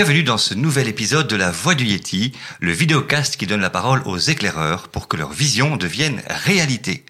[0.00, 3.68] bienvenue dans ce nouvel épisode de La Voix du Yeti, le vidéocast qui donne la
[3.68, 7.04] parole aux éclaireurs pour que leur vision devienne réalité.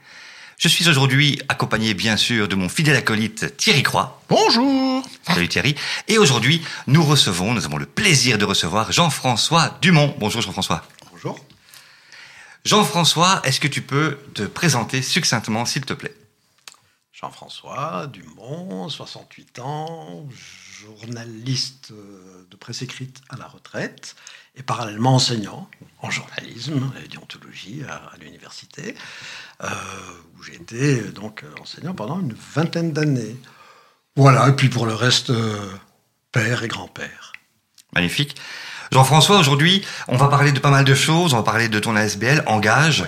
[0.58, 4.20] Je suis aujourd'hui accompagné bien sûr de mon fidèle acolyte Thierry Croix.
[4.28, 5.76] Bonjour Salut Thierry.
[6.08, 10.12] Et aujourd'hui, nous recevons, nous avons le plaisir de recevoir Jean-François Dumont.
[10.18, 10.84] Bonjour Jean-François.
[11.12, 11.38] Bonjour.
[12.64, 16.16] Jean-François, est-ce que tu peux te présenter succinctement s'il te plaît?
[17.12, 20.26] Jean-François Dumont, 68 ans,
[20.80, 24.16] journaliste euh, de presse écrite à la retraite
[24.56, 25.68] et parallèlement enseignant
[26.00, 28.94] en journalisme et déontologie à, l'université,
[29.62, 29.68] euh,
[30.36, 33.36] où j'ai été donc enseignant pendant une vingtaine d'années.
[34.16, 35.70] Voilà, et puis pour le reste, euh,
[36.32, 37.32] père et grand-père.
[37.94, 38.36] Magnifique.
[38.92, 41.32] Jean-François, aujourd'hui, on va parler de pas mal de choses.
[41.32, 43.04] On va parler de ton ASBL, Engage.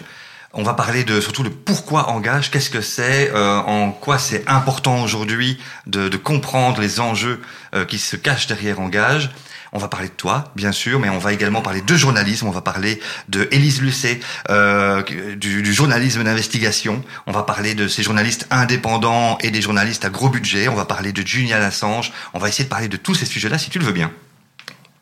[0.55, 4.47] On va parler de surtout le pourquoi engage, qu'est-ce que c'est, euh, en quoi c'est
[4.47, 7.41] important aujourd'hui de, de, comprendre les enjeux
[7.75, 9.31] euh, qui se cachent derrière engage.
[9.75, 12.47] On va parler de toi, bien sûr, mais on va également parler de journalisme.
[12.47, 15.03] On va parler de Élise Lucet, euh,
[15.37, 17.03] du, du, journalisme d'investigation.
[17.27, 20.69] On va parler de ces journalistes indépendants et des journalistes à gros budget.
[20.69, 22.13] On va parler de Julian Assange.
[22.35, 24.13] On va essayer de parler de tous ces sujets-là, si tu le veux bien.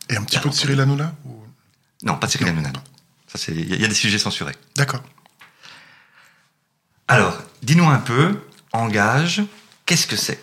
[0.09, 1.43] Et un petit peu de Cyril Hanouna ou...
[2.03, 2.71] Non, pas de Cyril Hanouna.
[3.27, 4.55] Ça, c'est il y a des sujets censurés.
[4.77, 5.03] D'accord.
[7.11, 8.39] Alors, dis-nous un peu,
[8.71, 9.43] Engage,
[9.85, 10.39] qu'est-ce que c'est?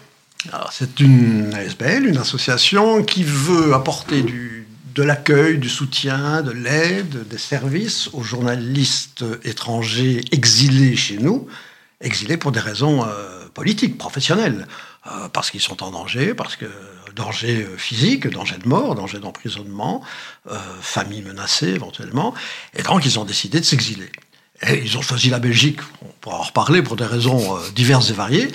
[0.71, 7.27] C'est une ASBL, une association qui veut apporter du, de l'accueil, du soutien, de l'aide,
[7.27, 11.47] des services aux journalistes étrangers exilés chez nous,
[12.03, 14.69] exilés pour des raisons euh, politiques, professionnelles,
[15.07, 16.67] euh, parce qu'ils sont en danger, parce que
[17.17, 20.03] danger physique, danger de mort, danger d'emprisonnement,
[20.51, 22.35] euh, famille menacée éventuellement,
[22.75, 24.13] et donc ils ont décidé de s'exiler.
[24.67, 28.13] Ils ont choisi la Belgique, on pourra en reparler pour des raisons euh, diverses et
[28.13, 28.49] variées.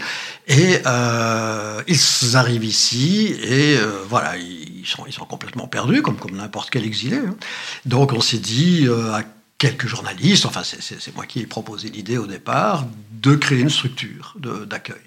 [0.47, 6.17] Et euh, ils arrivent ici et euh, voilà, ils sont, ils sont complètement perdus, comme,
[6.17, 7.17] comme n'importe quel exilé.
[7.17, 7.35] Hein.
[7.85, 9.21] Donc on s'est dit à
[9.57, 14.35] quelques journalistes, enfin c'est moi qui ai proposé l'idée au départ, de créer une structure
[14.67, 14.97] d'accueil.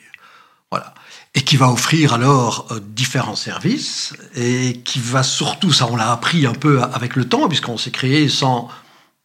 [0.71, 0.95] Voilà.
[1.35, 6.47] Et qui va offrir alors différents services et qui va surtout, ça on l'a appris
[6.47, 8.71] un peu avec le temps, puisqu'on s'est créé sans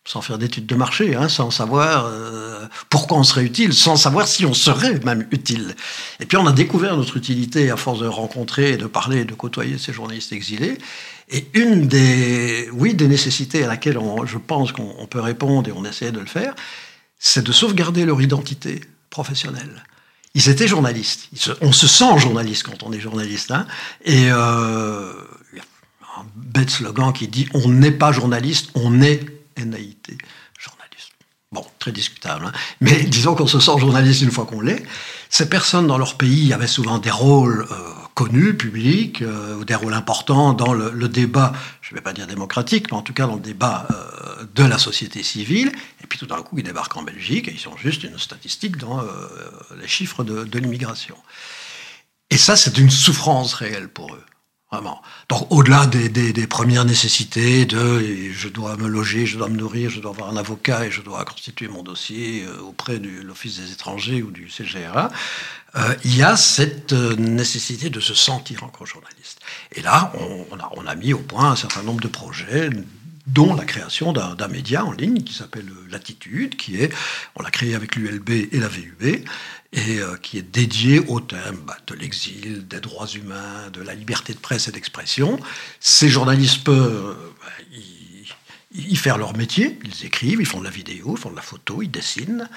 [0.04, 4.28] sans faire d'études de marché, hein, sans savoir euh, pourquoi on serait utile, sans savoir
[4.28, 5.76] si on serait même utile.
[6.20, 9.78] Et puis on a découvert notre utilité à force de rencontrer, de parler, de côtoyer
[9.78, 10.78] ces journalistes exilés.
[11.30, 15.72] Et une des, oui, des nécessités à laquelle on, je pense qu'on peut répondre et
[15.72, 16.56] on essaie de le faire,
[17.20, 18.82] c'est de sauvegarder leur identité
[19.12, 19.84] professionnelle.
[20.34, 21.30] Ils étaient journalistes.
[21.62, 23.52] on se sent journaliste quand on est journaliste.
[23.52, 23.68] Hein,
[24.04, 25.14] et euh,
[26.18, 30.18] un bête slogan qui dit on n'est pas journaliste, on est NAIT,
[30.58, 31.12] journaliste.
[31.52, 32.52] Bon, très discutable, hein.
[32.80, 34.84] mais disons qu'on se sent journaliste une fois qu'on l'est.
[35.30, 37.76] Ces personnes dans leur pays avaient souvent des rôles euh,
[38.14, 41.52] connus, publics, euh, ou des rôles importants dans le, débat,
[41.82, 44.64] je ne vais pas dire démocratique, mais en tout cas dans le débat euh, de
[44.64, 45.74] la société civile.
[46.02, 48.78] Et puis tout d'un coup, ils débarquent en Belgique et ils sont juste une statistique
[48.78, 49.02] dans
[49.80, 51.18] les chiffres de l'immigration.
[52.30, 54.24] Et ça, c'est une souffrance réelle pour eux.
[55.28, 60.00] Donc, au-delà des, premières nécessités de je dois me loger, je dois me nourrir, je
[60.00, 63.74] dois avoir un avocat et je dois constituer mon dossier euh, auprès de l'Office des
[63.74, 65.12] étrangers ou du CGRA,
[65.76, 69.42] euh, il y a cette euh, nécessité de se sentir encore journaliste.
[69.74, 72.70] Et là, on, a, on a mis au point un certain nombre de projets
[73.28, 76.92] dont la création d'un média en ligne qui s'appelle Latitude, qui est,
[77.36, 79.26] on l'a créé avec l'ULB et la VUB,
[79.74, 83.96] et euh, qui est dédié au thème bah, de l'exil, des droits humains, de la
[83.96, 85.40] liberté de presse et d'expression.
[85.80, 87.80] Ces journalistes peuvent bah,
[88.74, 91.42] y, faire leur métier, ils écrivent, ils font de la vidéo, ils font de la
[91.42, 92.50] photo, ils dessinent,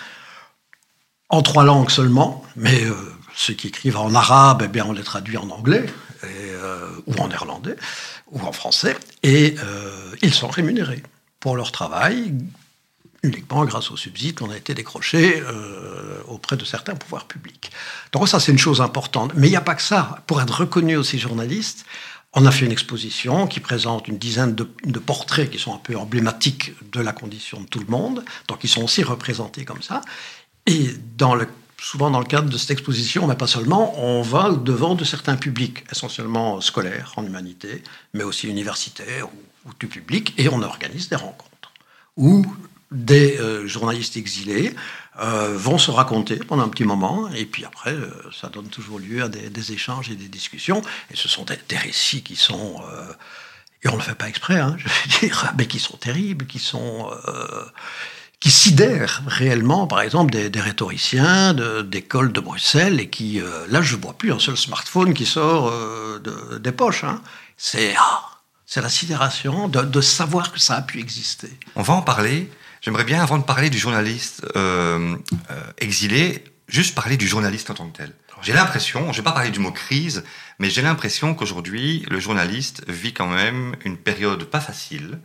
[1.28, 2.94] en trois langues seulement, mais euh,
[3.34, 5.86] ceux qui écrivent en arabe, eh bien, on les traduit en anglais,
[6.24, 7.76] euh, ou en néerlandais,
[8.30, 11.02] ou en français, et euh, ils sont rémunérés
[11.40, 12.34] pour leur travail,
[13.24, 17.72] uniquement grâce aux subsides qu'on a été décrochés euh, auprès de certains pouvoirs publics.
[18.12, 19.32] Donc ça, c'est une chose importante.
[19.34, 20.22] Mais il n'y a pas que ça.
[20.26, 21.86] Pour être reconnu aussi journaliste,
[22.34, 25.96] on a fait une exposition qui présente une dizaine de, portraits qui sont un peu
[25.96, 30.00] emblématiques de la condition de tout le monde, donc ils sont aussi représentés comme ça.
[30.66, 30.90] Et
[31.80, 35.36] souvent dans le cadre de cette exposition, mais pas seulement, on va devant de certains
[35.36, 37.84] publics, essentiellement scolaires en humanité,
[38.14, 41.54] mais aussi universitaires ou, ou tout public, et on organise des rencontres
[42.16, 42.44] où
[42.94, 44.74] des euh, journalistes exilés
[45.20, 48.98] euh, vont se raconter pendant un petit moment, et puis après, euh, ça donne toujours
[48.98, 50.80] lieu à des, échanges et des discussions,
[51.10, 52.80] et ce sont des, récits qui sont,
[53.82, 56.46] et on ne le fait pas exprès, hein, je veux dire, mais qui sont terribles,
[56.46, 57.10] qui sont...
[58.40, 63.40] Qui sidèrent réellement, par exemple, des, rhétoriciens d'écoles de, de, Bruxelles, et qui,
[63.70, 65.70] là, je ne vois plus un seul smartphone qui sort
[66.20, 67.04] de, des poches.
[67.04, 67.22] Hein.
[67.56, 67.94] C'est...
[67.96, 68.20] Ah,
[68.66, 71.50] C'est la sidération de, savoir que ça a pu exister.
[71.74, 72.50] On va en parler.
[72.84, 75.16] J'aimerais bien, avant de parler du journaliste euh,
[75.50, 78.12] euh, exilé, juste parler du journaliste en tant que tel.
[78.42, 80.22] J'ai l'impression, je vais pas parler du mot crise,
[80.58, 85.18] mais j'ai l'impression qu'aujourd'hui, le journaliste vit quand même une période pas facile,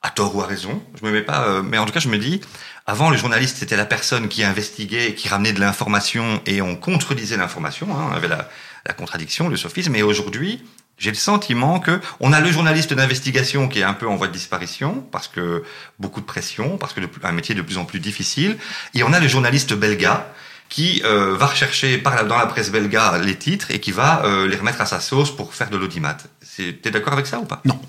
[0.00, 0.82] à tort ou à raison.
[0.98, 2.40] Je me mets pas, euh, mais en tout cas, je me dis,
[2.86, 7.36] avant, le journaliste c'était la personne qui investiguait, qui ramenait de l'information, et on contredisait
[7.36, 7.94] l'information.
[7.94, 8.48] Hein, on avait la,
[8.86, 9.94] la contradiction, le sophisme.
[9.96, 10.64] Et aujourd'hui,
[10.98, 14.28] j'ai le sentiment que on a le journaliste d'investigation qui est un peu en voie
[14.28, 15.62] de disparition parce que
[15.98, 18.56] beaucoup de pression, parce que un métier de plus en plus difficile,
[18.94, 20.32] et on a le journaliste belga
[20.68, 24.48] qui euh, va rechercher par dans la presse belga les titres et qui va euh,
[24.48, 26.16] les remettre à sa sauce pour faire de l'audimat.
[26.56, 27.60] T'es d'accord avec ça ou pas?
[27.64, 27.80] Non,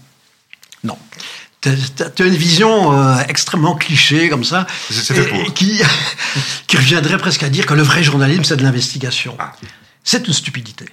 [0.84, 0.98] non.
[1.62, 5.82] Tu as une vision euh, extrêmement cliché comme ça, et, qui,
[6.68, 9.36] qui reviendrait presque à dire que le vrai journalisme, c'est de l'investigation.
[9.40, 9.54] Ah.
[10.04, 10.86] C'est une stupidité.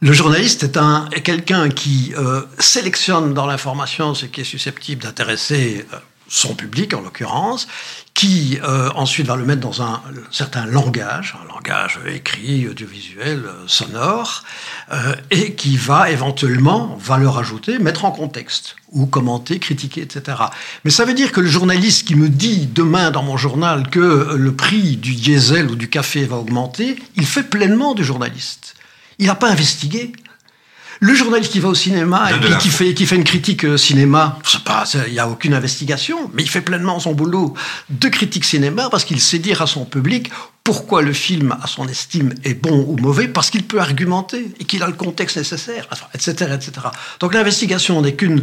[0.00, 5.86] Le journaliste est, un, quelqu'un qui euh, sélectionne dans l'information ce qui est susceptible d'intéresser
[5.94, 5.96] euh,
[6.28, 7.66] son public, en l'occurrence,
[8.12, 14.42] qui euh, ensuite va le mettre dans un, certain langage, un langage écrit, audiovisuel, sonore,
[15.30, 20.36] et qui va éventuellement, valeur ajoutée, mettre en contexte, ou commenter, critiquer, etc.
[20.84, 24.34] Mais ça veut dire que le journaliste qui me dit demain dans mon journal que
[24.36, 28.75] le prix du diesel ou du café va augmenter, il fait pleinement du journaliste.
[29.18, 30.12] Il n'a pas investigué.
[31.00, 34.38] Le journaliste qui va au cinéma et qui fait, qui fait une critique euh, cinéma,
[35.06, 37.52] il n'y a aucune investigation, mais il fait pleinement son boulot
[37.90, 40.30] de critique cinéma parce qu'il sait dire à son public
[40.64, 44.64] pourquoi le film, à son estime, est bon ou mauvais, parce qu'il peut argumenter et
[44.64, 46.72] qu'il a le contexte nécessaire, etc., etc.
[47.20, 48.42] Donc l'investigation n'est qu'une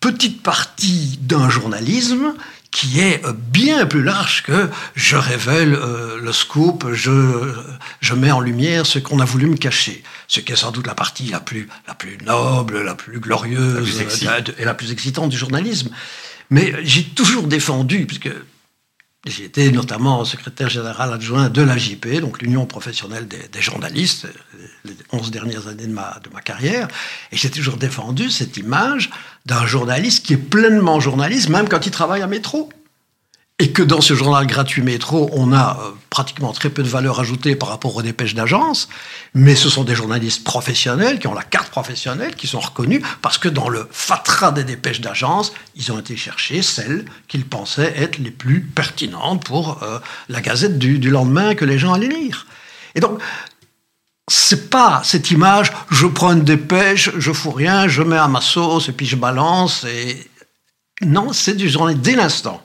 [0.00, 2.34] petite partie d'un journalisme
[2.70, 7.52] qui est euh, bien plus large que je révèle euh, le scoop, je,
[8.00, 10.02] je mets en lumière ce qu'on a voulu me cacher.
[10.28, 14.00] Ce qui est sans doute la partie la plus, la plus noble, la plus glorieuse
[14.58, 15.90] et la plus excitante du journalisme.
[16.50, 18.30] Mais j'ai toujours défendu, puisque
[19.26, 24.26] j'ai été notamment secrétaire général adjoint de l'AJP, donc l'Union professionnelle des, journalistes,
[24.84, 26.88] les 11 dernières années de ma, de ma carrière,
[27.30, 29.10] et j'ai toujours défendu cette image
[29.44, 32.70] d'un journaliste qui est pleinement journaliste, même quand il travaille à métro.
[33.60, 37.20] Et que dans ce journal gratuit métro, on a euh, pratiquement très peu de valeur
[37.20, 38.88] ajoutée par rapport aux dépêches d'agence,
[39.34, 43.36] mais ce sont des journalistes professionnels qui ont la carte professionnelle, qui sont reconnus, parce
[43.36, 48.16] que dans le fatras des dépêches d'agence, ils ont été chercher celles qu'ils pensaient être
[48.16, 49.98] les plus pertinentes pour euh,
[50.30, 52.46] la gazette du, lendemain que les gens allaient lire.
[52.94, 53.20] Et donc,
[54.26, 58.40] c'est pas cette image, je prends une dépêche, je fous rien, je mets à ma
[58.40, 59.84] sauce et puis je balance.
[59.84, 60.30] Et...
[61.02, 62.64] Non, c'est du journaliste dès l'instant.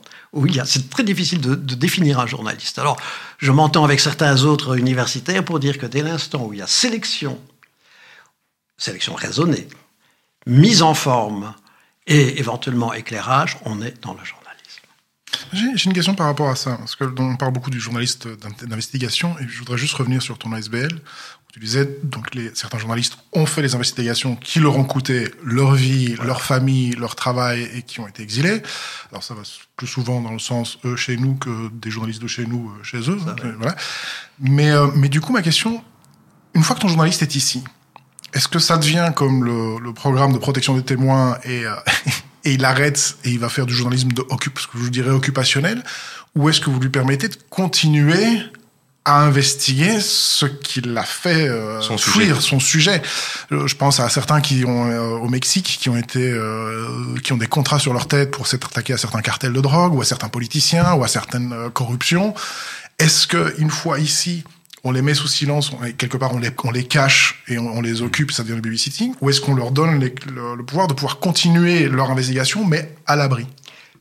[0.66, 2.78] C'est très difficile de, définir un journaliste.
[2.78, 2.98] Alors,
[3.38, 6.68] je m'entends avec certains autres universitaires pour dire que dès l'instant où il y a
[6.68, 7.40] sélection,
[8.78, 9.68] sélection raisonnée,
[10.46, 11.54] mise en forme
[12.06, 14.45] et éventuellement éclairage, on est dans le journalisme.
[15.54, 18.28] J'ai une question par rapport à ça, parce que on parle beaucoup du journaliste
[18.66, 21.02] d'investigation, et je voudrais juste revenir sur ton ASBL,
[21.56, 25.74] tu disais, donc les, certains journalistes ont fait les investigations qui leur ont coûté leur
[25.74, 28.62] vie, leur famille, leur travail et qui ont été exilés.
[29.10, 29.44] Alors ça va
[29.78, 32.84] plus souvent dans le sens eux chez nous que des journalistes de chez nous euh,
[32.84, 33.18] chez eux.
[33.58, 33.74] voilà.
[34.38, 35.82] Mais, euh, mais du coup, ma question,
[36.56, 37.64] une fois que ton journaliste est ici,
[38.34, 41.74] est-ce que ça devient comme le, le programme de protection des témoins et, euh,
[42.46, 45.84] et il arrête et il va faire du journalisme de ce que je dirais occupationnel,
[46.36, 48.40] ou est-ce que vous lui permettez de continuer
[49.04, 52.50] à investiguer ce qui l'a fait euh, son fuir sujet.
[52.50, 53.02] son sujet?
[53.52, 57.32] Euh, je pense à certains qui ont euh, au Mexique qui ont été euh, qui
[57.32, 60.02] ont des contrats sur leur tête pour s'être attaqués à certains cartels de drogue ou
[60.02, 62.34] à certains politiciens ou à certaines corruptions.
[62.98, 64.44] Est-ce que une fois ici
[64.86, 68.32] on les met sous silence, on, quelque part on les, cache et on, les occupe,
[68.32, 72.12] ça devient le babysitting, ou est-ce qu'on leur donne le, pouvoir de pouvoir continuer leur
[72.12, 73.48] investigation, mais à l'abri?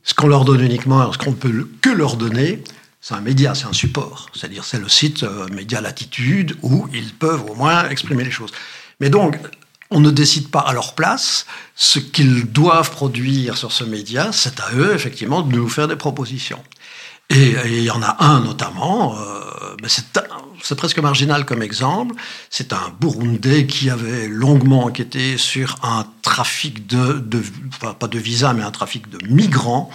[0.03, 2.63] Ce qu'on leur donne uniquement, ce qu'on peut que leur donner,
[3.01, 4.29] c'est un média, c'est un support.
[4.33, 8.51] C'est-à-dire, c'est le site euh, Média Latitude où ils peuvent au moins exprimer les choses.
[8.99, 9.37] Mais donc,
[9.89, 14.31] on ne décide pas à leur place ce qu'ils doivent produire sur ce média.
[14.31, 16.63] C'est à eux, effectivement, de nous faire des propositions.
[17.31, 20.17] Et il y en a un notamment, euh, c'est
[20.73, 22.15] presque marginal comme exemple,
[22.49, 27.23] c'est un Burundais qui avait longuement enquêté sur un trafic de,
[27.99, 29.91] pas de visa, mais un trafic de migrants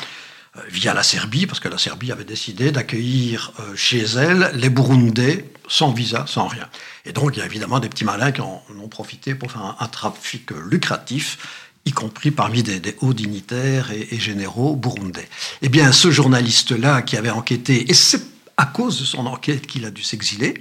[0.57, 4.71] euh, via la Serbie, parce que la Serbie avait décidé d'accueillir euh, chez elle les
[4.71, 6.69] Burundais sans visa, sans rien.
[7.05, 9.77] Et donc, il y a évidemment des petits malins qui en ont profité pour faire
[9.79, 11.39] un, trafic lucratif,
[11.85, 15.29] y compris parmi des, des hauts dignitaires et, et, généraux burundais.
[15.62, 18.29] Eh bien, ce journaliste-là qui avait enquêté, et c'est
[18.61, 20.52] à cause de son enquête qu'il a dû s'exiler,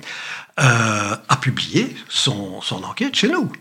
[0.62, 3.51] euh, a publié son, enquête chez nous.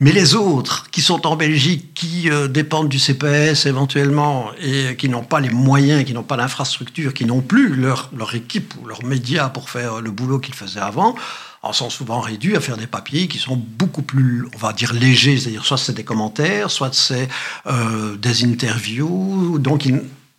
[0.00, 5.08] Mais les autres qui sont en Belgique, qui euh, dépendent du CPS éventuellement et qui
[5.08, 9.02] n'ont pas les moyens, qui n'ont pas l'infrastructure, qui n'ont plus leur, équipe ou leurs
[9.02, 11.14] médias pour faire le boulot qu'ils faisaient avant,
[11.62, 14.92] en sont souvent réduits à faire des papiers qui sont beaucoup plus, on va dire,
[14.92, 15.38] légers.
[15.38, 17.30] C'est-à-dire soit c'est des commentaires, soit c'est
[17.66, 19.58] euh, des interviews.
[19.58, 19.86] Donc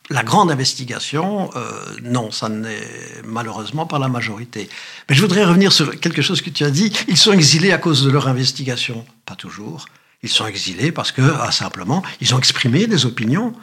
[0.09, 1.71] la grande investigation, euh,
[2.03, 2.87] non, ça n'est
[3.23, 4.69] malheureusement pas la majorité.
[5.09, 6.91] Mais je voudrais revenir sur quelque chose que tu as dit.
[7.07, 9.05] Ils sont exilés à cause de leur investigation.
[9.25, 9.85] Pas toujours.
[10.21, 13.53] Ils sont exilés parce que, ah, simplement, ils ont exprimé des opinions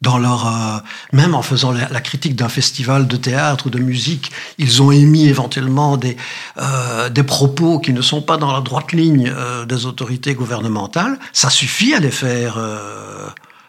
[0.00, 0.78] dans leur euh,
[1.12, 5.26] même en faisant la, critique d'un festival de théâtre ou de musique, ils ont émis
[5.26, 6.16] éventuellement des
[6.58, 11.18] euh, des propos qui ne sont pas dans la droite ligne euh, des autorités gouvernementales.
[11.32, 12.58] Ça suffit à les faire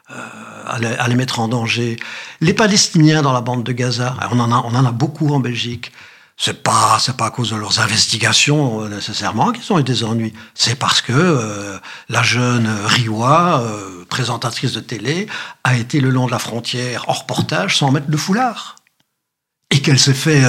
[0.09, 1.97] à les, à les, mettre en danger.
[2.41, 5.39] Les Palestiniens dans la bande de Gaza, on en a on en a beaucoup en
[5.39, 5.91] Belgique
[6.39, 10.05] c'est pas c'est pas à cause de leurs investigations euh, nécessairement qu'ils ont eu des
[10.05, 10.33] ennuis.
[10.55, 15.27] C'est parce que euh, la jeune Riwa, euh, présentatrice de télé,
[15.65, 18.77] a été le long de la frontière en reportage sans mettre de foulard
[19.69, 20.43] et qu'elle s'est fait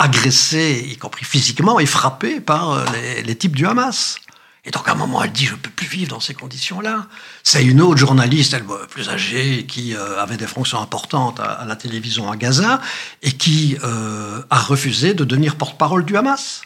[0.00, 4.16] agresser, y compris physiquement, et frapper par les, les types du Hamas.
[4.64, 7.06] Et donc à un moment, elle dit, je ne peux plus vivre dans ces conditions-là.
[7.42, 11.76] C'est une autre journaliste, elle plus âgée, qui euh, avait des fonctions importantes à, la
[11.76, 12.80] télévision à Gaza,
[13.22, 16.62] et qui euh, a refusé de devenir porte-parole du Hamas.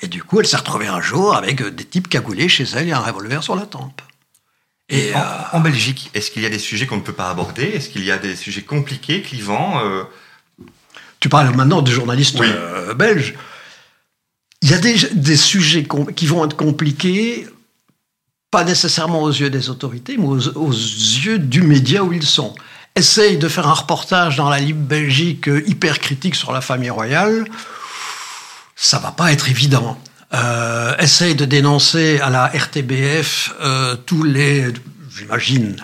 [0.00, 2.92] Et du coup, elle s'est retrouvée un jour avec des types cagoulés chez elle et
[2.92, 4.02] un revolver sur la tempe.
[4.88, 7.64] Et, en, euh, Belgique, est-ce qu'il y a des sujets qu'on ne peut pas aborder?
[7.64, 9.80] Est-ce qu'il y a des sujets compliqués, clivants
[11.18, 12.38] Tu parles maintenant de journalistes
[12.96, 13.34] belges.
[14.62, 17.48] Il y a des, sujets qui vont être compliqués,
[18.52, 22.54] pas nécessairement aux yeux des autorités, mais aux, yeux du média où ils sont.
[22.94, 26.90] Essaye de faire un reportage dans la Libre Belgique euh, hyper critique sur la famille
[26.90, 27.46] royale,
[28.76, 29.98] ça va pas être évident.
[30.34, 34.66] Euh, essaye de dénoncer à la RTBF euh, tous les
[35.16, 35.76] j'imagine,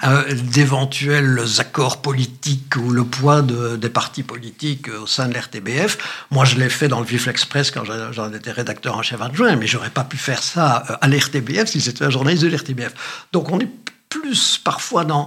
[0.52, 5.98] d'éventuels accords politiques ou le poids des partis politiques au sein de l'RTBF.
[6.30, 9.56] Moi, je l'ai fait dans le Vif Express quand j'en étais rédacteur en chef adjoint,
[9.56, 13.26] mais j'aurais pas pu faire ça euh, à l'RTBF si c'était un journaliste de l'RTBF.
[13.32, 13.70] Donc, on est
[14.08, 15.26] plus parfois dans,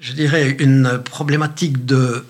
[0.00, 2.24] je dirais, une problématique de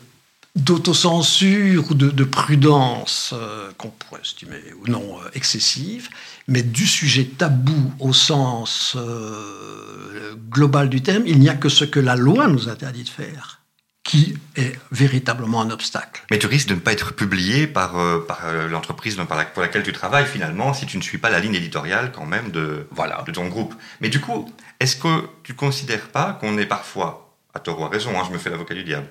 [0.57, 6.09] d'autocensure ou de, prudence euh, qu'on pourrait estimer ou non euh, excessive,
[6.47, 11.85] mais du sujet tabou au sens euh, global du terme, il n'y a que ce
[11.85, 13.61] que la loi nous interdit de faire
[14.05, 16.25] qui est véritablement un obstacle.
[16.31, 17.93] Mais tu risques de ne pas être publié par,
[18.27, 18.41] par
[18.71, 19.17] l'entreprise
[19.53, 22.51] pour laquelle tu travailles finalement si tu ne suis pas la ligne éditoriale quand même
[22.51, 23.23] de, voilà.
[23.27, 23.75] de ton groupe.
[24.01, 24.51] Mais du coup,
[24.81, 28.23] est-ce que tu ne considères pas qu'on est parfois, à tort ou à raison, hein,
[28.27, 29.09] je me fais l'avocat du diable,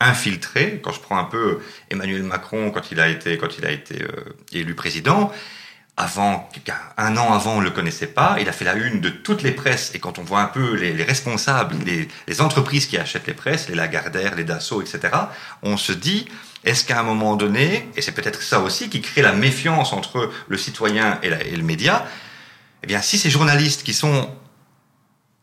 [0.00, 0.80] infiltré.
[0.82, 4.02] Quand je prends un peu Emmanuel Macron, quand il a été, quand il a été
[4.02, 5.30] euh, élu président,
[5.96, 6.48] avant,
[6.96, 8.38] un an avant, on le connaissait pas.
[8.40, 9.94] Il a fait la une de toutes les presses.
[9.94, 13.74] Et quand on voit un peu les, responsables, les, entreprises qui achètent les presses, les
[13.74, 15.12] Lagardère, les Dassault, etc.,
[15.62, 16.26] on se dit,
[16.64, 20.30] est-ce qu'à un moment donné, et c'est peut-être ça aussi qui crée la méfiance entre
[20.48, 22.06] le citoyen et, et le média,
[22.82, 24.30] eh bien, si ces journalistes qui sont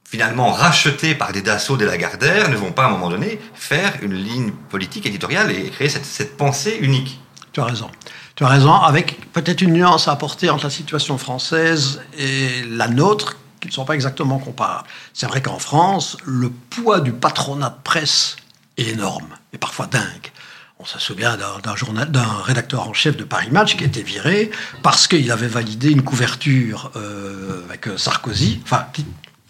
[0.08, 3.94] finalement rachetés par des Dassault, des Lagardère, ne vont pas à un moment donné faire
[4.02, 7.20] une ligne politique éditoriale et créer cette, cette pensée unique.
[7.52, 7.92] Tu as raison.
[8.36, 12.88] Tu as raison, avec peut-être une nuance à apporter entre la situation française et la
[12.88, 14.88] nôtre, qui ne sont pas exactement comparables.
[15.14, 18.38] C'est vrai qu'en France, le poids du patronat de presse
[18.78, 20.32] est énorme, et parfois dingue.
[20.80, 24.52] On se souvient d'un rédacteur en chef de Paris Match qui a été viré
[24.84, 28.86] parce qu'il avait validé une couverture euh, avec Sarkozy, enfin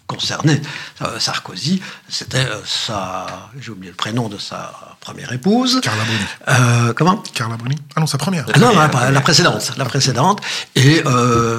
[0.08, 0.60] concernait
[1.02, 5.80] euh, Sarkozy, c'était euh, sa, j'ai oublié le prénom de sa première épouse.
[5.82, 6.24] Carla Bruni.
[6.48, 7.22] Euh, comment?
[7.34, 7.76] Carla Bruni.
[7.94, 8.46] Ah non, sa première.
[8.52, 10.40] Ah non, la, précédente, la précédente,
[10.74, 11.04] et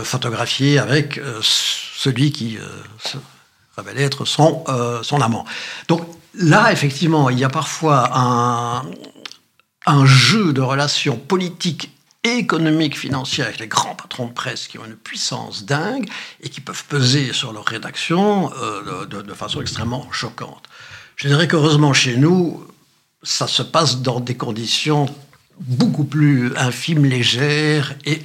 [0.03, 2.57] photographiée avec celui qui
[3.03, 3.17] se
[3.77, 4.63] révélait être son
[5.03, 5.45] son amant.
[5.87, 6.01] Donc
[6.33, 8.83] là, effectivement, il y a parfois un
[9.85, 11.91] un jeu de relations politiques
[12.23, 16.09] économique, financière avec les grands patrons de presse qui ont une puissance dingue
[16.41, 20.65] et qui peuvent peser sur leur rédaction euh, de, façon extrêmement choquante.
[21.15, 22.65] Je dirais qu'heureusement chez nous,
[23.23, 25.07] ça se passe dans des conditions
[25.59, 28.21] beaucoup plus infimes, légères et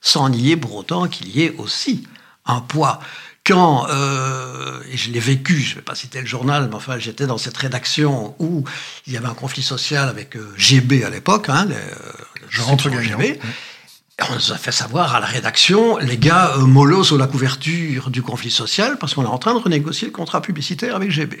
[0.00, 2.06] sans nier pour autant qu'il y ait aussi
[2.44, 3.00] un poids
[3.48, 6.98] quand, euh, et je l'ai vécu, je ne vais pas citer le journal, mais enfin
[6.98, 8.64] j'étais dans cette rédaction où
[9.06, 11.66] il y avait un conflit social avec euh, GB à l'époque, hein,
[12.48, 13.38] je rentre GB.
[14.28, 18.10] On nous a fait savoir à la rédaction, les gars, euh, mollo sur la couverture
[18.10, 21.38] du conflit social parce qu'on est en train de renégocier le contrat publicitaire avec GB.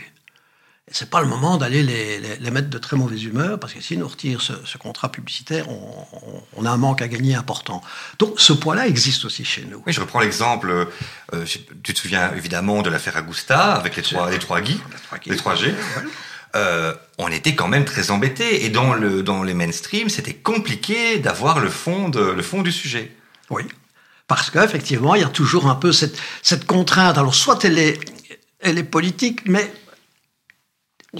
[0.92, 3.96] c'est pas le moment d'aller les, les, mettre de très mauvaise humeur, parce que si
[3.96, 6.06] nous retirent ce, ce contrat publicitaire, on,
[6.56, 7.82] on, a un manque à gagner important.
[8.20, 9.82] Donc ce poids-là existe aussi chez nous.
[9.84, 11.44] Oui, je reprends l'exemple, euh,
[11.82, 14.80] tu te souviens évidemment de l'affaire Augusta, avec les trois, les trois Guy,
[15.26, 15.74] les trois G.
[16.56, 18.64] Euh, on était quand même très embêtés.
[18.64, 23.12] Et dans, le, dans les mainstream, c'était compliqué d'avoir le, fond le fond du sujet.
[23.50, 23.64] Oui,
[24.28, 27.18] parce qu'effectivement, il y a toujours un peu cette, cette contrainte.
[27.18, 27.98] Alors, soit elle est,
[28.60, 29.72] elle est politique, mais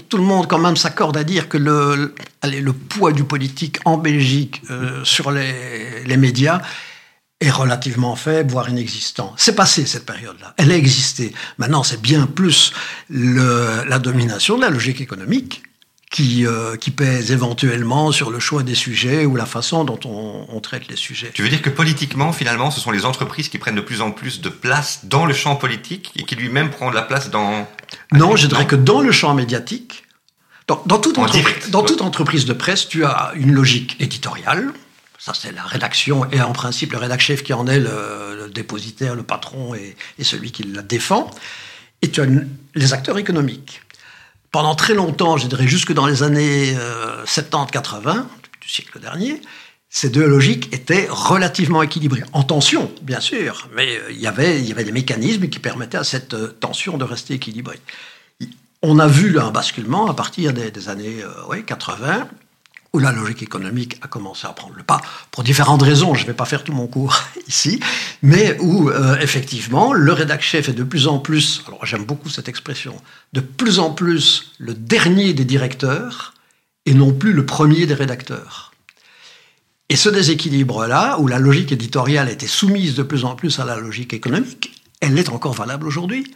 [0.07, 3.79] tout le monde quand même s'accorde à dire que le, allez, le poids du politique
[3.85, 6.61] en Belgique euh, sur les, les, médias
[7.41, 9.33] est relativement faible, voire inexistant.
[9.37, 10.53] C'est passé cette période-là.
[10.57, 11.33] Elle a existé.
[11.57, 12.73] Maintenant, c'est bien plus
[13.09, 15.63] le, la domination de la logique économique
[16.09, 20.47] qui, euh, qui pèse éventuellement sur le choix des sujets ou la façon dont on,
[20.49, 21.31] on, traite les sujets.
[21.33, 24.11] Tu veux dire que politiquement, finalement, ce sont les entreprises qui prennent de plus en
[24.11, 27.67] plus de place dans le champ politique et qui lui-même prend de la place dans...
[28.11, 30.03] Non, je dirais que dans le champ médiatique,
[30.67, 34.73] dans, dans, toute, entreprise, dans toute entreprise de presse, tu as une logique éditoriale,
[35.19, 39.15] ça, c'est la rédaction, et en principe, le rédacteur chef qui en est le, dépositaire,
[39.15, 41.29] le patron et, celui qui la défend.
[42.01, 42.25] Et tu as
[42.73, 43.81] les acteurs économiques
[44.51, 46.73] pendant très longtemps, je dirais jusque dans les années
[47.25, 48.21] 70-80 euh,
[48.61, 49.41] du siècle dernier,
[49.91, 52.23] ces deux logiques étaient relativement équilibrées.
[52.33, 56.33] En tension, bien sûr, mais euh, il y avait, des mécanismes qui permettaient à cette
[56.33, 57.79] euh, tension de rester équilibrée.
[58.81, 62.27] On a vu un basculement à partir des, années ouais, 80,
[62.93, 66.27] où la logique économique a commencé à prendre le pas, pour différentes raisons, je ne
[66.27, 67.79] vais pas faire tout mon cours ici,
[68.23, 72.29] mais où euh, effectivement le rédac chef est de plus en plus, alors j'aime beaucoup
[72.29, 72.95] cette expression,
[73.33, 76.33] de plus en plus le dernier des directeurs
[76.85, 78.71] et non plus le premier des rédacteurs.
[79.89, 83.77] Et ce déséquilibre-là, où la logique éditoriale était soumise de plus en plus à la
[83.77, 86.31] logique économique, elle est encore valable aujourd'hui.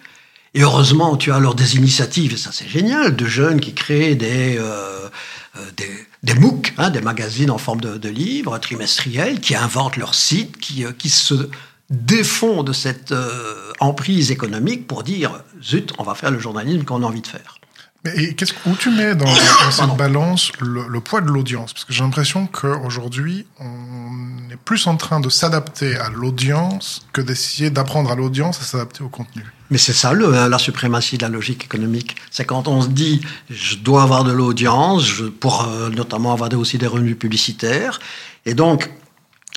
[0.55, 4.15] Et heureusement, tu as alors des initiatives, et ça c'est génial, de jeunes qui créent
[4.15, 5.09] des, euh,
[5.57, 5.89] euh des
[6.23, 10.85] des MOOC, hein, des magazines en forme de, livres trimestriels, qui inventent leur site, qui,
[10.85, 11.49] euh, qui se
[11.89, 17.03] défont de cette euh, emprise économique pour dire zut, on va faire le journalisme qu'on
[17.03, 17.57] a envie de faire.
[18.03, 21.71] Qu'est-ce où tu mets dans, dans cette balance le, le, poids de l'audience?
[21.71, 27.21] Parce que j'ai l'impression qu'aujourd'hui, on est plus en train de s'adapter à l'audience que
[27.21, 29.45] d'essayer d'apprendre à l'audience à s'adapter au contenu.
[29.69, 32.17] Mais c'est ça le, la suprématie de la logique économique.
[32.29, 36.77] C'est quand on se dit je dois avoir de l'audience pour euh, notamment avoir aussi
[36.77, 38.01] des revenus publicitaires.
[38.45, 38.89] Et donc,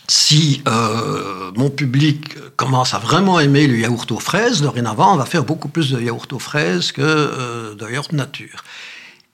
[0.09, 5.25] si euh, mon public commence à vraiment aimer le yaourt aux fraises, dorénavant, on va
[5.25, 8.65] faire beaucoup plus de yaourt aux fraises que euh, de yaourt nature.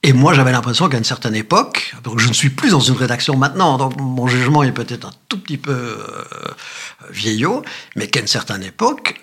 [0.01, 3.37] Et moi, j'avais l'impression qu'à une certaine époque, je ne suis plus dans une rédaction
[3.37, 6.25] maintenant, donc mon jugement est peut-être un tout petit peu euh,
[7.09, 7.63] vieillot,
[7.95, 9.21] mais qu'à une certaine époque,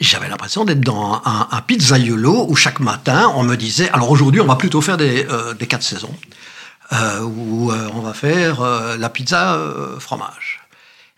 [0.00, 4.40] j'avais l'impression d'être dans un, un pizzaiolo où chaque matin, on me disait, alors aujourd'hui,
[4.40, 5.26] on va plutôt faire des,
[5.58, 6.14] des quatre saisons
[6.92, 10.60] où euh, on va faire euh, la pizza euh, fromage.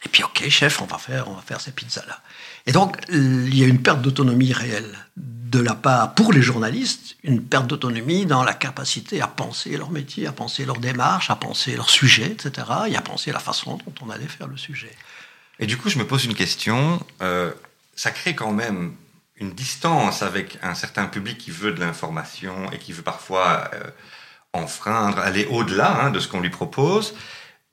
[0.05, 2.21] Et puis, ok, chef, on va faire, on va faire ces pizzas-là.
[2.67, 7.17] Et donc, il y a une perte d'autonomie réelle de la part, pour les journalistes,
[7.23, 11.37] une perte d'autonomie dans la capacité à penser leur métier, à penser leur démarche, à
[11.37, 14.91] penser leur sujet, etc., et à penser la façon dont on allait faire le sujet.
[15.61, 17.01] Et du coup, je me pose une question.
[17.23, 17.53] Euh,
[17.95, 18.95] ça crée quand même
[19.37, 23.83] une distance avec un certain public qui veut de l'information et qui veut parfois euh,
[24.55, 27.15] enfreindre, aller au-delà hein, de ce qu'on lui propose,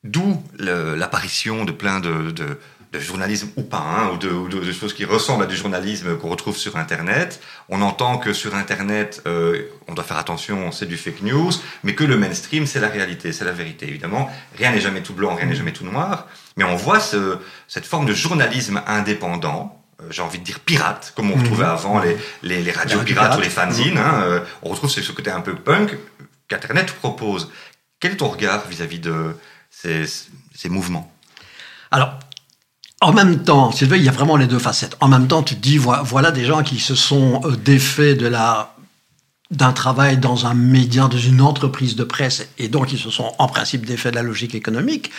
[0.03, 2.57] d'où l'apparition de plein de, de,
[2.91, 6.17] de, journalisme ou pas, hein, ou, de, ou de, choses qui ressemblent à du journalisme
[6.17, 7.39] qu'on retrouve sur Internet.
[7.69, 11.51] On entend que sur Internet, euh, on doit faire attention, c'est du fake news,
[11.83, 13.87] mais que le mainstream, c'est la réalité, c'est la vérité.
[13.87, 17.37] Évidemment, rien n'est jamais tout blanc, rien n'est jamais tout noir, mais on voit ce,
[17.67, 21.69] cette forme de journalisme indépendant, euh, j'ai envie de dire pirate, comme on retrouvait mmh.
[21.69, 23.37] avant les, les, les radios pirates pirate.
[23.37, 23.97] ou les fanzines.
[23.97, 25.95] Hein, euh, on retrouve ce côté un peu punk
[26.51, 27.49] qu'Internet propose.
[27.99, 29.35] Quel est ton regard vis-à-vis -vis de
[29.71, 31.11] ces, mouvements?
[31.91, 32.19] Alors,
[32.99, 34.95] en même temps, Sylvain, il y a vraiment les deux facettes.
[34.99, 38.75] En même temps, tu dis, voilà des gens qui se sont euh, défaits de la
[39.49, 43.33] d'un travail dans un média, dans une entreprise de presse, et donc ils se sont
[43.37, 45.11] en principe défaits de la logique économique.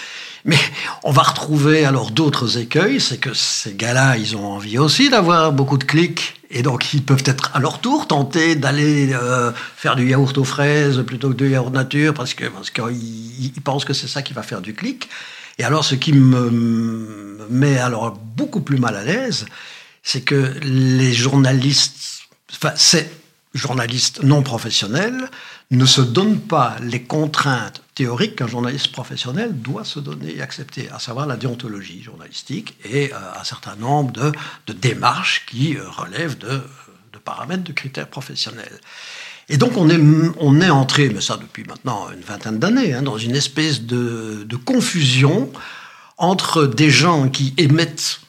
[0.44, 0.58] Mais
[1.04, 5.52] on va retrouver alors d'autres écueils, c'est que ces gars-là, ils ont envie aussi d'avoir
[5.52, 9.94] beaucoup de clics, et donc ils peuvent être à leur tour tentés d'aller euh, faire
[9.94, 13.94] du yaourt aux fraises plutôt que du yaourt nature, parce que parce qu'ils pensent que
[13.94, 15.08] c'est ça qui va faire du clic.
[15.58, 19.46] Et alors ce qui me met alors beaucoup plus mal à l'aise,
[20.02, 23.21] c'est que les journalistes, enfin c'est
[23.54, 25.28] journalistes non professionnels
[25.70, 30.88] ne se donnent pas les contraintes théoriques qu'un journaliste professionnel doit se donner et accepter,
[30.90, 36.38] à savoir la déontologie journalistique et euh, un certain nombre de, démarches qui euh, relèvent
[36.38, 36.60] de,
[37.24, 38.80] paramètres, de critères professionnels.
[39.48, 43.36] Et donc on est, entré, mais ça depuis maintenant une vingtaine d'années, hein, dans une
[43.36, 45.52] espèce de, confusion
[46.16, 48.21] entre des gens qui émettent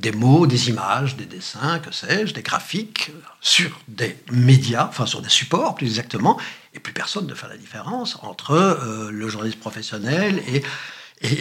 [0.00, 5.22] des mots, des images, des dessins, que sais-je, des graphiques sur des médias, enfin sur
[5.22, 6.38] des supports plus exactement,
[6.74, 10.62] et plus personne ne fait la différence entre euh, le journaliste professionnel et,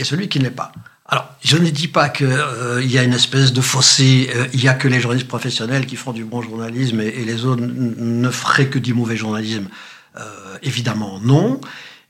[0.04, 0.72] celui qui ne l'est pas.
[1.08, 4.62] Alors, je ne dis pas qu'il euh, y a une espèce de fossé, euh, il
[4.62, 7.62] n'y a que les journalistes professionnels qui font du bon journalisme et, et les autres
[7.62, 9.68] ne feraient que du mauvais journalisme.
[10.64, 11.60] évidemment, non.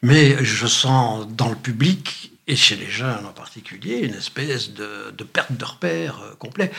[0.04, 5.12] Mais je sens dans le public et chez les jeunes en particulier, une espèce de,
[5.24, 6.72] perte de repère euh, complet.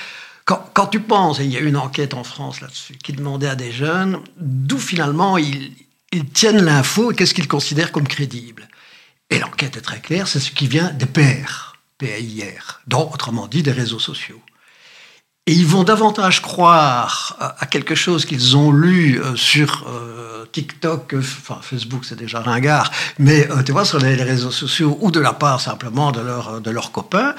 [0.44, 3.57] Quand, tu penses, et il y a une enquête en France là-dessus, qui demandait à
[3.57, 5.72] des jeunes d'où finalement ils,
[6.33, 8.68] tiennent l'info et qu'est-ce qu'ils considèrent comme crédible.
[9.29, 13.64] Et l'enquête est très claire, c'est ce qui vient des pairs, PAIR, donc autrement dit
[13.64, 14.40] des réseaux sociaux.
[15.48, 21.14] Et ils vont davantage croire à quelque chose qu'ils ont lu euh, sur euh, TikTok,
[21.14, 25.20] euh, enfin Facebook c'est déjà ringard, mais tu vois sur les, réseaux sociaux ou de
[25.20, 27.37] la part simplement de, leur, de leurs copains,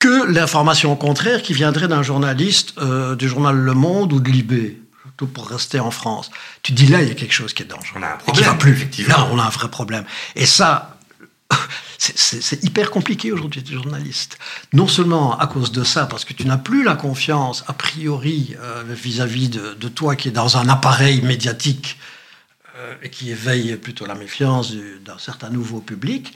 [0.00, 2.74] que l'information contraire qui viendrait d'un journaliste
[3.16, 4.82] du journal Le Monde ou de Libé
[5.16, 6.30] tout pour rester en France.
[6.62, 8.00] Tu dis là, il y a quelque chose qui est dangereux.
[8.00, 8.72] On a un problème, plus.
[8.72, 9.16] Effectivement.
[9.16, 10.04] Là, on a un vrai problème.
[10.34, 10.91] Et ça,
[11.98, 14.38] c'est hyper compliqué aujourd'hui d'être journaliste.
[14.72, 18.56] Non seulement à cause de ça, parce que tu n'as plus la confiance a priori
[18.60, 21.98] euh, vis-à-vis de, toi qui est dans un appareil médiatique
[22.76, 26.34] euh, et qui éveille plutôt la méfiance d'un certain nouveau public.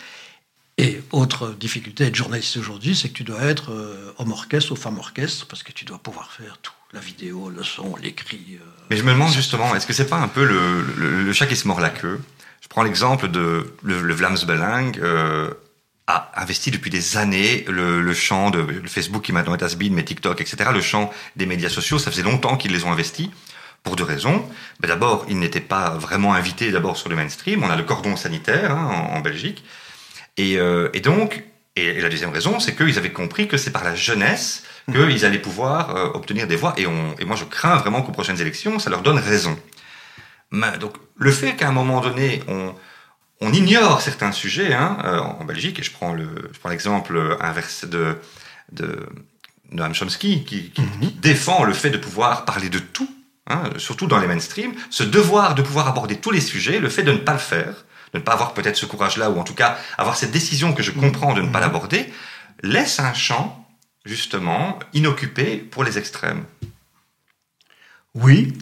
[0.79, 4.76] Et autre difficulté d'être journaliste aujourd'hui, c'est que tu dois être euh, homme orchestre ou
[4.76, 8.59] femme orchestre parce que tu dois pouvoir faire tout la vidéo, le son, l'écrit.
[8.90, 10.83] Mais je me demande justement, est-ce que c'est pas un peu le,
[11.24, 12.20] le, chat qui se mord la queue?
[12.66, 15.55] Je prends l'exemple de le, Vlaams Belang euh,
[16.09, 19.90] a investi depuis des années le, le champ de le Facebook qui maintenant est Asbin,
[19.92, 20.70] mais TikTok, etc.
[20.74, 23.31] Le champ des médias sociaux, ça faisait longtemps qu'ils les ont investis
[23.85, 24.44] pour deux raisons.
[24.83, 27.62] Mais d'abord, ils n'étaient pas vraiment invités d'abord sur le mainstream.
[27.62, 29.64] On a le cordon sanitaire hein, en, Belgique,
[30.37, 31.44] et, euh, et donc,
[31.76, 35.38] et, la deuxième raison, c'est qu'ils avaient compris que c'est par la jeunesse qu'ils allaient
[35.38, 36.74] pouvoir euh, obtenir des voix.
[36.76, 39.57] Et, on, et moi, je crains vraiment qu'aux prochaines élections, ça leur donne raison.
[40.52, 42.74] Donc, le fait qu'à un moment donné, on,
[43.40, 48.16] on ignore certains sujets hein, euh, en Belgique, et je prends le, l'exemple inverse de,
[48.72, 49.06] de
[49.70, 51.11] Noam Chomsky, qui, qui, mhm.
[51.20, 53.11] défend le fait de pouvoir parler de tout,
[53.46, 57.02] hein, surtout dans les mainstream, ce devoir de pouvoir aborder tous les sujets, le fait
[57.02, 59.54] de ne pas le faire, de ne pas avoir peut-être ce courage-là, ou en tout
[59.54, 61.66] cas avoir cette décision que je comprends de ne pas mhm.
[61.66, 62.12] l'aborder,
[62.62, 63.66] laisse un champ,
[64.04, 66.44] justement, inoccupé pour les extrêmes.
[68.14, 68.54] Oui,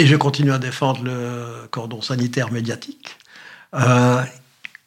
[0.00, 3.18] et je continue à défendre le cordon sanitaire médiatique,
[3.74, 4.22] euh,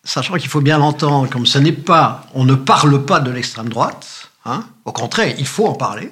[0.03, 3.69] sachant qu'il faut bien l'entendre comme ce n'est pas, on ne parle pas de l'extrême
[3.69, 6.11] droite, hein, au contraire, il faut en parler,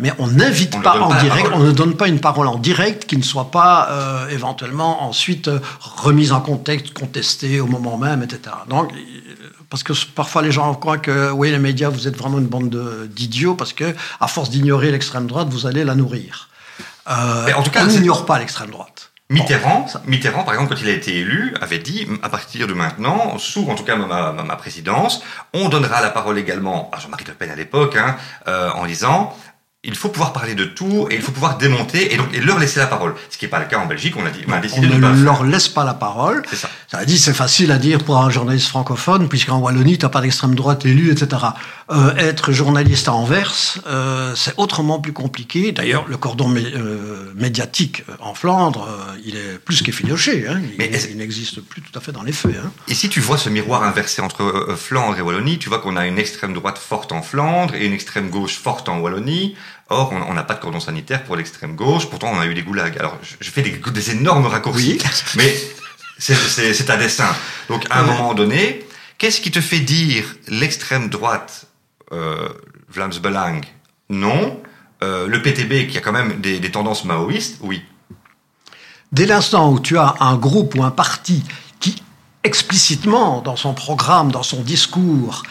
[0.00, 3.16] mais on n'invite pas en direct, on ne donne pas une parole en direct qui
[3.16, 8.56] ne soit pas euh, éventuellement ensuite euh, remise en contexte, contestée au moment même, etc.
[8.68, 8.90] Donc,
[9.70, 13.08] parce que parfois les gens croient que oui, les médias, vous êtes vraiment une bande
[13.14, 16.48] d'idiots parce que à force d'ignorer l'extrême droite, vous allez la nourrir.
[17.08, 19.10] Euh, en tout cas, on n'ignore pas l'extrême droite.
[19.30, 23.36] Mitterrand, Mitterrand, par exemple, quand il a été élu, avait dit à partir de maintenant,
[23.36, 27.34] sous en tout cas ma, ma, présidence, on donnera la parole également à Jean-Marie Le
[27.34, 28.16] Pen à l'époque, hein,
[28.46, 29.36] euh, en disant
[29.84, 32.58] il faut pouvoir parler de tout et il faut pouvoir démonter et donc et leur
[32.58, 33.14] laisser la parole.
[33.30, 34.14] Ce qui n'est pas le cas en Belgique.
[34.16, 36.42] On a, dit, on a décidé on de ne leur laisse pas la parole.
[36.50, 36.68] C'est ça.
[36.88, 40.08] Ça a dit c'est facile à dire pour un journaliste francophone puisqu'en Wallonie tu n'as
[40.08, 41.42] pas d'extrême droite élue, etc.
[41.92, 45.70] Euh, être journaliste à Anvers, euh, c'est autrement plus compliqué.
[45.70, 48.88] D'ailleurs, le cordon euh, médiatique en Flandre,
[49.24, 50.48] il est plus qu'effiloché.
[50.48, 50.60] Hein.
[50.76, 52.56] Il, il n'existe plus tout à fait dans les faits.
[52.62, 52.72] Hein.
[52.88, 56.06] Et si tu vois ce miroir inversé entre Flandre et Wallonie, tu vois qu'on a
[56.06, 59.54] une extrême droite forte en Flandre et une extrême gauche forte en Wallonie.
[59.90, 62.10] Or, on n'a pas de cordon sanitaire pour l'extrême gauche.
[62.10, 62.98] Pourtant, on a eu des goulags.
[62.98, 64.98] Alors, je fais des, énormes raccourcis,
[65.36, 65.54] mais
[66.18, 67.34] c'est un dessin.
[67.68, 68.84] Donc, à un moment donné,
[69.16, 71.68] qu'est-ce qui te fait dire l'extrême droite,
[72.12, 72.50] euh,
[72.90, 73.62] Vlaams Belang,
[74.10, 74.60] non
[75.02, 77.82] euh, Le PTB, qui a quand même des, des tendances maoïstes, oui.
[79.10, 81.44] Dès l'instant où tu as un groupe ou un parti
[81.80, 82.02] qui,
[82.44, 85.44] explicitement, dans son programme, dans son discours,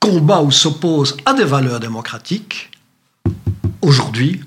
[0.00, 2.70] combat ou s'oppose à des valeurs démocratiques,
[3.82, 4.42] Aujourd'hui,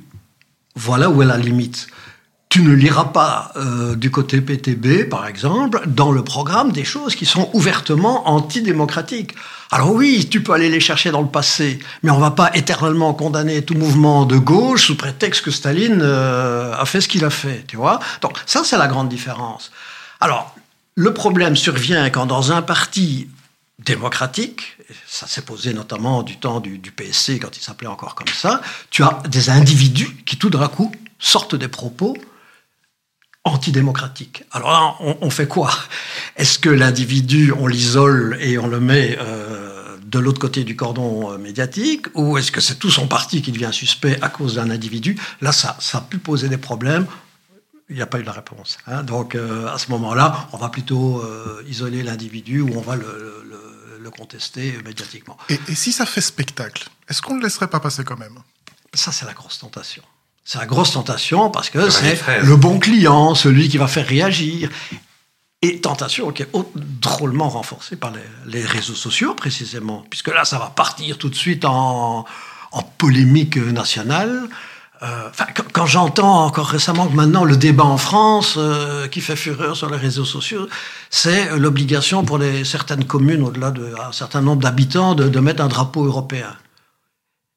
[0.75, 1.87] voilà où est la limite.
[2.49, 7.15] Tu ne liras pas euh, du côté PTB, par exemple, dans le programme des choses
[7.15, 9.35] qui sont ouvertement antidémocratiques.
[9.69, 13.13] Alors oui, tu peux aller les chercher dans le passé, mais on va pas éternellement
[13.13, 17.29] condamner tout mouvement de gauche sous prétexte que Staline euh, a fait ce qu'il a
[17.29, 17.99] fait, tu vois.
[18.21, 19.71] Donc ça, c'est la grande différence.
[20.19, 20.55] Alors,
[20.95, 23.29] le problème survient quand dans un parti
[23.79, 28.61] démocratique, ça s'est posé notamment du temps du, PSC quand il s'appelait encore comme ça,
[28.89, 32.17] tu as des individus qui tout d'un coup sortent des propos
[33.45, 34.43] antidémocratique.
[34.51, 35.71] Alors là, on, fait quoi?
[36.35, 41.31] Est-ce que l'individu, on l'isole et on le met euh, de l'autre côté du cordon
[41.31, 42.07] euh, médiatique?
[42.15, 45.17] Ou est-ce que c'est tout son parti qui devient suspect à cause d'un individu?
[45.41, 47.05] Là, ça, ça a pu poser des problèmes.
[47.89, 48.77] Il n'y a pas eu de réponse.
[48.85, 49.03] Hein.
[49.03, 51.23] Donc, euh, à ce moment-là, on va plutôt
[51.67, 53.48] isoler l'individu ou on va le,
[54.09, 55.37] le, contester médiatiquement.
[55.49, 58.37] Et, et, si ça fait spectacle, est-ce qu'on ne le laisserait pas passer quand même?
[58.93, 60.03] Ça, c'est la grosse tentation.
[60.43, 64.69] C'est la grosse tentation parce que c'est le bon client, celui qui va faire réagir.
[65.61, 70.57] Et tentation qui est drôlement renforcée par les, les, réseaux sociaux, précisément, puisque là, ça
[70.57, 72.25] va partir tout de suite en,
[72.71, 74.49] en polémique nationale.
[75.01, 75.29] Euh,
[75.71, 79.89] quand, j'entends encore récemment que maintenant le débat en France euh, qui fait fureur sur
[79.89, 80.67] les réseaux sociaux,
[81.09, 86.03] c'est l'obligation pour les, certaines communes, au-delà d'un certain nombre d'habitants, de, mettre un drapeau
[86.05, 86.53] européen.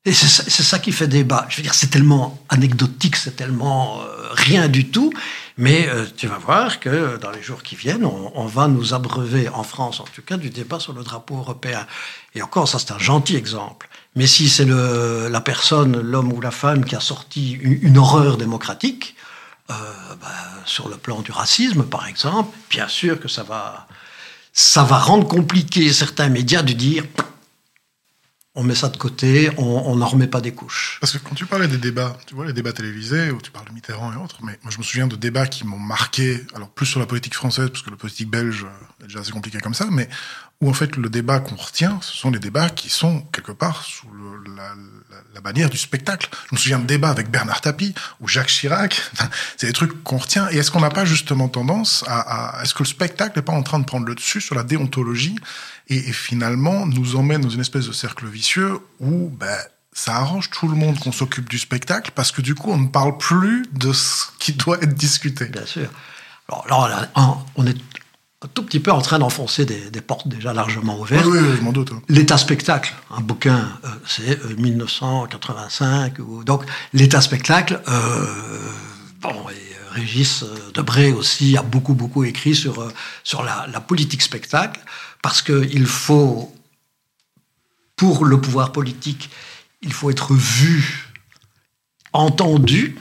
[0.04, 1.46] Et c'est ça, qui fait débat.
[1.48, 5.12] Je veux dire, c'est tellement anecdotique, c'est tellement euh, rien du tout.
[5.58, 9.62] Mais tu vas voir que dans les jours qui viennent, on, va nous abreuver, en
[9.62, 11.86] France en tout cas, du débat sur le drapeau européen.
[12.34, 13.88] Et encore, ça c'est un gentil exemple.
[14.14, 19.16] Mais si c'est la personne, l'homme ou la femme qui a sorti une, horreur démocratique,
[19.70, 19.74] euh,
[20.20, 20.28] bah,
[20.66, 23.88] sur le plan du racisme par exemple, bien sûr que ça va,
[24.52, 27.04] ça va rendre compliqué certains médias de dire
[28.54, 30.98] on met ça de côté, on n'en remet pas des couches.
[31.00, 33.66] Parce que quand tu parlais des débats, tu vois, les débats télévisés, où tu parles
[33.68, 36.68] de Mitterrand et autres, mais moi je me souviens de débats qui m'ont marqué, alors
[36.68, 38.66] plus sur la politique française, parce que la politique belge
[39.00, 40.06] est déjà assez compliqué comme ça, mais
[40.62, 43.82] où en fait le débat qu'on retient, ce sont les débats qui sont quelque part
[43.82, 44.08] sous
[44.56, 46.28] la, bannière du spectacle.
[46.50, 49.02] Je me souviens de débats avec Bernard Tapie ou Jacques Chirac,
[49.56, 50.48] c'est des trucs qu'on retient.
[50.52, 53.64] Et est-ce qu'on n'a pas justement tendance à, est-ce que le spectacle n'est pas en
[53.64, 55.34] train de prendre le dessus sur la déontologie
[55.88, 59.58] et, et, finalement nous emmène dans une espèce de cercle vicieux où ben,
[59.92, 62.88] ça arrange tout le monde qu'on s'occupe du spectacle parce que du coup on ne
[62.88, 65.46] parle plus de ce qui doit être discuté.
[65.46, 65.90] Bien sûr.
[66.48, 67.10] Alors là,
[67.56, 67.76] on est
[68.44, 71.26] un tout petit peu en train d'enfoncer des, des, portes déjà largement ouvertes.
[71.26, 71.92] Oui, oui, je m'en doute.
[72.08, 76.18] L'état spectacle, un bouquin, euh, c'est euh, 1985.
[76.18, 78.26] Ou, donc, l'état spectacle, euh,
[79.20, 82.88] bon, et Régis Debré aussi a beaucoup, beaucoup écrit sur,
[83.22, 84.80] sur la, la politique spectacle,
[85.22, 86.52] parce qu'il faut,
[87.94, 89.30] pour le pouvoir politique,
[89.82, 91.12] il faut être vu,
[92.12, 92.96] entendu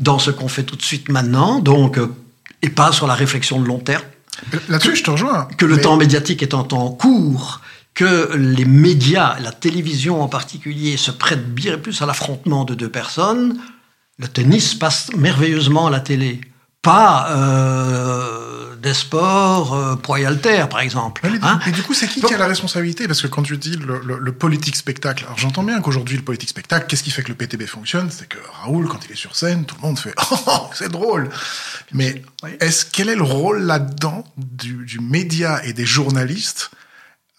[0.00, 1.98] dans ce qu'on fait tout de suite maintenant, donc,
[2.62, 4.02] et pas sur la réflexion de long terme.
[4.68, 5.48] Là-dessus, je te rejoins.
[5.56, 5.82] Que le mais...
[5.82, 7.60] temps médiatique est un temps court,
[7.94, 12.90] que les médias, la télévision en particulier, se prêtent bien plus à l'affrontement de deux
[12.90, 13.58] personnes.
[14.18, 16.40] Le tennis passe merveilleusement à la télé.
[16.82, 21.22] Pas euh, des sports euh, haltère, par exemple.
[21.24, 23.06] Mais, hein mais du coup, c'est qui Donc, qui a la responsabilité?
[23.06, 26.22] Parce que quand tu dis le, le, le politique spectacle, alors j'entends bien qu'aujourd'hui, le
[26.22, 28.10] politique spectacle, qu'est-ce qui fait que le PTB fonctionne?
[28.10, 30.14] C'est que Raoul, quand il est sur scène, tout le monde fait
[30.46, 31.28] Oh, c'est drôle
[31.92, 32.50] Mais oui.
[32.60, 36.70] est-ce quel est le rôle là-dedans du, du, média et des journalistes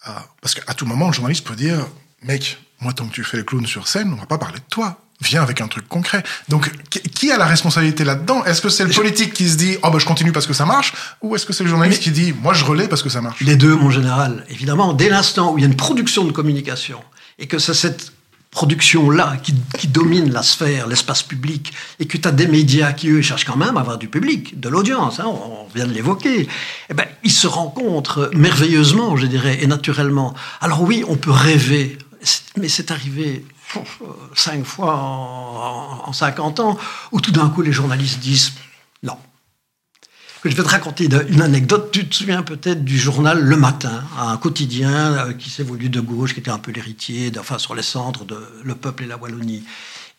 [0.08, 1.86] euh, Parce qu'à tout moment, le journaliste peut dire
[2.22, 4.70] Mec, moi, tant que tu fais le clown sur scène, on va pas parler de
[4.70, 6.22] toi viens avec un truc concret.
[6.48, 8.44] Donc, qui a la responsabilité là-dedans?
[8.44, 10.64] Est-ce que c'est le politique qui se dit «Oh, ben, je continue parce que ça
[10.64, 13.08] marche» ou est-ce que c'est le journaliste Mais qui dit «Moi, je relais parce que
[13.08, 14.44] ça marche» Les deux, mon général.
[14.48, 17.00] Évidemment, dès l'instant où il y a une production de communication
[17.38, 18.12] et que c'est cette
[18.50, 23.10] production-là qui, qui, domine la sphère, l'espace public, et que tu as des médias qui,
[23.10, 26.48] eux, cherchent quand même à avoir du public, de l'audience, hein, on, vient de l'évoquer,
[26.88, 30.34] eh ben, ils se rencontrent merveilleusement, je dirais, et naturellement.
[30.62, 31.98] Alors oui, on peut rêver,
[32.56, 33.44] mais c'est arrivé
[34.34, 36.78] cinq fois en, en, 50 ans,
[37.12, 38.52] où tout d'un coup les journalistes disent
[39.02, 39.16] non.
[40.44, 41.90] Je vais te raconter une anecdote.
[41.90, 46.00] Tu te souviens peut-être du journal Le Matin, un quotidien euh, qui s'est voulu de
[46.00, 49.16] gauche, qui était un peu l'héritier, enfin sur les centres de Le Peuple et la
[49.16, 49.64] Wallonie.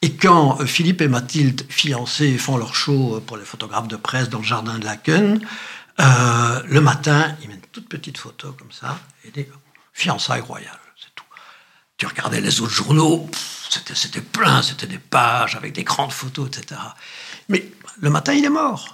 [0.02, 4.30] Et quand euh, Philippe et Mathilde, fiancés, font leur show pour les photographes de presse
[4.30, 5.40] dans le jardin de Laken,
[6.00, 9.50] euh, le matin, ils mettent une toute petite photo comme ça, et des
[9.94, 10.80] fiançailles royales
[12.00, 13.30] tu regardais les autres journaux,
[13.94, 16.80] c'était plein, c'était des pages avec des grandes photos, etc.
[17.50, 18.94] Mais le matin, il est mort.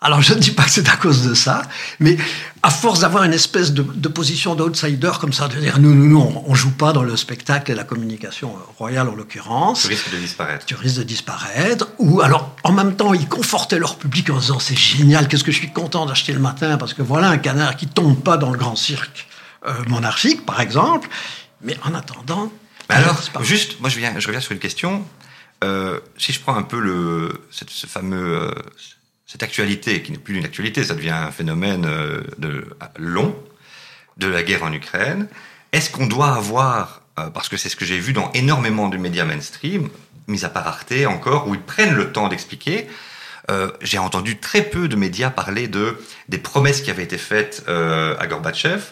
[0.00, 1.62] Alors je ne dis pas que c'est à cause de ça,
[1.98, 2.16] mais
[2.62, 6.08] à force d'avoir une espèce de, de position d'outsider comme ça, de dire nous, nous,
[6.08, 9.82] nous, on, ne joue pas dans le spectacle et la communication royale en l'occurrence.
[9.82, 10.64] Tu risques de disparaître.
[10.66, 11.88] Tu risques de disparaître.
[11.98, 15.52] Ou alors, en même temps, ils confortaient leur public en disant c'est génial, qu'est-ce que
[15.52, 18.52] je suis content d'acheter le matin parce que voilà un canard qui tombe pas dans
[18.52, 19.26] le grand cirque
[19.66, 21.08] euh, monarchique, par exemple.
[21.62, 22.52] Mais en attendant.
[22.88, 25.04] Alors, juste, moi je, viens, je reviens sur une question.
[25.64, 28.50] Euh, si je prends un peu le, cette, ce fameux, euh,
[29.26, 32.66] cette actualité, qui n'est plus une actualité, ça devient un phénomène euh, de,
[32.96, 33.36] long,
[34.16, 35.28] de la guerre en Ukraine,
[35.72, 37.02] est-ce qu'on doit avoir,
[37.34, 39.90] parce que c'est ce que j'ai vu dans énormément de médias mainstream,
[40.28, 42.88] mis à part Arte encore, où ils prennent le temps d'expliquer,
[43.50, 47.64] euh, j'ai entendu très peu de médias parler de des promesses qui avaient été faites
[47.68, 48.82] euh, à Gorbatchev,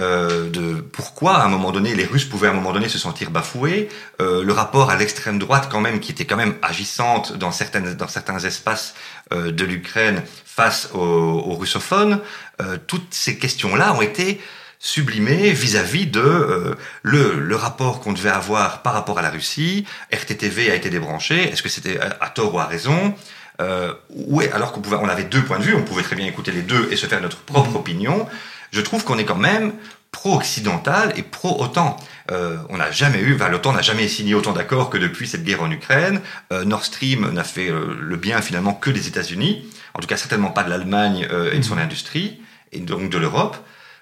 [0.00, 2.98] euh, de pourquoi à un moment donné les Russes pouvaient à un moment donné se
[2.98, 3.88] sentir bafoués,
[4.20, 7.94] euh, le rapport à l'extrême droite quand même qui était quand même agissante dans certaines
[7.94, 8.94] dans certains espaces
[9.32, 12.20] euh, de l'Ukraine face aux, aux russophones,
[12.62, 14.40] euh, toutes ces questions-là ont été
[14.78, 19.86] sublimées vis-à-vis de euh, le, le rapport qu'on devait avoir par rapport à la Russie.
[20.12, 21.50] RTTV a été débranché.
[21.50, 23.14] Est-ce que c'était à, à tort ou à raison?
[23.60, 26.26] Euh, ouais, alors qu'on pouvait, on avait deux points de vue, on pouvait très bien
[26.26, 28.26] écouter les deux et se faire notre propre opinion.
[28.74, 29.72] Je trouve qu'on est quand même
[30.10, 31.96] pro-occidental et pro-OTAN.
[32.32, 35.44] Euh, on n'a jamais eu, enfin, l'OTAN n'a jamais signé autant d'accords que depuis cette
[35.44, 36.20] guerre en Ukraine.
[36.52, 40.16] Euh, Nord Stream n'a fait euh, le bien finalement que des États-Unis, en tout cas
[40.16, 42.40] certainement pas de l'Allemagne et de son industrie,
[42.72, 43.56] et donc de l'Europe.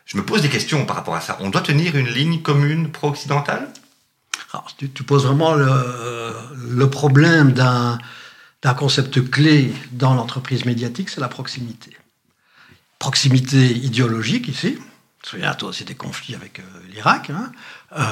[0.06, 1.36] Je me pose des questions par rapport à ça.
[1.40, 3.68] On doit tenir une ligne commune pro-occidentale?
[4.78, 5.70] Tu, tu poses vraiment le,
[6.70, 7.98] le problème d'un
[8.74, 11.94] concept clé dans l'entreprise médiatique, c'est la proximité.
[13.02, 14.78] Proximité idéologique ici.
[15.24, 16.62] Souviens-toi aussi des conflits avec euh,
[16.94, 17.30] l'Irak.
[17.30, 17.50] Hein.
[17.98, 18.02] Euh,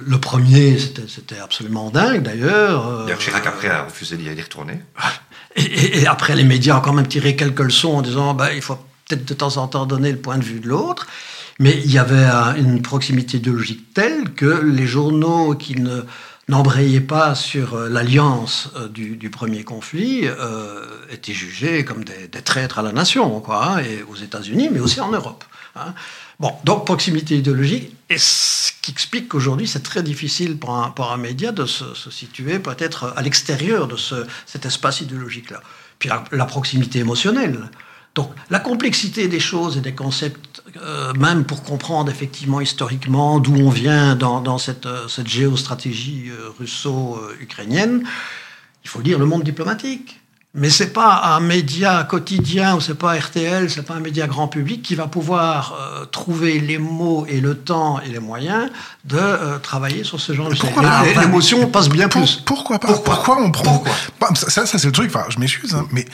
[0.00, 2.86] le premier, c'était- absolument dingue d'ailleurs.
[2.86, 4.78] Euh, D'ailleurs, Chirac après a refusé d'y retourner.
[5.56, 8.52] et, et- et après, les médias ont quand même tiré quelques leçons en disant bah,
[8.54, 8.76] il faut
[9.08, 11.08] peut-être de temps en temps donner le point de vue de l'autre.
[11.58, 12.24] Mais il y avait
[12.60, 16.02] une proximité idéologique telle que les journaux qui ne
[16.48, 22.78] n'embrayaient pas sur euh, l'alliance euh, du, premier conflit euh, étaient jugés comme des, traîtres
[22.78, 25.44] à la nation, quoi, hein, et aux États-Unis, mais aussi en Europe.
[25.76, 25.94] hein.
[26.40, 31.12] Bon, donc proximité idéologique, et ce qui explique qu'aujourd'hui c'est très difficile pour un, pour
[31.12, 35.62] un média de se, se situer peut-être à l'extérieur de ce, cet espace idéologique-là.
[36.00, 37.70] Puis la, la proximité émotionnelle.
[38.16, 43.54] Donc la complexité des choses et des concepts, euh, même pour comprendre effectivement historiquement d'où
[43.54, 48.04] on vient dans, cette, euh, cette géostratégie euh, russo-ukrainienne,
[48.84, 50.21] il faut lire le monde diplomatique.
[50.54, 54.48] Mais c'est pas un média quotidien ou c'est pas RTL, c'est pas un média grand
[54.48, 58.68] public qui va pouvoir euh, trouver les mots et le temps et les moyens
[59.06, 60.68] de euh, travailler sur ce genre de choses.
[61.18, 62.42] L'émotion passe bien Pour- plus.
[62.44, 65.08] pourquoi pas Pourquoi pourquoi, on prend Pourquoi Bah, ça, ça, c'est le truc.
[65.14, 66.04] Enfin, je m'excuse, hein, mais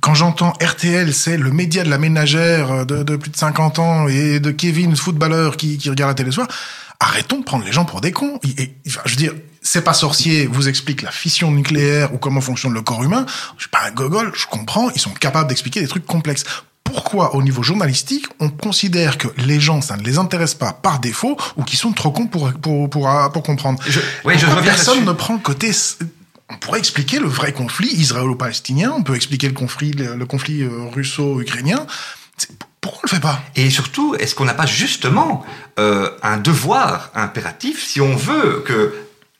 [0.00, 4.06] quand j'entends RTL, c'est le média de la ménagère de, de plus de 50 ans
[4.06, 6.46] et de Kevin, footballeur qui, qui regarde la télé le soir.
[7.00, 8.38] Arrêtons de prendre les gens pour des cons.
[8.44, 9.32] Et, et, enfin, je veux dire,
[9.62, 10.46] c'est pas sorcier.
[10.46, 13.24] Vous explique la fission nucléaire ou comment fonctionne le corps humain.
[13.56, 14.32] Je suis pas un gogol.
[14.34, 14.90] Je comprends.
[14.90, 16.44] Ils sont capables d'expliquer des trucs complexes.
[16.84, 20.98] Pourquoi, au niveau journalistique, on considère que les gens, ça ne les intéresse pas par
[20.98, 23.80] défaut ou qu'ils sont trop cons pour, pour, pour, pour comprendre?
[23.88, 25.70] Je- oui, je personne ne prend le côté.
[26.50, 30.62] On pourrait expliquer le vrai conflit israélo-palestinien, on peut expliquer le conflit, le, le conflit
[30.62, 31.86] euh, russo-ukrainien.
[32.82, 33.40] Pourquoi on le fait pas?
[33.56, 35.46] Et surtout, est-ce qu'on n'a pas justement
[35.78, 38.92] euh, un devoir impératif si on veut que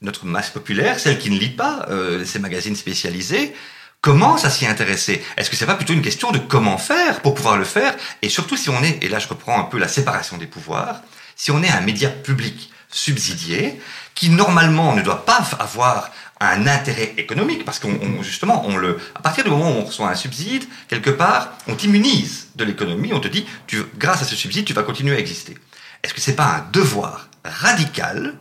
[0.02, 3.54] notre masse populaire, celle qui ne lit pas euh, ces magazines spécialisés,
[4.00, 7.34] commence à s'y intéresser Est-ce que c'est pas plutôt une question de comment faire pour
[7.34, 7.94] pouvoir le faire?
[8.20, 11.02] Et surtout si on est, et là je reprends un peu la séparation des pouvoirs,
[11.36, 13.80] si on est un média public subsidié,
[14.14, 16.10] qui normalement ne doit pas avoir
[16.40, 19.84] un intérêt économique, parce qu'on on- justement, on le, à partir du moment où on
[19.84, 24.24] reçoit un subside, quelque part, on t'immunise de l'économie, on te dit, tu, grâce à
[24.24, 25.56] ce subside, tu vas continuer à exister.
[26.02, 28.34] Est-ce que c'est pas un devoir radical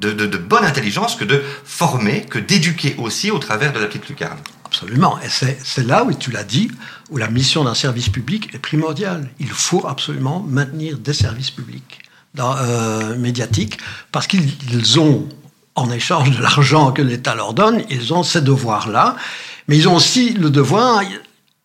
[0.00, 4.38] de, bonne intelligence que de former, que d'éduquer aussi au travers de la petite lucarne
[4.64, 5.18] Absolument.
[5.22, 6.70] Et c'est là où, tu l'as dit,
[7.10, 9.30] où la mission d'un service public est primordiale.
[9.40, 12.00] Il faut absolument maintenir des services publics
[12.38, 13.78] euh, médiatiques
[14.12, 15.26] parce qu'ils ils ont,
[15.74, 19.16] en échange de l'argent que l'État leur donne, ils ont ces devoirs-là.
[19.68, 21.02] Mais ils ont aussi le devoir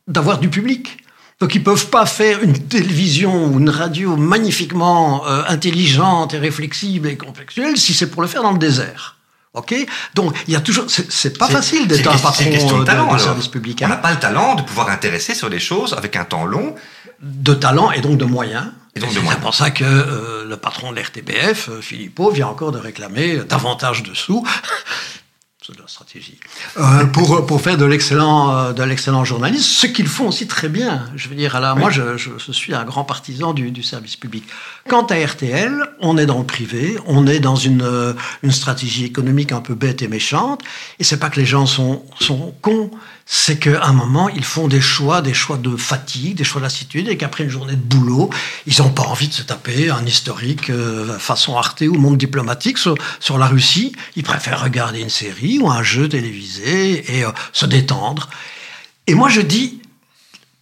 [0.08, 1.03] d'avoir du public.
[1.44, 7.10] Donc ils peuvent pas faire une télévision ou une radio magnifiquement euh, intelligente et réflexible
[7.10, 9.18] et complexuelle si c'est pour le faire dans le désert.
[9.54, 9.76] Ok?
[10.16, 13.14] Donc il y a toujours, c'est- pas facile d'être un patron question de de, talent,
[13.14, 13.80] de service public.
[13.82, 13.90] On hein.
[13.90, 16.76] n'a pas le talent de pouvoir intéresser sur des choses avec un temps long.
[17.22, 18.68] de talent et donc de moyens.
[18.96, 23.40] C'est pour ça que euh, le patron de l'RTBF, euh, Philippot, vient encore de réclamer
[23.50, 24.48] davantage de sous.
[25.72, 26.38] De la stratégie.
[26.76, 30.68] Euh, pour, pour faire de l'excellent euh, de l'excellent journalisme, ce qu'ils font aussi très
[30.68, 31.06] bien.
[31.16, 34.18] Je veux dire, alors, moi, je, je, je suis un grand partisan du, du service
[34.18, 34.44] public.
[34.90, 39.06] Quant à RTL, on est dans le privé, on est dans une, euh, une stratégie
[39.06, 40.62] économique un peu bête et méchante.
[41.00, 42.92] Et c'est pas que les gens sont, sont cons,
[43.26, 46.66] c'est qu'à un moment, ils font des choix, des choix de fatigue, des choix de
[46.66, 48.30] lassitude, et qu'après une journée de boulot,
[48.68, 52.78] ils n'ont pas envie de se taper un historique euh, façon Arte ou Monde diplomatique
[52.78, 52.98] sur,
[53.38, 53.94] la Russie.
[54.16, 58.30] Ils préfèrent regarder une série ou un jeu télévisé et euh, se détendre.
[59.08, 59.82] Et moi, je dis,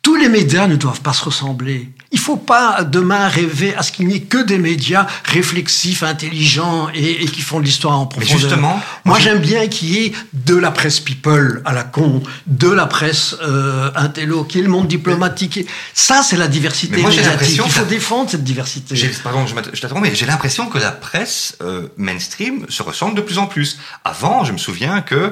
[0.02, 1.90] tous les médias ne doivent pas se ressembler.
[2.12, 6.90] Il faut pas demain rêver à ce qu'il n'y ait que des médias réflexifs, intelligents
[6.94, 8.36] et, qui font de l'histoire en profondeur.
[8.36, 12.24] Mais justement, moi j'aime bien qu'il y ait de la presse people à la con,
[12.48, 15.68] de la presse euh, intello, qui est le monde diplomatique.
[15.94, 17.62] Ça, c'est la diversité mais moi, médiatique.
[17.64, 18.96] Il faut défendre cette diversité.
[19.24, 23.38] Pardon, je t'attends, mais j'ai l'impression que la presse euh, mainstream se ressemble de plus
[23.38, 23.78] en plus.
[24.04, 25.32] Avant, je me souviens que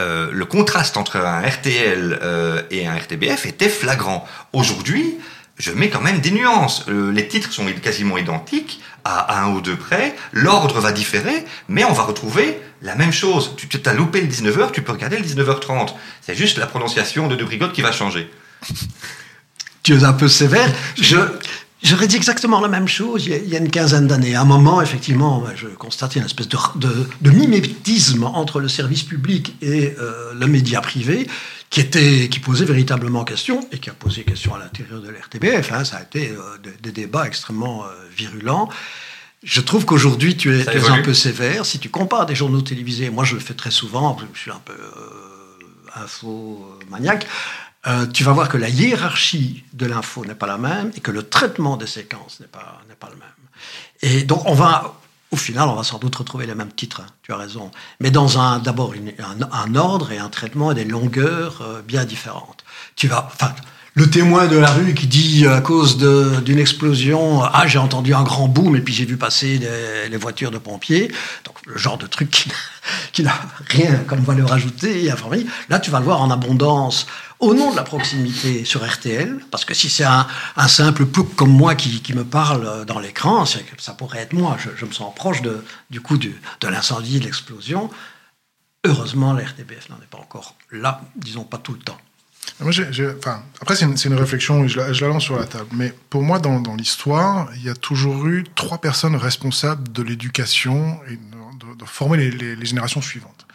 [0.00, 4.26] euh, le contraste entre un RTL euh, et un RTBF était flagrant.
[4.54, 5.18] Aujourd'hui,
[5.58, 6.86] je mets quand même des nuances.
[6.88, 10.14] Euh, les titres sont quasiment identiques, à, un ou deux près.
[10.32, 13.54] L'ordre va différer, mais on va retrouver la même chose.
[13.56, 15.94] Tu t'as loupé le 19h, tu peux regarder le 19h30.
[16.22, 18.30] C'est juste la prononciation de De Brigotte qui va changer.
[19.82, 20.72] tu es un peu sévère.
[20.96, 21.16] Je,
[21.82, 24.36] J'aurais dit exactement la même chose il y a, une quinzaine d'années.
[24.36, 26.56] À un moment, effectivement, je constatais une espèce de,
[27.20, 31.26] de, mimétisme entre le service public et euh, le média privé
[31.70, 35.72] qui, était, qui posait véritablement question et qui a posé question à l'intérieur de l'RTBF.
[35.72, 35.84] Hein.
[35.84, 38.68] ça a été euh, des, débats extrêmement euh, virulents.
[39.42, 41.66] Je trouve qu'aujourd'hui, tu es, un peu sévère.
[41.66, 44.62] Si tu compares des journaux télévisés, moi je le fais très souvent, je suis un
[44.64, 44.74] peu
[45.96, 47.26] info-maniaque,
[47.86, 51.10] euh, tu vas voir que la hiérarchie de l'info n'est pas la même et que
[51.10, 53.28] le traitement des séquences n'est pas, n'est pas le même.
[54.02, 54.94] Et donc, on va,
[55.32, 58.10] au final, on va sans doute retrouver les mêmes titres, hein, tu as raison, mais
[58.10, 58.94] dans un, d'abord
[59.52, 62.64] un, ordre et un traitement et des longueurs euh, bien différentes.
[62.94, 63.28] Tu vas,
[63.94, 68.22] le témoin de la rue qui dit à cause d'une explosion, ah j'ai entendu un
[68.22, 69.60] grand boom et puis j'ai vu passer
[70.10, 71.12] les, voitures de pompiers,
[71.44, 72.30] donc le genre de truc
[73.12, 73.34] qui, n'a
[73.66, 75.12] rien comme valeur ajoutée.
[75.12, 75.26] Enfin,
[75.68, 77.06] là tu vas le voir en abondance
[77.38, 80.26] au nom de la proximité sur RTL, parce que si c'est un,
[80.68, 84.92] simple plouc comme moi qui, me parle dans l'écran, ça pourrait être moi, je, me
[84.92, 85.42] sens proche
[85.90, 86.32] du coup de
[86.62, 87.90] l'incendie, de l'explosion.
[88.84, 91.98] Heureusement, la RTBF n'en est pas encore là, disons pas tout le temps.
[92.60, 92.72] Moi,
[93.18, 95.66] enfin, après, c'est une, réflexion, je la, je la, lance sur la table.
[95.72, 101.00] Mais pour moi, dans, l'histoire, il y a toujours eu trois personnes responsables de l'éducation
[101.08, 103.46] et de, former les, les, générations suivantes.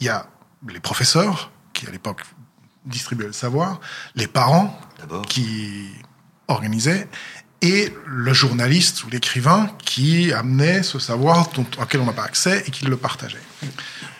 [0.00, 0.26] Il y a
[0.68, 2.22] les professeurs, qui à l'époque
[2.84, 3.80] distribuer le savoir,
[4.14, 4.78] les parents
[5.28, 5.88] qui
[6.48, 7.08] organisaient,
[7.60, 12.62] et le journaliste ou l'écrivain qui amenait ce savoir dont, auquel on n'a pas accès
[12.66, 13.38] et qui le partageait.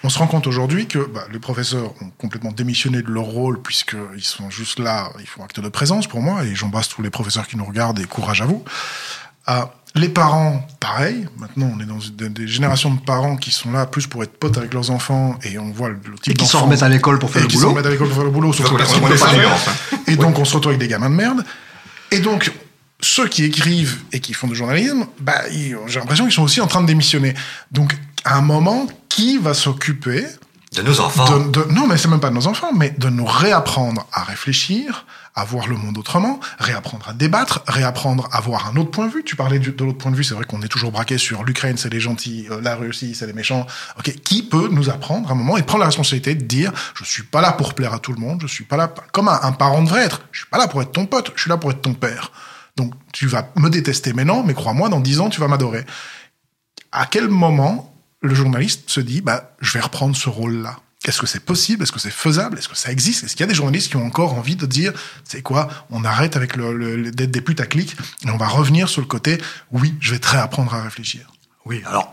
[0.03, 3.61] On se rend compte aujourd'hui que bah, les professeurs ont complètement démissionné de leur rôle
[3.63, 7.11] puisqu'ils sont juste là, ils font acte de présence pour moi, et j'embrasse tous les
[7.11, 8.65] professeurs qui nous regardent et courage à vous.
[9.47, 11.27] Ah, les parents, pareil.
[11.39, 14.59] Maintenant, on est dans des, générations de parents qui sont là plus pour être potes
[14.59, 17.31] avec leurs enfants et on voit le type Et qui s'en remettent à l'école pour
[17.31, 17.59] faire le boulot.
[17.59, 20.11] Qui s'en remettent à l'école pour faire le boulot, sauf que.
[20.11, 21.45] Et donc, on se retrouve avec des gamins de merde.
[22.11, 22.53] Et donc,
[23.01, 26.67] ceux qui écrivent et qui font du journalisme, bah, j'ai l'impression qu'ils sont aussi en
[26.67, 27.35] train de démissionner.
[27.71, 30.27] Donc, à un moment, qui va s'occuper
[30.77, 31.39] de nos enfants
[31.71, 35.45] Non, mais c'est même pas de nos enfants, mais de nous réapprendre à réfléchir, à
[35.45, 39.25] voir le monde autrement, réapprendre à débattre, réapprendre à voir un autre point de vue.
[39.25, 41.77] Tu parlais de l'autre point de vue, c'est vrai qu'on est toujours braqué sur l'Ukraine,
[41.77, 43.67] c'est les gentils, euh, la Russie, c'est les méchants.
[43.99, 47.05] Ok, qui peut nous apprendre à un moment et prendre la responsabilité de dire, je
[47.05, 49.53] suis pas là pour plaire à tout le monde, je suis pas là comme un,
[49.53, 50.23] parent devrait être.
[50.33, 52.31] Je suis pas là pour être ton pote, je suis là pour être ton père.
[52.79, 55.85] Donc tu vas me détester maintenant, mais crois-moi, dans dix ans, tu vas m'adorer.
[56.93, 60.79] À quel moment le journaliste se dit, bah, je vais reprendre ce rôle-là?
[61.05, 61.83] Est-ce que c'est possible?
[61.83, 62.59] Est-ce que c'est faisable?
[62.59, 63.25] Est-ce que ça existe?
[63.25, 64.93] Est-ce qu'il y a des journalistes qui ont encore envie de dire,
[65.25, 69.07] c'est quoi On arrête avec le, d'être des putaclics et on va revenir sur le
[69.07, 69.39] côté,
[69.73, 71.29] oui, je vais très apprendre à réfléchir?
[71.67, 72.11] Oui, alors,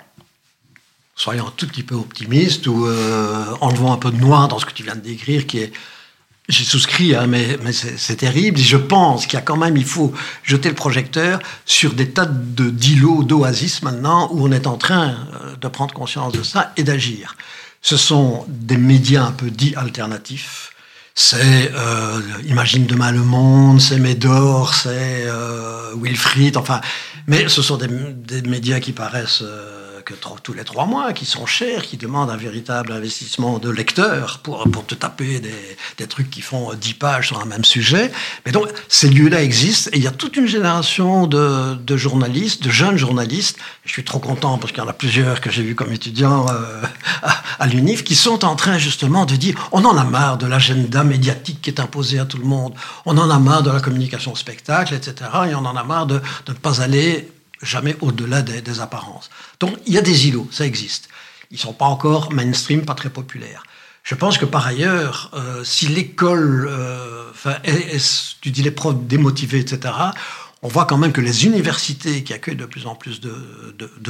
[1.16, 4.66] soyons un tout petit peu optimistes ou euh, enlevons un peu de noir dans ce
[4.66, 5.74] que tu viens de décrire, qui est
[6.48, 8.60] j'ai souscrit, hein, mais, mais c'est terrible.
[8.60, 12.26] Je pense qu'il y a quand même, il faut jeter le projecteur sur des tas
[12.26, 16.74] de d'îlots, d'oasis maintenant, où on est en train euh, de prendre conscience de ça
[16.78, 17.36] et d'agir
[17.86, 20.72] ce sont des médias un peu dits alternatifs.
[21.14, 26.82] C'est euh, Imagine demain le monde, c'est Médor, c'est euh, Wilfried, enfin,
[27.28, 29.74] mais ce sont des, des médias qui paraissent euh,
[30.43, 34.64] tous les trois mois, qui sont chers, qui demandent un véritable investissement de lecteur pour,
[34.70, 38.12] pour te taper des, des trucs qui font 10 pages sur un même sujet.
[38.45, 42.64] Mais donc, ces lieux-là existent et il y a toute une génération de, de journalistes,
[42.64, 43.58] de jeunes journalistes.
[43.86, 46.45] Je suis trop content parce qu'il y en a plusieurs que j'ai vus comme étudiants
[46.49, 46.82] euh,
[47.24, 50.47] à, à l'UNIF qui sont en train justement de dire on en a marre de
[50.47, 52.74] l'agenda médiatique qui est imposé à tout le monde,
[53.06, 55.30] on en a marre de la communication spectacle, etc.
[55.49, 57.30] Et on en a marre de, de ne pas aller
[57.62, 59.30] jamais au-delà des, apparences.
[59.60, 61.10] Donc il y a des îlots, ça existe.
[61.51, 63.64] Ils ne sont pas encore mainstream, pas très populaires.
[64.03, 67.32] Je pense que par ailleurs, euh, si l'école, euh,
[68.41, 69.93] tu dis les profs démotivés, etc.,
[70.66, 73.34] on voit quand même que les universités qui accueillent de plus en plus de,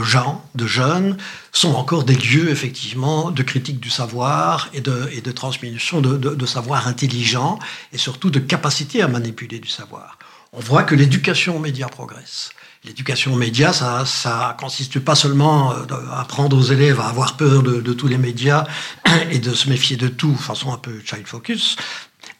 [0.04, 1.18] gens, de jeunes,
[1.52, 6.46] sont encore des lieux, effectivement, de critique du savoir et de, et de transmission de,
[6.46, 7.60] savoir intelligent
[7.91, 10.18] et surtout de capacité à manipuler du savoir.
[10.54, 12.52] On voit que l'éducation aux médias progresse.
[12.86, 15.76] L'éducation aux médias, ça, ça consiste pas seulement euh,
[16.12, 18.66] à apprendre aux élèves à avoir peur de, tous les médias
[19.32, 21.78] et de se méfier de tout, façon un peu child focus,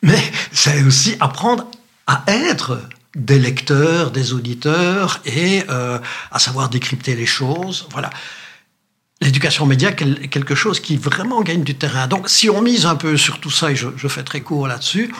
[0.04, 0.22] mais
[0.52, 1.66] c'est aussi apprendre
[2.06, 2.80] à être
[3.16, 5.98] des lecteurs, des auditeurs et euh,
[6.32, 7.88] à savoir décrypter les choses.
[7.92, 8.12] Voilà.
[9.22, 12.06] L'éducation média quelque chose qui vraiment gagne du terrain.
[12.08, 15.12] Donc, si on mise un peu sur tout ça, et je, fais très court là-dessus,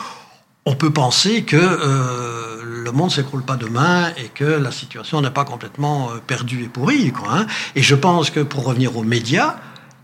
[0.66, 5.20] on peut penser que euh, le monde ne s'écroule pas demain et que la situation
[5.20, 7.12] n'est pas complètement euh, perdue et pourrie.
[7.12, 7.46] Quoi, hein.
[7.74, 9.56] Et je pense que pour revenir aux médias,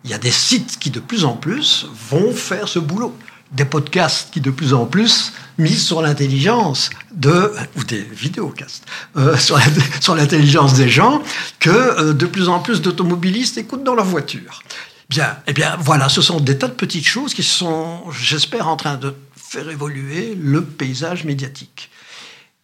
[0.04, 3.14] il y a des sites qui de plus en plus vont faire ce boulot
[3.52, 8.84] des podcasts qui de plus en plus misent sur l'intelligence de ou des vidéocasts
[9.16, 9.36] euh,
[10.00, 11.22] sur l'intelligence des gens
[11.60, 14.62] que euh, de plus en plus d'automobilistes écoutent dans leur voiture.
[15.10, 18.76] Bien, eh bien voilà, ce sont des tas de petites choses qui sont, j'espère, en
[18.76, 19.14] train de
[19.52, 21.90] faire évoluer le paysage médiatique.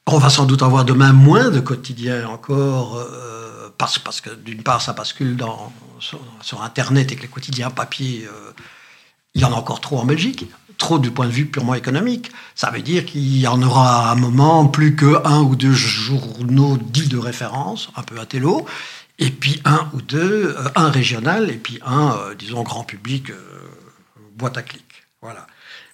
[0.06, 4.80] On va sans doute avoir demain moins de quotidiens encore, euh, parce, que d'une part
[4.80, 5.36] ça bascule
[6.00, 8.26] sur, Internet et que les quotidiens papier,
[9.34, 10.46] il y en a encore trop en Belgique
[10.78, 12.30] trop du point de vue purement économique.
[12.54, 15.72] Ça veut dire qu'il y en aura à un moment plus que un ou deux
[15.72, 18.64] journaux dits de référence, un peu à télo,
[19.18, 23.30] et puis un ou deux, euh, un régional, et puis un, euh, disons, grand public,
[23.30, 23.36] euh,
[24.36, 24.84] boîte à clics.
[25.20, 25.46] Voilà.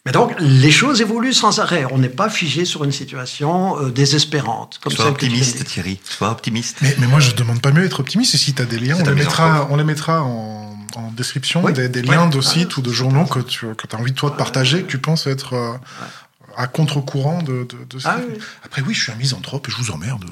[0.07, 1.86] Mais donc, les choses évoluent sans arrêt.
[1.90, 4.78] On n'est pas figé sur une situation désespérante.
[4.82, 5.98] Comme Sois optimiste, Thierry.
[6.05, 6.78] Sois optimiste.
[6.82, 8.34] Mais, mais moi, je ne demande pas mieux d'être optimiste.
[8.34, 11.62] Et si tu as des liens, on les, mettra, on les mettra en en description
[11.70, 14.90] des, liens de sites ou de journaux que tu as envie, toi, de partager, que
[14.90, 15.76] tu penses être euh,
[16.57, 18.18] à contre-courant de, de, ah
[18.64, 20.24] Après, oui, je suis un misanthrope et je vous emmerde.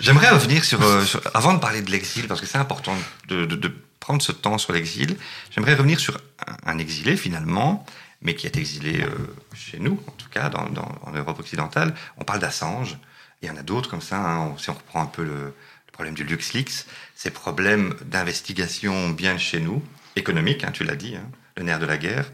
[0.00, 2.94] J'aimerais revenir euh, sur, avant de parler de l'exil, parce que c'est important
[3.28, 5.16] de, prendre ce temps sur l'exil,
[5.50, 6.16] j'aimerais revenir sur
[6.64, 7.84] un, exilé, finalement,
[8.22, 9.08] mais qui est exilé euh,
[9.54, 11.94] chez nous, en tout cas, en Europe occidentale.
[12.16, 12.98] On parle d'Assange,
[13.42, 14.54] il y en a d'autres comme ça, hein.
[14.58, 15.54] si on reprend un peu le,
[15.96, 19.82] problème du LuxLeaks, ces problèmes d'investigation bien chez nous,
[20.14, 22.30] économiques, hein, tu l'as dit, hein, le nerf de la guerre.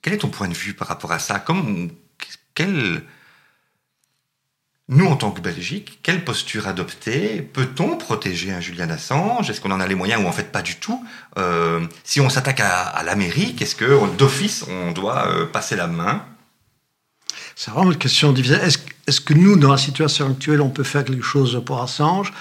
[0.00, 1.38] Quel est ton point de vue par rapport à ça?
[1.38, 1.90] Comme,
[2.54, 3.02] quel,
[4.88, 7.40] Nous, en tant que Belgique, quelle posture adopter?
[7.40, 9.48] Peut-on protéger un Julian Assange?
[9.48, 11.02] Est-ce qu'on en a les moyens ou en fait pas du tout?
[11.38, 16.22] Euh, Si on s'attaque à, l'Amérique, est-ce que d'office on doit euh, passer la main?
[17.56, 18.60] C'est vraiment une question difficile.
[19.06, 22.32] Est-ce que nous, dans la situation actuelle, on peut faire quelque chose pour Assange?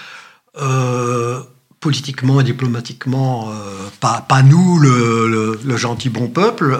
[0.57, 1.41] Euh,
[1.79, 3.51] Politiquement et diplomatiquement,
[3.99, 6.79] pas, nous, le, gentil bon peuple.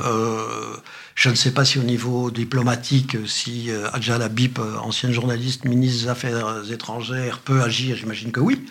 [1.15, 5.63] Je ne sais pas si au niveau diplomatique, si euh, Adja Labib, euh, ancienne journaliste,
[5.63, 8.65] ministre des Affaires étrangères, peut agir, j'imagine que oui,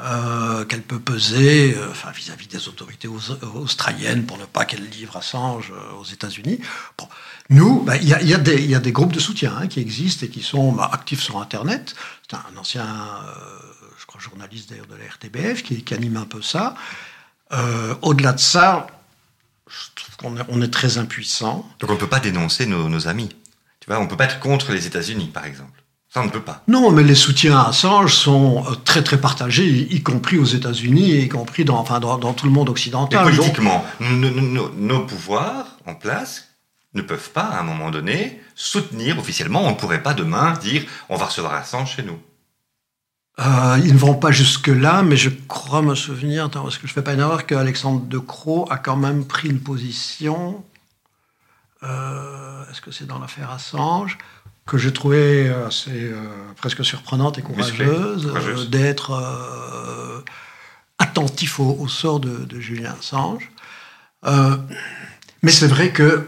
[0.00, 1.74] euh, qu'elle peut peser
[2.14, 6.60] vis-à-vis des autorités australiennes pour ne pas qu'elle livre Assange aux États-Unis.
[6.98, 7.08] Bon.
[7.48, 10.72] Nous, ben, il y, a, des groupes de soutien hein, qui existent et qui sont
[10.72, 11.94] bah, actifs sur Internet.
[12.28, 12.86] C'est un ancien,
[13.98, 16.74] je crois, journaliste d'ailleurs de la RTBF qui, anime un peu ça.
[18.02, 18.88] Au-delà de ça,
[19.68, 21.68] je trouve qu'on est, on est très impuissant.
[21.80, 23.28] Donc on ne peut pas dénoncer nos, amis.
[23.80, 25.82] Tu vois, on ne peut pas être contre les États-Unis, par exemple.
[26.08, 26.62] Ça, on ne peut pas.
[26.68, 31.16] Non, mais les soutiens à Assange sont euh, très très partagés, y, compris aux États-Unis,
[31.16, 33.24] y compris dans, enfin, dans, tout le monde occidental.
[33.24, 36.48] politiquement, nos, pouvoirs en place
[36.94, 39.64] ne peuvent pas, à un moment donné, soutenir officiellement.
[39.64, 42.18] On ne pourrait pas demain dire on va recevoir Assange chez nous.
[43.38, 46.94] Euh, ils ne vont pas jusque-là, mais je crois me souvenir, est-ce que je ne
[46.94, 50.64] fais pas une erreur, qu'Alexandre De Croo a quand même pris une position,
[51.82, 54.16] euh, est-ce que c'est dans l'affaire Assange,
[54.64, 56.16] que j'ai trouvé assez, euh,
[56.56, 59.12] presque surprenante et courageuse, d'être
[60.98, 63.50] attentif au, sort de, de Julien Assange.
[65.42, 66.26] mais c'est vrai que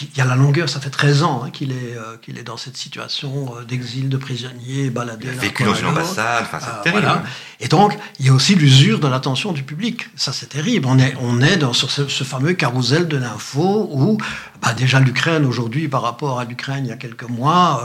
[0.00, 2.42] il y a la longueur, ça fait 13 ans hein, qu'il est, euh, qu'il est
[2.42, 5.28] dans cette situation euh, d'exil, de prisonnier, baladé.
[5.28, 7.22] Il a vécu dans une ambassade, enfin, c'est euh, terrible.
[7.60, 10.08] Et donc, il y a aussi l'usure de l'attention du public.
[10.16, 10.86] Ça, c'est terrible.
[10.86, 14.18] On est, on est dans, sur ce, fameux carrousel de l'info où,
[14.62, 17.82] bah, déjà, l'Ukraine, aujourd'hui, par rapport à l'Ukraine il y a quelques mois,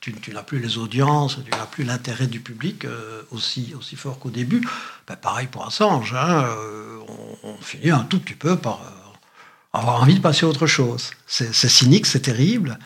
[0.00, 2.86] tu, n'as plus les audiences, tu n'as plus l'intérêt du public
[3.30, 4.66] aussi, aussi fort qu'au début.
[5.06, 6.14] Bah, pareil pour Assange.
[6.14, 6.46] Hein,
[7.08, 8.80] on, on, finit un tout petit peu par
[9.72, 11.10] avoir envie de passer à autre chose.
[11.26, 12.78] C'est cynique, c'est terrible,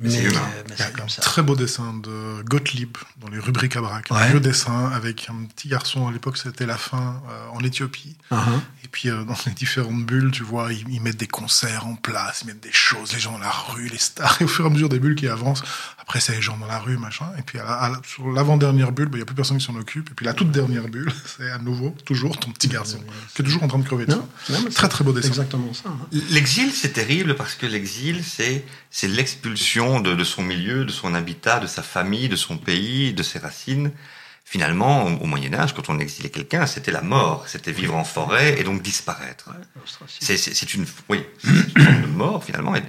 [0.00, 0.30] Mais mais, euh, mais
[0.66, 1.22] Il y a c'est un comme ça.
[1.22, 4.08] très beau dessin de Gottlieb dans les rubriques à braque.
[4.10, 4.16] Ouais.
[4.18, 8.16] Un vieux dessin avec un petit garçon, à l'époque c'était la fin, euh, en Éthiopie.
[8.32, 8.36] Uh-huh.
[8.84, 11.96] Et puis euh, dans les différentes bulles, tu vois, ils, ils mettent des concerts en
[11.96, 14.38] place, ils mettent des choses, les gens dans la rue, les stars.
[14.40, 15.62] Et au fur et à mesure des bulles qui avancent,
[15.98, 17.26] après c'est les gens dans la rue, machin.
[17.38, 19.58] Et puis à la- à la- sur l'avant-dernière bulle, bah, il n'y a plus personne
[19.58, 20.10] qui s'en occupe.
[20.10, 22.98] Et puis la toute dernière bulle, c'est à nouveau, toujours ton petit garçon,
[23.34, 24.54] qui est toujours en train de crever de Non, faim.
[24.64, 25.28] non, Très très beau dessin.
[25.28, 25.90] exactement ça.
[25.90, 25.98] hein.
[26.30, 29.06] L'exil, c'est terrible parce que l'exil, c'est c'est
[29.98, 33.40] de, de son milieu, de son habitat, de sa famille, de son pays, de ses
[33.40, 33.90] racines.
[34.44, 38.04] Finalement, au, au Moyen Âge, quand on exilait quelqu'un, c'était la mort, c'était vivre en
[38.04, 39.48] forêt et donc disparaître.
[39.48, 39.82] Ouais.
[40.20, 42.76] C'est- une, oui, c'est une forme de mort finalement.
[42.76, 42.82] Et-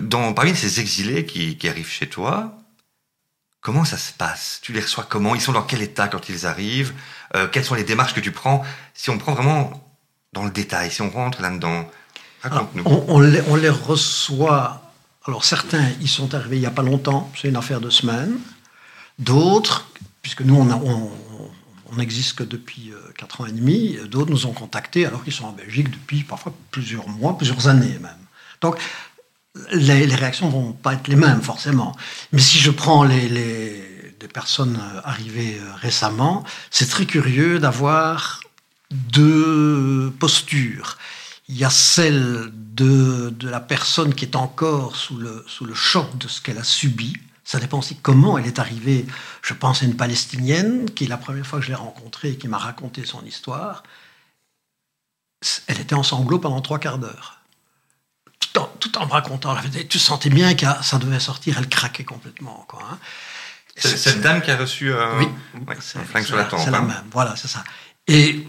[0.00, 2.58] Dans, parmi ces exilés qui, qui arrivent chez toi,
[3.62, 4.60] comment ça se passe?
[4.62, 5.34] Tu les reçois comment?
[5.34, 6.92] Ils sont dans quel état quand ils arrivent?
[7.34, 8.62] Euh, Quelles sont les démarches que tu prends?
[8.94, 9.72] Si on prend vraiment
[10.34, 11.90] dans le détail, si on rentre là-dedans,
[12.84, 14.92] on, les, reçoit.
[15.26, 18.38] Alors certains, ils sont arrivés il n'y a pas longtemps, c'est une affaire de semaines.
[19.18, 19.90] D'autres,
[20.22, 21.10] puisque nous on,
[21.90, 25.32] on, n'existe que depuis euh, quatre ans et demi, d'autres nous ont contactés alors qu'ils
[25.32, 28.16] sont en Belgique depuis parfois plusieurs mois, plusieurs années même.
[28.60, 28.78] Donc
[29.72, 31.96] les, réactions vont pas être les mêmes forcément.
[32.32, 33.86] Mais si je prends les, les-
[34.32, 38.40] personnes euh, arrivées euh, récemment, c'est très curieux d'avoir
[38.92, 40.98] deux postures.
[41.50, 45.74] Il y a celle de, de la personne qui est encore sous le, sous le
[45.74, 47.16] choc de ce qu'elle a subi.
[47.42, 49.04] Ça dépend aussi comment elle est arrivée.
[49.42, 52.46] Je pense à une Palestinienne qui, la première fois que je l'ai rencontrée et qui
[52.46, 53.82] m'a raconté son histoire,
[55.66, 57.40] elle était en sanglots pendant trois quarts d'heure.
[58.38, 59.56] Tout en, tout en me racontant,
[59.88, 62.64] tu sentais bien que ça devait sortir, elle craquait complètement.
[62.68, 62.98] Quoi, hein.
[63.74, 65.26] C'est cette dame qui a reçu euh, Oui.
[65.66, 66.60] ouais, un flingue sur la tempe.
[66.64, 66.82] C'est la hein.
[66.82, 67.64] même, voilà, c'est ça.
[68.06, 68.46] Et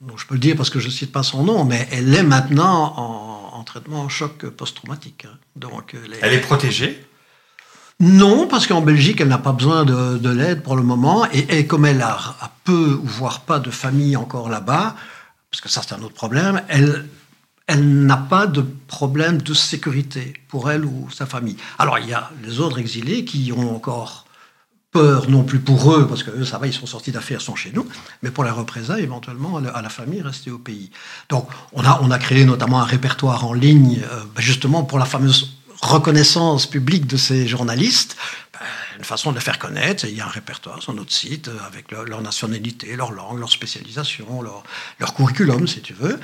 [0.00, 2.12] bon, je peux le dire parce que je ne cite pas son nom, mais elle
[2.14, 5.26] est maintenant en, en traitement en choc post-traumatique.
[5.26, 5.36] hein.
[5.56, 7.06] Donc, euh, les- Elle est protégée?
[8.00, 11.26] Non, parce qu'en Belgique, elle n'a pas besoin de, de l'aide pour le moment.
[11.32, 14.96] Et, et comme elle a, a peu ou voire pas de famille encore là-bas,
[15.50, 17.06] parce que ça c'est un autre problème, elle,
[17.66, 21.56] elle n'a pas de problème de sécurité pour elle ou sa famille.
[21.78, 24.24] Alors il y a les autres exilés qui ont encore
[24.90, 27.54] peur, non plus pour eux, parce que eux, ça va, ils sont sortis d'affaires, sont
[27.54, 27.86] chez nous,
[28.22, 30.90] mais pour les représailles, éventuellement, à la, la famille, rester au pays.
[31.28, 34.98] Donc, on a, on a créé notamment un répertoire en ligne, euh, ben, justement pour
[34.98, 38.16] la fameuse reconnaissance publique de ces journalistes,
[38.52, 38.60] ben,
[38.98, 40.04] une façon de les faire connaître.
[40.06, 43.50] Il y a un répertoire sur notre site euh, avec leur nationalité, leur langue, leur
[43.50, 44.64] spécialisation, leur,
[44.98, 46.18] leur curriculum, si tu veux.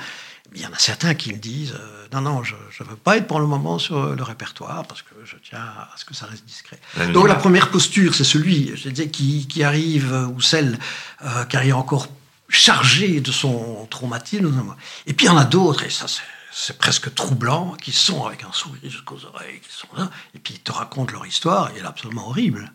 [0.57, 3.17] Il y en a certains qui me disent euh, non, non, je ne veux pas
[3.17, 6.25] être pour le moment sur le répertoire parce que je tiens à ce que ça
[6.25, 6.79] reste discret.
[7.13, 10.79] Donc la première posture, c'est celui je disais, qui, qui arrive, euh, ou celle
[11.23, 12.07] euh, qui arrive encore
[12.49, 14.75] chargée de son traumatisme.
[15.05, 16.23] Et puis il y en a d'autres, et ça c'est
[16.59, 20.55] c'est presque troublant, qui sont avec un sourire jusqu'aux oreilles, qui sont là, et puis
[20.55, 22.71] ils te racontent leur histoire, et elle est absolument horrible.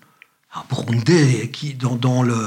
[0.54, 2.38] Un Burundais qui, dont, dont le,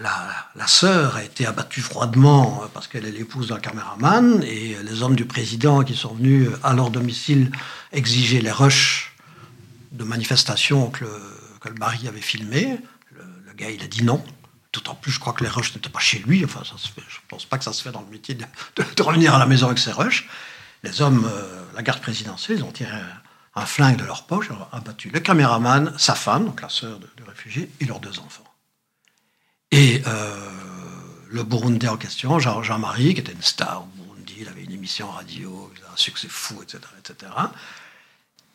[0.00, 4.76] la, la sœur a été abattue froidement euh, parce qu'elle est l'épouse d'un caméraman, et
[4.82, 7.50] les hommes du président qui sont venus à leur domicile
[7.92, 9.14] exiger les rushs
[9.92, 11.12] de manifestations que le,
[11.60, 12.78] que le mari avait filmées.
[13.12, 14.22] Le, gars, il a dit non.
[14.72, 16.44] D'autant plus, je crois que les rushs n'étaient pas chez lui.
[16.44, 19.46] Enfin, je pense pas que ça se fait dans le métier de, revenir à la
[19.46, 20.28] maison avec ses rushs.
[20.82, 24.50] Les hommes, euh, la garde présidentielle, ils ont tiré un, un flingue de leur poche,
[24.50, 28.44] ont abattu le caméraman, sa femme, donc la sœur de réfugié, et leurs deux enfants.
[29.72, 30.50] Et euh,
[31.28, 34.72] le Burundais en question, Jean- Jean-Marie, qui était une star au Burundi, il avait une
[34.72, 37.32] émission radio, il a un succès fou, etc., etc.,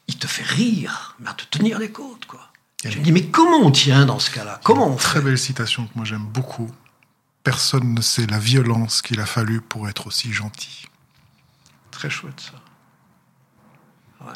[0.07, 2.49] il te fait rire, mais à te tenir les côtes, quoi.
[2.83, 4.59] Je me dis, mais comment on tient dans ce cas-là?
[4.63, 6.69] Comment on Très fait belle citation que moi j'aime beaucoup.
[7.43, 10.87] Personne ne sait la violence qu'il a fallu pour être aussi gentil.
[11.91, 12.53] Très chouette, ça.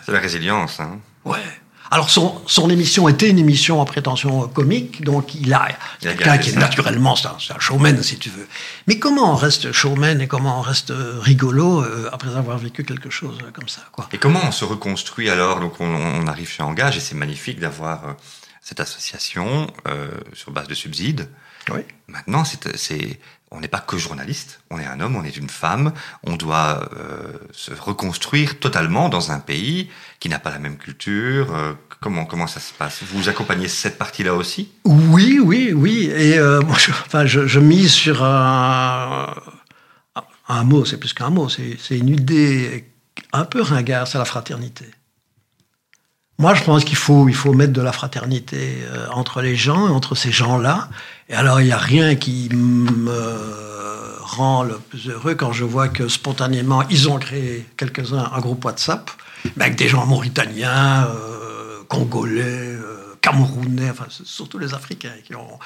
[0.05, 0.79] C'est la résilience.
[0.79, 0.99] Hein.
[1.25, 1.43] Ouais.
[1.91, 5.67] Alors, son, son émission était une émission à prétention comique, donc il a,
[6.01, 8.47] Il a quelqu'un qui est naturellement, c'est un, showman, si tu veux.
[8.87, 12.83] Mais comment on reste showman et comment on reste euh, rigolo euh, après avoir vécu
[12.83, 14.09] quelque chose euh, comme ça, quoi?
[14.13, 15.59] Et comment on se reconstruit alors?
[15.59, 18.13] Donc on, on arrive chez Engage et c'est magnifique d'avoir euh,
[18.65, 21.29] cette association euh, sur base de subsides.
[21.71, 21.81] Oui.
[22.07, 23.19] Maintenant, c'est,
[23.55, 25.93] on n'est pas que journaliste, on est un homme, on est une femme,
[26.23, 29.89] on doit euh, se reconstruire totalement dans un pays
[30.19, 31.53] qui n'a pas la même culture.
[31.53, 33.01] euh, comment, comment ça se passe?
[33.03, 34.71] Vous accompagnez cette partie-là aussi?
[34.83, 36.11] Oui, oui, oui.
[36.15, 39.33] Et euh, je, enfin, je, mise sur un,
[40.47, 42.91] un mot, c'est plus qu'un mot, c'est une idée
[43.33, 44.85] un peu ringarde, c'est la fraternité.
[46.37, 49.87] Moi, je pense qu'il faut, il faut mettre de la fraternité euh, entre les gens
[49.87, 50.89] entre ces gens-là.
[51.29, 53.05] Et alors, il n'y a rien qui me
[54.19, 58.65] rend le plus heureux quand je vois que spontanément, ils ont créé quelques-uns un groupe
[58.65, 59.09] WhatsApp,
[59.57, 65.59] avec des gens mauritaniens, euh, congolais, euh, camerounais, enfin surtout les Africains qui ont...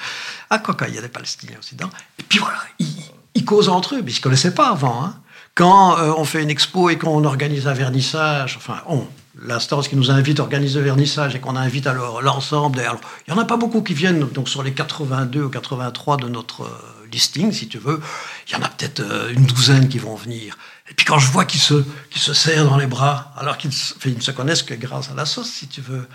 [0.50, 1.90] Ah, quoi, il y a des Palestiniens aussi dedans.
[2.18, 5.04] Et puis voilà, ils, causent entre eux, mais ils ne se connaissaient pas avant.
[5.04, 5.16] Hein.
[5.56, 9.04] Quand on fait une expo et qu'on organise un vernissage, enfin, on,
[9.38, 12.82] l'instance qui nous invite à organiser le vernissage et qu'on invite alors l'ensemble.
[13.26, 16.28] Il n'y en a pas beaucoup qui viennent, donc sur les 82 ou 83 de
[16.28, 18.00] notre euh, listing, si tu veux,
[18.48, 20.56] il y en a peut-être euh, une douzaine qui vont venir.
[20.90, 24.20] Et puis quand je vois qu'ils se, se serrent dans les bras, alors qu'ils ne
[24.20, 26.08] se connaissent que grâce à la sauce, si tu veux,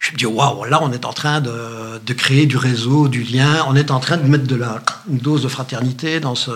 [0.00, 3.22] je me dis, waouh, là, on est en train de, de, créer du réseau, du
[3.22, 6.50] lien, on est en train de mettre de la, une dose de fraternité dans, ce,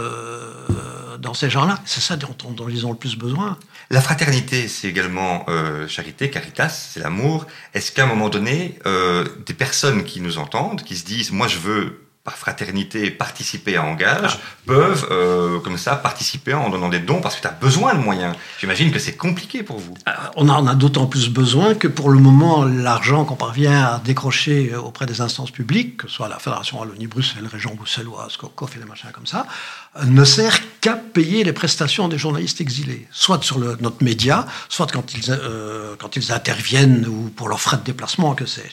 [1.24, 1.78] dans ces gens-là.
[1.86, 2.36] C'est ça dont,
[2.68, 3.58] ils ont le plus besoin.
[3.90, 7.46] La fraternité, c'est également euh, charité, caritas, c'est l'amour.
[7.72, 11.48] Est-ce qu'à un moment donné, euh, des personnes qui nous entendent, qui se disent, moi
[11.48, 16.98] je veux par fraternité participer à Engage, peuvent euh, comme ça participer en donnant des
[16.98, 18.34] dons parce que tu as besoin de moyens.
[18.58, 19.94] J'imagine que c'est compliqué pour vous.
[20.34, 24.74] On en a d'autant plus besoin que pour le moment, l'argent qu'on parvient à décrocher
[24.74, 28.86] auprès des instances publiques, que ce soit la Fédération Wallonie-Bruxelles, Région bruxelloise, COF et les
[28.86, 29.46] machins comme ça,
[30.02, 35.12] ne sert qu'à payer les prestations des journalistes exilés, soit sur notre média, soit quand
[35.12, 38.72] ils, euh, quand ils interviennent ou pour leurs frais de déplacement, que c'est.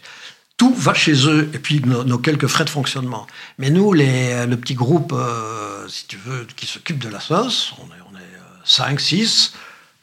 [0.62, 3.26] Tout va chez eux, et puis nos, quelques frais de fonctionnement.
[3.58, 7.86] Mais nous, le petit groupe, euh, si tu veux, qui s'occupe de la sauce, on
[7.86, 9.54] est, on est 5, euh, 6,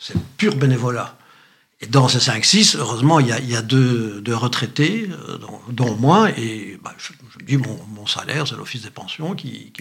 [0.00, 1.16] c'est pur bénévolat.
[1.80, 5.08] Et dans ces 5-6, heureusement, il y a, deux, retraités,
[5.40, 9.72] dont, dont, moi, et bah, je, je, dis, mon, salaire, c'est l'Office des pensions qui,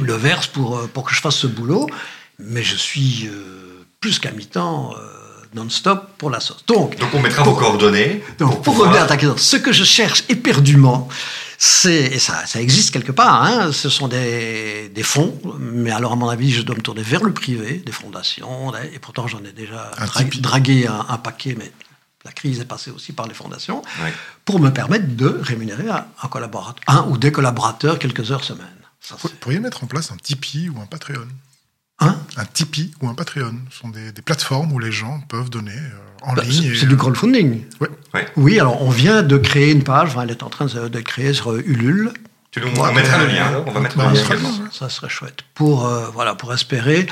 [0.00, 1.86] me, le verse pour, que je fasse ce boulot.
[2.38, 5.17] Mais je suis euh, plus qu'à mi-temps euh,
[5.54, 6.64] non-stop pour la sauce.
[6.66, 8.22] Donc, donc on mettra vos coordonnées.
[8.38, 11.08] Donc, pour, revenir à ta question, ce que je cherche éperdument,
[11.58, 16.12] c'est, et ça, ça existe quelque part, hein, ce sont des, des, fonds, mais alors
[16.12, 19.42] à mon avis, je dois me tourner vers le privé, des fondations, et pourtant j'en
[19.42, 19.90] ai déjà
[20.40, 21.72] dragué un, un, paquet, mais
[22.24, 24.10] la crise est passée aussi par les fondations, oui.
[24.44, 28.66] pour me permettre de rémunérer un, un, collaborateur, un ou des collaborateurs quelques heures semaine.
[29.18, 31.26] Vous pourriez mettre en place un Tipeee ou un Patreon?
[32.00, 33.54] Hein un Tipeee ou un Patreon.
[33.70, 36.74] Ce sont des, des plateformes où les gens peuvent donner euh, en bah, ligne.
[36.74, 37.64] C'est du crowdfunding.
[37.80, 37.88] Ouais.
[38.14, 38.26] ouais.
[38.36, 41.32] Oui, alors on vient de créer une page, enfin, elle est en train de, créer
[41.32, 42.12] sur Ulule.
[42.50, 43.64] Tu nous on mettra le lien, là.
[43.66, 44.52] on va mettre bah, le lien également.
[44.72, 45.40] Ça serait chouette.
[45.54, 47.06] Pour, euh, voilà, pour espérer.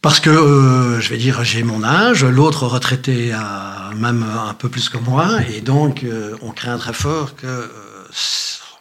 [0.00, 4.68] Parce que, euh, je vais dire, j'ai mon âge, l'autre retraité a même un peu
[4.68, 7.70] plus que moi, et donc euh, on craint très fort que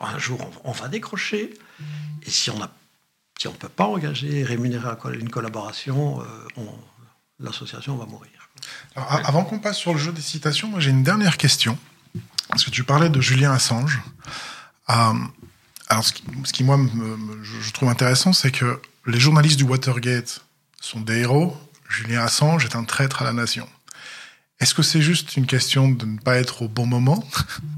[0.01, 1.51] un jour on, on va décrocher,
[2.25, 2.71] et si on a
[3.41, 4.87] si on ne peut pas engager, rémunérer
[5.19, 6.61] une collaboration, euh,
[7.39, 8.29] l'association va mourir.
[8.95, 11.75] Avant qu'on passe sur le jeu des citations, j'ai une dernière question.
[12.49, 13.99] Parce que tu parlais de Julien Assange.
[14.91, 15.13] Euh,
[15.87, 16.79] alors, ce qui, ce moi,
[17.41, 20.41] je trouve intéressant, c'est que les journalistes du Watergate
[20.79, 21.57] sont des héros.
[21.89, 23.67] Julien Assange est un traître à la nation.
[24.59, 27.27] Est-ce que c'est juste une question de ne pas être au bon moment?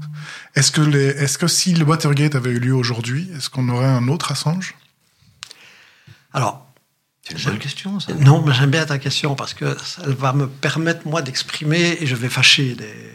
[0.56, 4.74] Est que si le Watergate avait eu lieu aujourd'hui, est-ce qu'on aurait un autre Assange?
[6.34, 6.66] Alors,
[7.22, 8.12] c'est une bonne question, ça.
[8.12, 12.06] Non, mais j'aime bien ta question parce que ça va me permettre, moi, d'exprimer et
[12.06, 13.12] je vais fâcher des,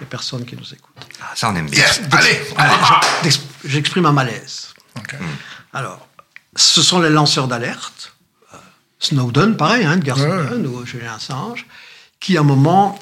[0.00, 1.06] des, personnes qui nous écoutent.
[1.20, 1.84] Ah, ça, on aime bien.
[1.84, 3.30] Yes, allez, allez.
[3.64, 4.74] J'exprime un malaise.
[4.98, 5.16] Okay.
[5.16, 5.36] Hmm.
[5.74, 6.08] Alors,
[6.56, 8.14] ce sont les lanceurs d'alerte.
[8.52, 8.56] Euh,
[8.98, 10.78] Snowden, pareil, hein, Edgar ouais, Snowden ouais.
[10.78, 11.66] ou Julien Assange,
[12.18, 12.98] qui, à un moment,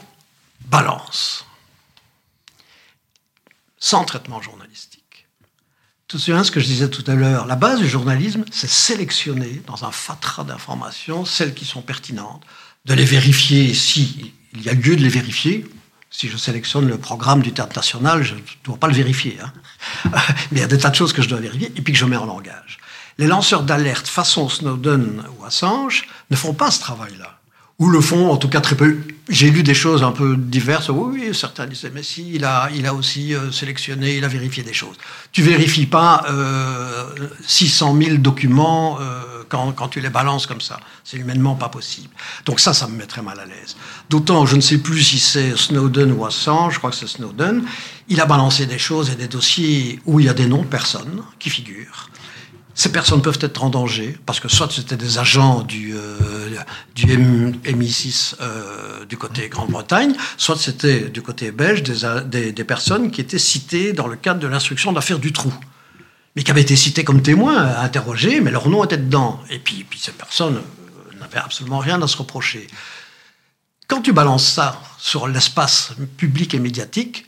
[0.66, 1.46] balance.
[3.78, 4.89] Sans traitement journalistique.
[6.11, 7.46] Te souviens ce que je disais tout à l'heure?
[7.46, 12.42] La base du journalisme, c'est sélectionner dans un fatras d'informations celles qui sont pertinentes,
[12.84, 15.64] de les vérifier si il y a lieu de les vérifier.
[16.11, 19.38] Si je sélectionne le programme du Théâtre National, je ne dois pas le vérifier.
[19.40, 19.52] Hein.
[20.50, 21.98] Mais il y a des tas de choses que je dois vérifier et puis que
[22.00, 22.80] je mets en langage.
[23.18, 27.39] Les lanceurs d'alerte façon Snowden ou Assange ne font pas ce travail-là
[27.81, 28.99] ou le font en tout cas très peu.
[29.28, 30.91] J'ai lu des choses un peu diverses.
[30.91, 34.62] Oui, certains disaient, mais si, il a, il a aussi euh, sélectionné, il a vérifié
[34.62, 34.97] des choses.
[35.33, 37.05] Tu vérifies pas euh,
[37.47, 40.78] 600 000 documents euh, quand, quand, tu les balances comme ça.
[41.05, 42.11] C'est humainement pas possible.
[42.45, 43.76] Donc ça, ça me mettrait mal à l'aise.
[44.11, 47.62] D'autant, je ne sais plus si c'est Snowden ou Assange, je crois que c'est Snowden.
[48.09, 50.66] Il a balancé des choses et des dossiers où il y a des noms de
[50.66, 52.11] personnes qui figurent.
[52.74, 56.39] Ces personnes peuvent être en danger parce que soit c'était des agents du, euh,
[56.94, 63.20] du MI6 euh, du côté Grande-Bretagne, soit c'était du côté belge des, des, personnes qui
[63.20, 65.52] étaient citées dans le cadre de l'instruction d'affaires du trou,
[66.36, 69.40] mais qui avaient été citées comme témoins, interrogés, mais leur nom était dedans.
[69.50, 72.66] Et puis, puis ces personnes euh, n'avaient absolument rien à se reprocher.
[73.88, 77.26] Quand tu balances ça sur l'espace public et médiatique,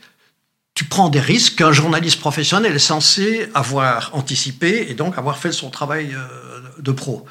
[0.75, 5.51] tu prends des risques qu'un journaliste professionnel est censé avoir anticipé et donc avoir fait
[5.51, 6.15] son travail
[6.79, 7.27] de pro.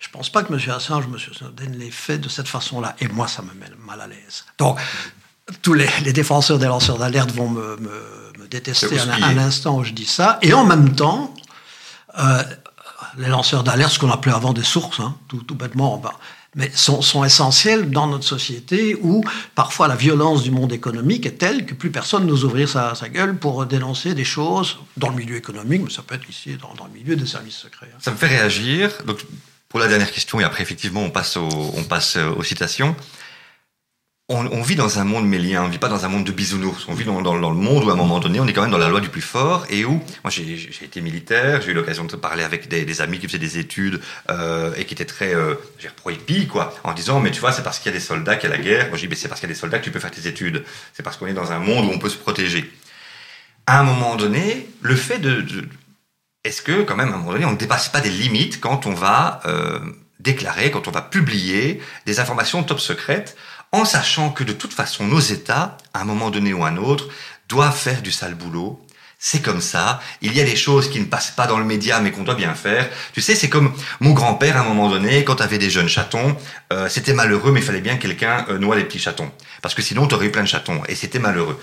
[0.00, 0.58] Je ne pense pas que M.
[0.74, 1.16] Assange, M.
[1.18, 2.96] Snowden l'ait fait de cette façon-là.
[3.00, 4.46] Et moi, ça me met mal à l'aise.
[4.58, 4.78] Donc,
[5.60, 7.76] tous les, défenseurs des lanceurs d'alerte vont me,
[8.50, 10.38] détester à, l'instant où je dis ça.
[10.42, 11.34] Et en même temps,
[12.18, 12.42] euh,
[13.18, 16.14] les lanceurs d'alerte, ce qu'on appelait avant des sources, hein, tout, tout, bêtement, bah,
[16.56, 19.22] mais sont, sont, essentiels dans notre société où
[19.54, 23.08] parfois la violence du monde économique est telle que plus personne n'ose ouvrir sa, sa,
[23.08, 26.74] gueule pour dénoncer des choses dans le milieu économique, mais ça peut être ici dans,
[26.74, 27.90] dans le milieu des services secrets.
[27.94, 27.98] Hein.
[28.00, 28.90] Ça me fait réagir.
[29.06, 29.18] Donc,
[29.70, 32.94] pour la dernière question, et après effectivement on passe, on passe aux citations
[34.30, 36.86] on, vit dans un monde mélien, on vit pas dans un monde de bisounours.
[36.88, 38.78] On vit dans, le monde où à un moment donné, on est quand même dans
[38.78, 42.14] la loi du plus fort et où, moi j'ai été militaire, j'ai eu l'occasion de
[42.14, 44.00] parler avec des, amis qui faisaient des études
[44.30, 45.56] euh, et qui étaient très euh,
[45.96, 48.48] pro-hippie, quoi, en disant mais tu vois c'est parce qu'il y a des soldats qu'il
[48.48, 48.88] y a la guerre.
[48.88, 50.12] Moi je dis mais c'est parce qu'il y a des soldats que tu peux faire
[50.12, 50.64] tes études.
[50.92, 52.70] C'est parce qu'on est dans un monde où on peut se protéger.
[53.66, 55.44] À un moment donné, le fait de,
[56.44, 58.86] est-ce que quand même à un moment donné on ne dépasse pas des limites quand
[58.86, 59.78] on va euh,
[60.20, 63.36] déclarer, quand on va publier des informations top secrètes
[63.72, 67.08] en sachant que de toute façon, nos États, à un moment donné ou un autre,
[67.48, 68.84] doivent faire du sale boulot.
[69.22, 70.00] C'est comme ça.
[70.22, 72.34] Il y a des choses qui ne passent pas dans le média, mais qu'on doit
[72.34, 72.88] bien faire.
[73.12, 76.36] Tu sais, c'est comme mon grand-père, à un moment donné, quand avait des jeunes chatons,
[76.72, 79.30] euh, c'était malheureux, mais il fallait bien que quelqu'un euh, noie les petits chatons.
[79.60, 80.80] Parce que sinon, tu aurais eu plein de chatons.
[80.88, 81.60] Et c'était malheureux.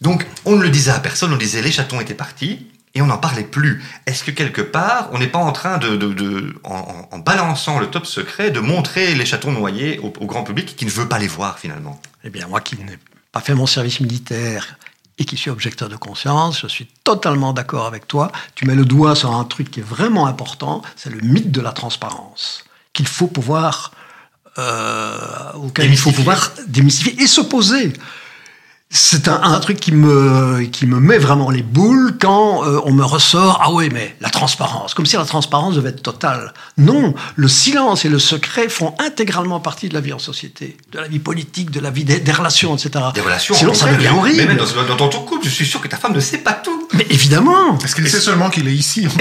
[0.00, 3.06] Donc, on ne le disait à personne, on disait les chatons étaient partis et on
[3.06, 3.82] n'en parlait plus.
[4.06, 7.78] Est-ce que quelque part, on n'est pas en train de, de, de en, en, balançant
[7.78, 11.08] le top secret, de montrer les chatons noyés au, au, grand public qui ne veut
[11.08, 12.00] pas les voir finalement?
[12.24, 12.98] Eh bien, moi qui n'ai
[13.32, 14.76] pas fait mon service militaire
[15.18, 18.32] et qui suis objecteur de conscience, je suis totalement d'accord avec toi.
[18.54, 21.60] Tu mets le doigt sur un truc qui est vraiment important, c'est le mythe de
[21.60, 23.92] la transparence, qu'il faut pouvoir
[24.58, 27.92] euh, auquel il faut pouvoir démystifier et s'opposer
[28.92, 32.92] c'est un, un, truc qui me, qui me met vraiment les boules quand euh, on
[32.92, 36.52] me ressort Ah oui, mais la transparence, comme si la transparence devait être totale.
[36.76, 40.98] Non, le silence et le secret font intégralement partie de la vie en société, de
[40.98, 43.04] la vie politique, de la vie des, des relations, etc.
[43.14, 43.54] Des relations.
[43.54, 44.38] Sinon, ça devient horrible.
[44.38, 46.54] Mais même dans, dans, ton couple, je suis sûr que ta femme ne sait pas
[46.54, 46.88] tout.
[46.92, 47.78] Mais évidemment.
[47.78, 49.06] Est-ce qu'elle sait seulement qu'il est ici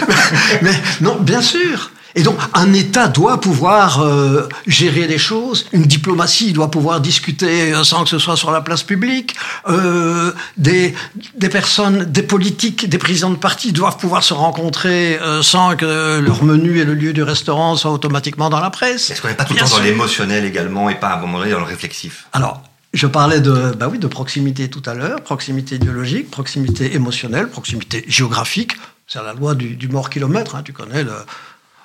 [0.62, 1.92] mais non, bien sûr.
[2.14, 7.72] Et donc, un État doit pouvoir euh, gérer les choses, une diplomatie doit pouvoir discuter
[7.72, 9.36] euh, sans que ce soit sur la place publique,
[9.68, 10.94] euh, des,
[11.36, 16.42] des personnes, des politiques, des présidents de partis doivent pouvoir se rencontrer sans que leur
[16.44, 19.10] menu et le lieu du restaurant soient automatiquement dans la presse.
[19.10, 21.38] Est-ce qu'on n'est pas tout le temps dans l'émotionnel également et pas à un moment
[21.38, 22.26] donné dans le réflexif?
[22.32, 27.48] Alors, je parlais de, bah oui, de proximité tout à l'heure, proximité idéologique, proximité émotionnelle,
[27.48, 28.72] proximité géographique.
[29.06, 31.12] C'est la loi du, du mort kilomètre, hein, tu connais le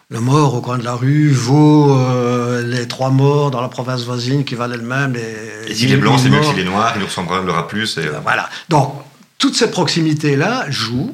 [0.09, 4.03] le mort au coin de la rue vaut euh, les trois morts dans la province
[4.03, 5.71] voisine qui valent elles-mêmes les.
[5.71, 7.97] Et s'il est blanc, c'est mieux que s'il est noir, il nous ressemblera plus.
[7.97, 8.07] Et...
[8.07, 8.49] Euh, voilà.
[8.69, 8.93] Donc,
[9.39, 11.11] toutes ces proximités-là jouent.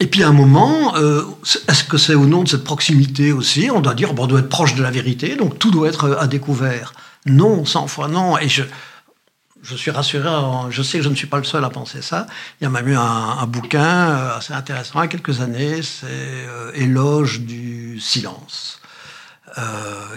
[0.00, 1.22] Et puis à un moment, euh,
[1.68, 3.70] est-ce que c'est au nom de cette proximité aussi?
[3.72, 6.16] On doit dire, bon, on doit être proche de la vérité, donc tout doit être
[6.18, 6.92] à découvert.
[7.26, 8.36] Non, cent fois non.
[8.38, 8.62] Et je,
[9.62, 10.28] je suis rassuré,
[10.70, 12.26] je sais que je ne suis pas le seul à penser ça.
[12.60, 15.82] Il y a même eu un, bouquin euh, assez intéressant il y a quelques années,
[15.82, 18.80] c'est euh, Éloge du silence,
[19.58, 19.62] euh,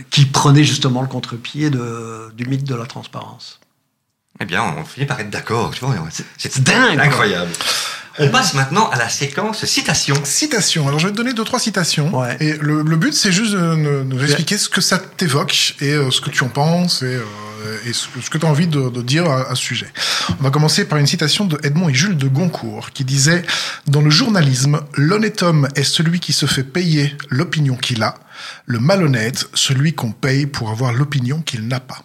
[0.09, 3.59] qui prenait justement le contre-pied du mythe de la transparence.
[4.41, 5.95] Eh bien, on finit par être d'accord, tu vois,
[6.37, 7.51] c'est dingue, incroyable.
[8.17, 10.15] On passe maintenant à la séquence citation.
[10.23, 10.87] Citation.
[10.87, 12.11] Alors je vais te donner deux trois citations.
[12.39, 16.29] Et le, but c'est juste de nous expliquer ce que ça t'évoque et ce que
[16.29, 17.23] tu en penses et euh,
[17.85, 19.91] et ce, que tu as envie de, dire à, ce sujet.
[20.39, 23.43] On va commencer par une citation de Edmond et Jules de Goncourt qui disait
[23.87, 28.15] Dans le journalisme, l'honnête homme est celui qui se fait payer l'opinion qu'il a,
[28.65, 32.03] le malhonnête, celui qu'on paye pour avoir l'opinion qu'il n'a pas.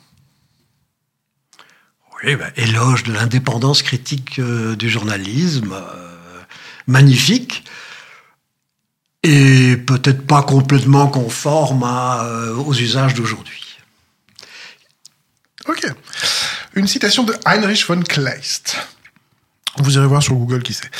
[2.22, 6.40] Oui, ben, éloge de l'indépendance critique euh, du journalisme, euh,
[6.86, 7.64] magnifique
[9.22, 11.82] et peut-être pas complètement conforme
[12.56, 13.69] aux usages d'aujourd'hui.
[15.68, 15.86] Ok.
[16.74, 18.76] Une citation de Heinrich von Kleist.
[19.78, 20.90] Vous irez voir sur Google qui c'est.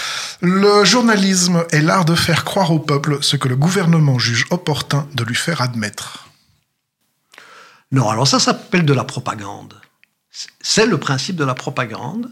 [0.40, 5.08] Le journalisme est l'art de faire croire au peuple ce que le gouvernement juge opportun
[5.14, 6.28] de lui faire admettre.
[7.92, 9.74] Non, alors ça s'appelle de la propagande.
[10.60, 12.30] C'est le principe de la propagande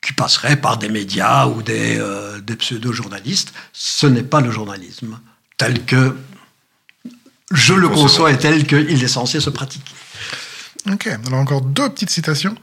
[0.00, 3.52] qui passerait par des médias ou des, euh, des pseudo-journalistes.
[3.72, 5.18] Ce n'est pas le journalisme
[5.56, 6.16] tel que
[7.50, 9.92] je le conçois et tel qu'il est censé se pratiquer.
[10.88, 12.54] Ok, alors encore deux petites citations.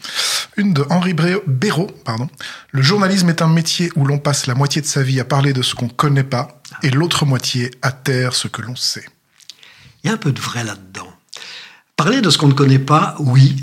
[0.55, 2.27] Une de Henri Béraud, pardon.
[2.71, 5.53] Le journalisme est un métier où l'on passe la moitié de sa vie à parler
[5.53, 9.05] de ce qu'on connaît pas et l'autre moitié à taire ce que l'on sait.
[10.03, 11.11] Il y a un peu de vrai là-dedans.
[11.95, 13.55] Parler de ce qu'on ne connaît pas, oui,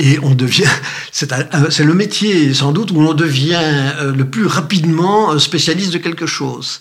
[0.00, 0.68] Et on devient,
[1.12, 5.98] c'est le métier sans doute où on devient euh, le plus rapidement euh, spécialiste de
[5.98, 6.80] quelque chose.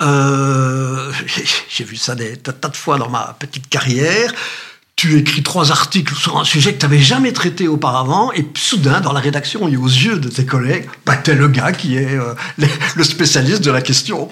[0.00, 1.12] Euh,
[1.68, 4.32] J'ai vu ça des tas de fois dans ma petite carrière.
[5.04, 9.02] Tu écris trois articles sur un sujet que tu n'avais jamais traité auparavant, et soudain,
[9.02, 11.98] dans la rédaction et aux yeux de tes collègues, bah, tu es le gars qui
[11.98, 12.32] est euh,
[12.96, 14.30] le spécialiste de la question.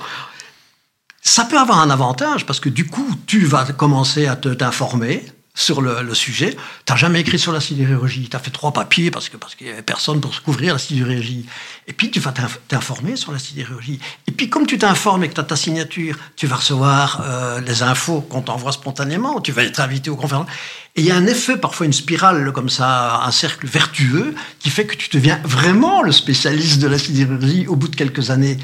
[1.20, 5.22] Ça peut avoir un avantage parce que du coup, tu vas commencer à t'informer,
[5.54, 6.56] sur le, sujet.
[6.86, 8.28] Tu n'as jamais écrit sur la sidérurgie.
[8.30, 10.72] Tu as fait trois papiers parce qu'il parce qu'il n'y avait personne pour se couvrir
[10.72, 11.46] la sidérurgie.
[11.86, 12.32] Et puis, tu vas
[12.68, 14.00] t'informer sur la sidérurgie.
[14.26, 17.60] Et puis, comme tu t'informes et que tu as ta signature, tu vas recevoir euh,
[17.60, 19.40] les infos qu'on t'envoie spontanément.
[19.40, 20.48] Tu vas être invité aux conférences.
[20.96, 24.70] Et il y a un effet, parfois une spirale comme ça, un cercle vertueux, qui
[24.70, 28.58] fait que tu deviens vraiment le spécialiste de la sidérurgie au bout de quelques années.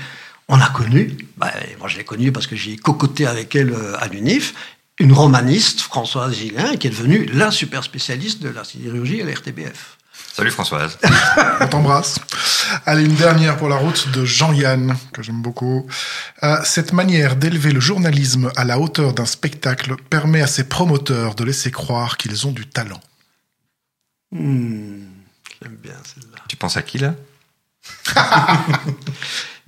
[0.50, 3.96] On a connu, bah, moi je l'ai connu parce que j'ai cocoté avec elle euh,
[3.98, 4.54] à l'UNIF,
[4.98, 9.98] une romaniste, Françoise Gillin, qui est devenue la super spécialiste de la sidérurgie à l'RTBF.
[10.32, 10.98] Salut Françoise.
[11.60, 12.18] On t'embrasse.
[12.86, 15.86] Allez, une dernière pour la route de Jean-Yann, que j'aime beaucoup.
[16.42, 21.34] Euh, cette manière d'élever le journalisme à la hauteur d'un spectacle permet à ses promoteurs
[21.34, 23.00] de laisser croire qu'ils ont du talent.
[24.32, 25.04] Hmm,
[25.62, 26.38] j'aime bien celle-là.
[26.48, 27.14] Tu penses à qui là?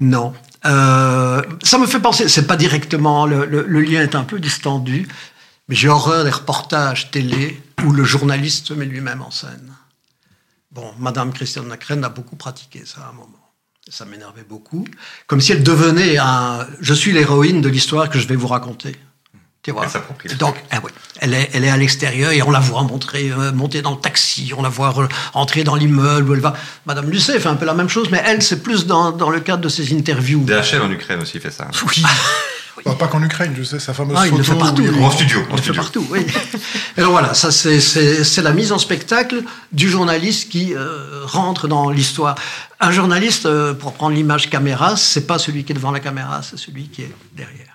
[0.02, 0.32] Non,
[0.66, 5.08] euh, ça me fait penser, c'est pas directement, le, lien est un peu distendu,
[5.68, 9.72] mais j'ai horreur des reportages télé où le journaliste se met lui-même en scène.
[10.70, 13.36] Bon, Madame Christiane Nacren a beaucoup pratiqué ça à un moment.
[13.88, 14.86] Ça m'énervait beaucoup.
[15.26, 16.64] Comme si elle devenait un.
[16.80, 18.96] Je suis l'héroïne de l'histoire que je vais vous raconter.
[19.62, 19.86] Tu vois.
[20.38, 20.76] Donc, eh
[21.20, 24.00] elle, est, elle est à l'extérieur et on la voit montrer, euh, monter dans le
[24.00, 24.94] taxi, on la voit
[25.34, 26.54] entrer dans l'immeuble où elle va.
[26.86, 29.40] Madame Lucet fait un peu la même chose, mais elle, c'est plus dans, dans, le
[29.40, 30.44] cadre de ses interviews.
[30.44, 31.68] DHL en Ukraine aussi fait ça.
[31.86, 32.02] Oui.
[32.98, 34.84] pas qu'en Ukraine, je sais, sa fameuse ah, il Le fait partout.
[35.00, 35.44] En studio.
[35.50, 36.24] Il le fait partout, oui.
[36.96, 39.42] Alors voilà, ça c'est la mise en spectacle
[39.72, 42.34] du journaliste qui euh, rentre dans l'histoire.
[42.80, 46.40] Un journaliste, euh, pour prendre l'image caméra, c'est pas celui qui est devant la caméra,
[46.42, 47.69] c'est celui qui est derrière.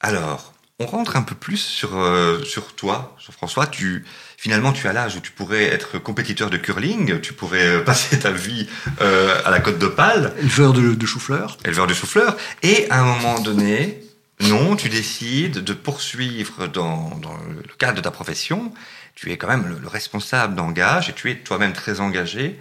[0.00, 3.66] Alors, on rentre un peu plus sur, euh, sur toi, sur François.
[3.66, 4.04] Tu,
[4.36, 8.20] finalement, tu as l'âge où tu pourrais être compétiteur de curling, tu pourrais euh, passer
[8.20, 8.68] ta vie
[9.00, 10.34] euh, à la côte d'Opale.
[10.38, 11.58] Éleveur de, de chou-fleur.
[11.64, 12.36] Éleveur de chou-fleur.
[12.62, 14.00] Et à un moment donné,
[14.40, 18.72] non, tu décides de poursuivre dans, dans, le cadre de ta profession.
[19.16, 22.60] Tu es quand même le, le responsable d'engage et tu es toi-même très engagé.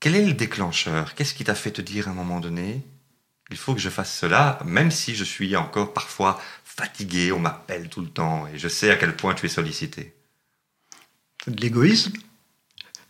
[0.00, 1.14] Quel est le déclencheur?
[1.14, 2.82] Qu'est-ce qui t'a fait te dire à un moment donné
[3.50, 7.88] il faut que je fasse cela, même si je suis encore parfois fatigué, on m'appelle
[7.88, 10.14] tout le temps, et je sais à quel point tu es sollicité.
[11.44, 12.12] C'est de l'égoïsme.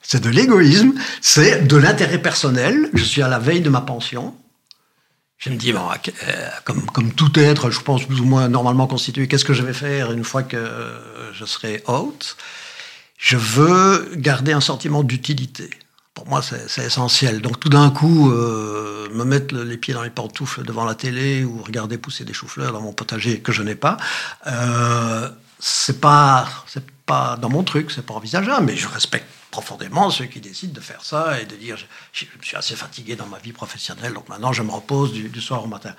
[0.03, 2.91] C'est de l'égoïsme, c'est de l'intérêt personnel.
[2.95, 4.35] Je suis à la veille de ma pension.
[5.37, 8.87] Je me dis, bon, euh, comme, comme tout être, je pense plus ou moins normalement
[8.87, 10.93] constitué, qu'est-ce que je vais faire une fois que
[11.33, 12.37] je serai haute?
[13.19, 15.71] Je veux garder un sentiment d'utilité
[16.21, 17.41] pour moi, c'est essentiel.
[17.41, 21.45] Donc tout d'un coup, euh, me mettre les pieds dans les pantoufles devant la télé
[21.45, 23.97] ou regarder pousser des choux-fleurs dans mon potager que je n'ai pas,
[24.47, 26.47] euh, c'est pas,
[27.07, 28.67] pas dans mon truc, c'est pas envisageable.
[28.67, 31.79] Mais je respecte profondément ceux qui décident de faire ça et de dire,
[32.13, 35.65] je, suis assez fatigué dans ma vie professionnelle, donc maintenant je me repose du, soir
[35.65, 35.95] au matin.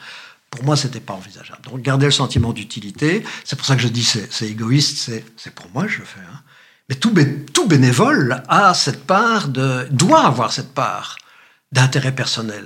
[0.51, 1.63] Pour moi, c'était pas envisageable.
[1.63, 5.67] Donc garder le sentiment d'utilité, c'est pour ça que je dis c'est égoïste, c'est pour
[5.74, 6.19] moi que je fais.
[6.19, 6.41] Hein.
[6.92, 11.16] Mais tout, bénévole a cette part de, doit avoir cette part
[11.72, 12.66] d'intérêt personnel.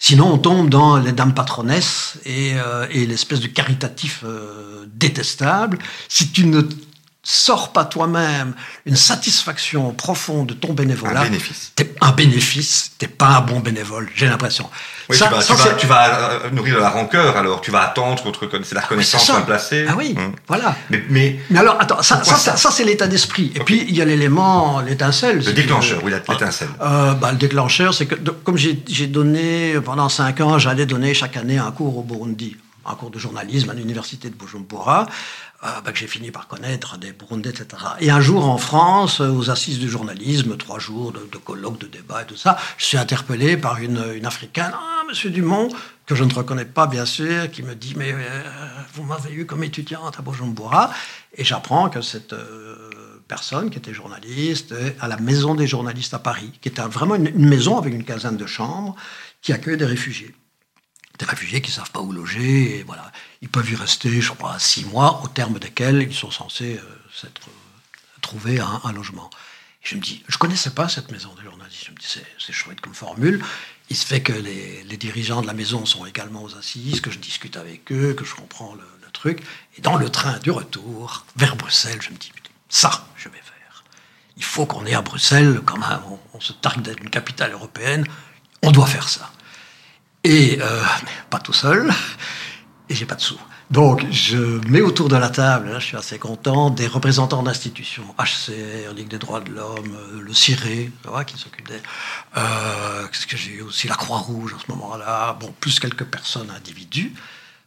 [0.00, 5.78] Sinon, on tombe dans les dames patronesses et, euh, l'espèce de caritatif euh, détestable.
[6.08, 6.62] Si tu ne
[7.24, 8.54] sors pas toi-même
[8.84, 13.60] une satisfaction profonde de ton bénévolat, un bénéfice, t'es un bénéfice, t'es pas un bon
[13.60, 14.68] bénévole, j'ai l'impression.
[15.08, 18.48] Oui, tu, vas, tu, vas, euh, nourrir de la rancœur alors, tu vas attendre votre
[18.64, 19.86] c'est la ah, reconnaissance mal placée.
[19.88, 20.32] Ah oui, hum.
[20.48, 20.74] voilà.
[20.90, 23.52] Mais, mais, mais, alors, attends, ça, ça, ça, c'est l'état d'esprit.
[23.54, 25.44] Et puis, il y a l'élément, l'étincelle.
[25.44, 26.68] Le déclencheur, oui, l'étincelle.
[26.80, 31.36] Euh, bah, le déclencheur, c'est que, comme j'ai donné, pendant cinq ans, j'allais donner chaque
[31.36, 35.06] année un cours au Burundi un cours de journalisme à l'université de Bujumbura.
[35.64, 37.66] Euh, bah, que j'ai fini par connaître, des Burundais, etc.
[38.00, 41.86] Et un jour en France, euh, aux assises du journalisme, trois jours de, colloques, de
[41.86, 45.68] débats et tout ça, je suis interpellé par une, Africaine, ah, Monsieur Dumont,
[46.04, 48.42] que je ne reconnais pas bien sûr, qui me dit, mais euh,
[48.94, 50.90] vous m'avez eu comme étudiante à Bujumbura,
[51.36, 52.34] et j'apprends que cette
[53.28, 57.28] personne qui était journaliste à la Maison des journalistes à Paris, qui était vraiment une,
[57.28, 58.96] une maison avec une quinzaine de chambres,
[59.40, 60.34] qui accueille des réfugiés
[61.22, 62.78] des réfugiés qui ne savent pas où loger.
[62.78, 63.10] Et voilà.
[63.40, 66.98] Ils peuvent y rester, je crois, six mois, au terme desquels ils sont censés euh,
[67.14, 69.30] s'être euh, trouver un, logement.
[69.82, 71.84] Je me dis, je ne connaissais pas cette maison de journalistes.
[71.86, 72.06] Je me dis,
[72.38, 73.44] c'est chouette comme formule.
[73.90, 77.18] Il se fait que les, dirigeants de la maison sont également aux assises, que je
[77.18, 79.42] discute avec eux, que je comprends le, truc.
[79.76, 82.32] Et dans le train du retour vers Bruxelles, je me dis,
[82.70, 83.84] ça, je vais faire.
[84.38, 86.00] il faut qu'on ait à Bruxelles, quand même,
[86.32, 88.06] on se targue d'être une capitale européenne,
[88.62, 89.30] on doit faire ça.
[90.24, 90.82] Et euh,
[91.30, 91.92] pas tout seul,
[92.88, 93.38] et j'ai pas de sous.
[93.72, 94.36] Donc, je
[94.68, 99.08] mets autour de la table, là, je suis assez content, des représentants d'institutions, HCR, Ligue
[99.08, 100.84] des droits de l'homme, euh, le CIRE,
[101.26, 101.80] qui s'occupe des...
[102.36, 103.88] Euh, Qu'est-ce que j'ai eu aussi?
[103.88, 105.38] La Croix-Rouge, en ce moment-là.
[105.40, 107.14] Bon, plus quelques personnes, individus.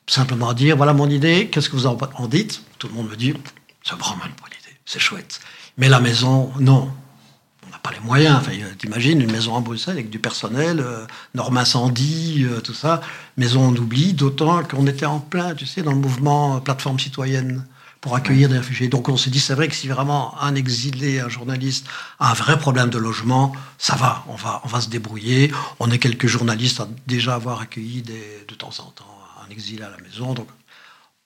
[0.07, 1.97] Simplement dire, voilà mon idée, qu'est-ce que vous en
[2.27, 2.61] dites?
[2.77, 3.33] Tout le monde me dit,
[3.83, 5.39] c'est vraiment une bonne idée, c'est chouette.
[5.77, 6.91] Mais la maison, non.
[7.85, 8.41] Pas les moyens.
[8.47, 11.05] Euh, t'imagines une maison à Bruxelles avec du personnel, euh,
[11.35, 12.99] normes incendie, euh, tout ça.
[13.37, 16.97] Maison on oublie, d'autant qu'on était en plein, tu sais, dans le mouvement euh, plateforme
[16.97, 17.63] citoyenne
[18.01, 18.87] pour accueillir des réfugiés.
[18.87, 21.85] Donc on s'est dit, c'est vrai que si vraiment un exilé, un journaliste
[22.17, 25.51] a un vrai problème de logement, ça va, on va, on va se débrouiller.
[25.79, 29.83] On est quelques journalistes à déjà avoir accueilli des, de temps en temps un exilé
[29.83, 30.33] à la maison.
[30.33, 30.47] Donc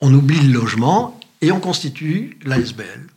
[0.01, 3.07] on oublie le logement et on constitue l'ASBL.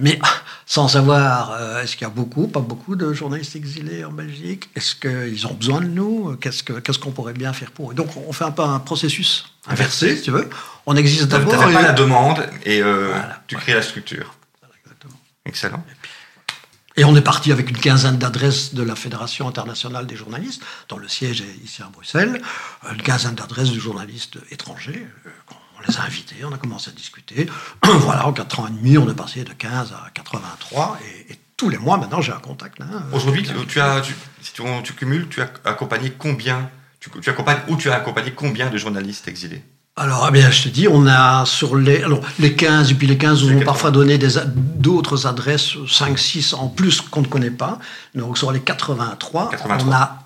[0.00, 0.18] Mais
[0.64, 4.70] sans savoir, euh, est-ce qu'il y a beaucoup, pas beaucoup de journalistes exilés en Belgique?
[4.76, 6.36] Est-ce qu'ils ont besoin de nous?
[6.40, 7.94] Qu'est-ce que- qu'est-ce qu'on pourrait bien faire pour eux?
[7.94, 10.48] Donc on fait un peu un processus inversé, si tu veux.
[10.86, 11.56] On existe d'abord.
[11.58, 13.60] pas et- la demande et euh, Voilà, tu ouais.
[13.60, 14.34] crées la structure.
[14.84, 15.18] Exactement.
[15.46, 15.84] Excellent.
[16.96, 20.98] Et on est parti avec une quinzaine d'adresses de la Fédération internationale des journalistes, dont
[20.98, 22.40] le siège est ici à Bruxelles,
[22.92, 25.06] une quinzaine d'adresses de journalistes étrangers.
[25.26, 25.30] euh,
[25.78, 27.48] On les a invités, on a commencé à discuter.
[27.84, 30.98] voilà, en 4 ans et demi, on est passé de 15 à 83,
[31.28, 32.80] et, et tous les mois, maintenant, j'ai un contact.
[32.80, 36.70] hein, Aujourd'hui, tu, tu as, tu- si tu, tu cumules, tu as accompagné combien
[37.00, 39.62] tu, tu accompagnes ou tu as accompagné combien de journalistes exilés?
[39.96, 43.08] Alors, eh bien, je te dis, on a sur les, alors, les 15, et puis
[43.08, 43.64] les 15 nous ont 80.
[43.64, 44.16] parfois donné
[44.54, 47.78] d'autres adresses, 5, 6 en plus qu'on ne connaît pas.
[48.14, 49.86] Donc, sur les 83, 83.
[49.88, 50.18] on a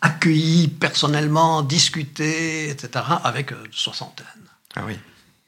[0.00, 4.26] accueilli personnellement, discuté, etc., avec euh, une soixantaine.
[4.76, 4.98] Ah oui.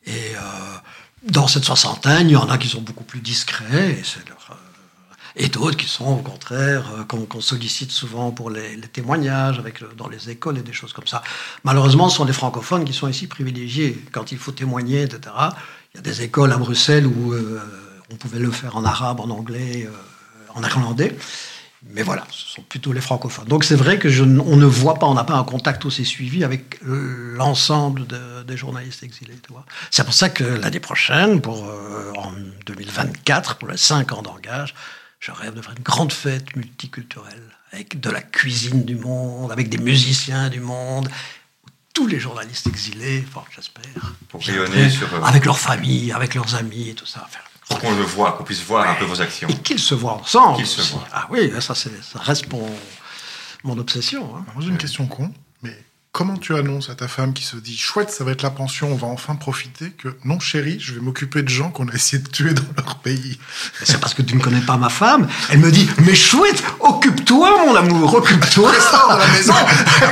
[0.07, 0.41] Et euh,
[1.30, 4.55] dans cette soixantaine, il y en a qui sont beaucoup plus discrets, et, leur, euh,
[5.37, 9.80] et d'autres qui sont au contraire, euh, qu'on sollicite souvent pour les, les témoignages avec
[9.80, 11.22] le- dans les écoles et des choses comme ça.
[11.64, 14.03] Malheureusement, ce sont les francophones qui sont ici privilégiés.
[14.12, 15.20] Quand il faut témoigner, etc.,
[15.95, 17.61] il y a des écoles à Bruxelles où euh,
[18.11, 19.91] on pouvait le faire en arabe, en anglais, euh,
[20.55, 21.16] en irlandais.
[21.91, 23.47] Mais voilà, ce sont plutôt les francophones.
[23.49, 26.05] Donc c'est vrai que je, on ne voit pas, on n'a pas un contact aussi
[26.05, 29.35] suivi avec l'ensemble de- des journalistes exilés.
[29.91, 32.33] C'est pour ça que l'année prochaine, pour, euh, en
[32.66, 34.74] 2024, pour les 5 ans d'engage,
[35.20, 39.68] je rêve de faire une grande fête multiculturelle, avec de la cuisine du monde, avec
[39.68, 41.09] des musiciens du monde,
[41.95, 46.35] tous les journalistes exilés, enfin, j'espère, Pour viendraient rayonner sur, euh, avec leurs familles, avec
[46.35, 47.28] leurs amis et tout ça.
[47.73, 49.49] Pour qu'on le voit, qu'on puisse voir un peu vos actions.
[49.49, 50.57] et qu'ils se voient ensemble.
[50.57, 51.05] Qu'ils se voient.
[51.12, 52.66] Ah oui, ça, c'est- ça reste mon,
[53.64, 54.23] mon obsession.
[54.25, 54.43] hein.
[54.45, 55.77] Alors, moi, j'ai une question con, mais
[56.12, 58.91] comment tu annonces à ta femme qui se dit chouette, ça va être la pension,
[58.93, 62.23] on va enfin profiter que non, chérie, je vais m'occuper de gens qu'on a essayé
[62.23, 63.39] de tuer dans leur pays.
[63.83, 65.27] C'est parce que tu ne connais pas ma femme.
[65.51, 68.73] Elle me dit Mais chouette, occupe-toi, mon amour, occupe-toi.
[68.91, 69.55] Sors de la maison.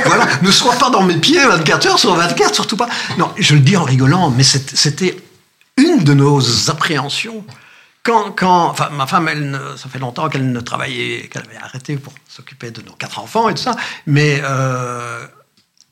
[0.05, 2.89] voilà, ne sois pas dans mes pieds 24 heures sur 24, surtout pas.
[3.17, 5.15] Non, je le dis en rigolant, mais c'était
[5.77, 7.43] une de nos appréhensions.
[8.03, 11.57] Quand, quand, enfin, ma femme, elle ne- ça fait longtemps qu'elle ne travaillait, qu'elle avait
[11.63, 13.75] arrêté pour s'occuper de nos quatre enfants et tout ça,
[14.07, 15.25] mais euh,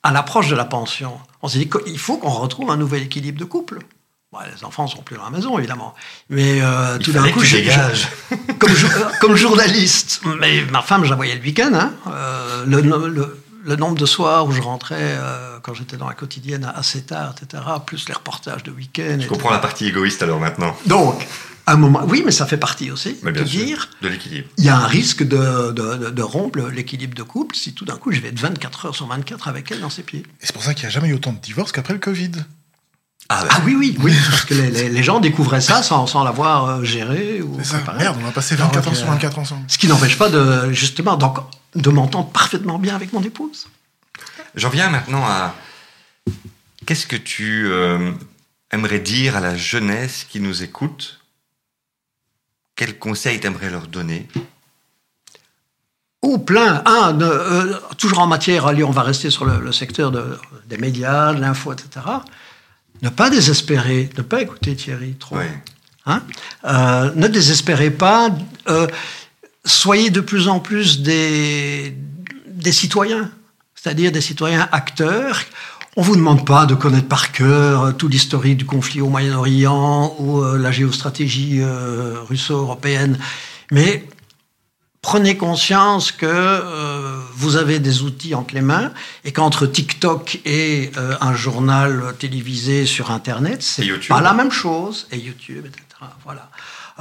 [0.02, 3.40] à l'approche de la pension, on s'est dit qu'il faut qu'on retrouve un nouvel équilibre
[3.40, 3.80] de couple.
[4.32, 5.94] Bon, les enfants sont plus dans la maison, évidemment.
[6.30, 7.58] Mais euh, tout d'un coup, je-
[8.60, 11.72] comme, jou- euh, comme journaliste, mais ma femme, je la voyais le week-end.
[11.74, 13.40] hein, euh, le, no- le-
[13.70, 17.34] le nombre de soirs où je rentrais euh, quand j'étais dans la quotidienne assez tard,
[17.42, 19.04] etc., plus les reportages de week-end.
[19.12, 19.28] Je etc.
[19.30, 20.76] comprends la partie égoïste alors maintenant.
[20.88, 21.26] Donc,
[21.66, 23.64] à un moment, oui, mais ça fait partie aussi Mais de bien sûr.
[23.66, 24.48] dire De l'équilibre.
[24.58, 27.86] il y a un risque de, de- de- de rompre l'équilibre de couple si tout
[27.86, 30.24] d'un coup je vais être 24 heures sur 24 avec elle dans ses pieds.
[30.42, 32.32] Et c'est pour ça qu'il n'y a jamais eu autant de divorces qu'après le Covid.
[33.32, 36.24] Ah, Ah oui, oui, oui, parce que les, les- les gens découvraient ça sans, sans
[36.24, 37.84] l'avoir euh, géré ou C'est ça.
[38.00, 39.62] Merde, on a passé 24 Donc, ans sur euh, 24 ensemble.
[39.68, 41.38] Ce qui n'empêche pas de, justement, donc,
[41.76, 43.68] de m'entendre parfaitement bien avec mon épouse.
[44.56, 45.56] J'en viens maintenant à.
[46.86, 48.12] Qu'est-ce que tu euh,
[48.72, 51.20] aimerais dire à la jeunesse qui nous écoute?
[52.76, 54.28] Quels conseils t'aimerais leur donner?
[56.22, 56.82] Oh, plein.
[56.86, 60.38] Un, ne- euh, toujours en matière, allez, on va rester sur le, le secteur de-
[60.66, 62.06] des médias, de l'info, etc.
[63.02, 65.38] Ne pas désespérer, ne pas écouter Thierry trop.
[65.38, 65.46] Oui.
[66.06, 66.24] Hein
[66.66, 68.30] Euh, ne désespérez pas.
[68.68, 68.88] euh,
[69.70, 71.96] soyez de plus en plus des,
[72.48, 73.30] des citoyens,
[73.76, 75.40] c'est-à-dire des citoyens acteurs.
[75.96, 80.42] On vous demande pas de connaître par cœur tout l'historique du conflit au Moyen-Orient ou
[80.42, 83.18] euh, la géostratégie euh, russo-européenne,
[83.72, 84.08] mais
[85.02, 88.92] prenez conscience que euh, vous avez des outils entre les mains
[89.26, 94.10] et qu'entre TikTok et euh, un journal télévisé sur Internet, Et c'est YouTube.
[94.10, 95.08] pas la même chose.
[95.12, 95.84] Et YouTube, etc.
[96.24, 96.50] Voilà.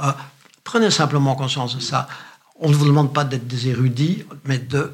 [0.03, 0.11] Euh,
[0.63, 2.07] Prenez simplement conscience de ça.
[2.59, 4.91] On ne vous demande pas d'être des érudits, mais de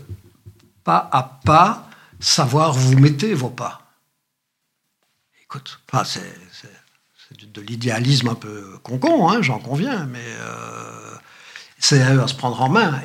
[0.83, 1.89] pas à pas
[2.19, 3.81] savoir où vous mettez vos pas.
[5.43, 6.23] Écoute, enfin, c'est
[7.31, 11.15] de l'idéalisme un peu concon, hein, j'en conviens, mais euh,
[11.79, 13.01] c'est à se prendre en main.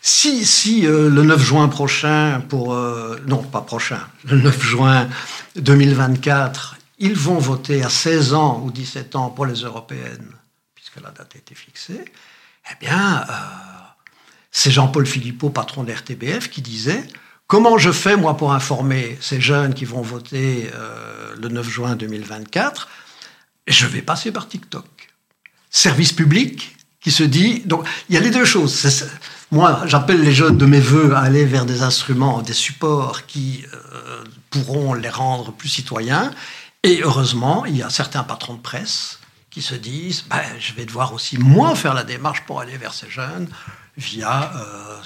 [0.00, 5.08] Si, si euh, le 9 juin prochain, euh, non pas prochain, le 9 juin
[5.56, 10.32] 2024, ils vont voter à 16 ans ou 17 ans pour les européennes,
[10.74, 12.04] puisque la date a été fixée,
[12.70, 13.24] eh bien,
[14.50, 17.06] c'est Jean-Paul Philippot, patron de l'RTBF, qui disait
[17.46, 20.70] Comment je fais, moi, pour informer ces jeunes qui vont voter
[21.38, 22.88] le 9 juin 2024
[23.66, 24.84] Je vais passer par TikTok.
[25.70, 27.60] Service public qui se dit...
[27.64, 28.86] Donc, il y a les deux choses.
[29.50, 33.64] Moi, j'appelle les jeunes de mes voeux à aller vers des instruments, des supports qui
[33.72, 36.30] euh, pourront les rendre plus citoyens.
[36.82, 39.20] Et heureusement, il y a certains patrons de presse
[39.58, 42.94] qui se disent ben, je vais devoir aussi moi faire la démarche pour aller vers
[42.94, 43.48] ces jeunes
[43.96, 45.00] via euh,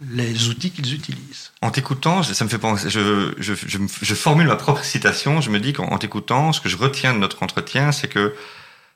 [0.00, 1.52] les outils qu'ils utilisent.
[1.60, 5.60] En t'écoutant, ça me fait penser, je, je, je, formule ma propre citation, je me
[5.60, 8.34] dis qu'en t'écoutant, ce que je retiens de notre entretien, c'est que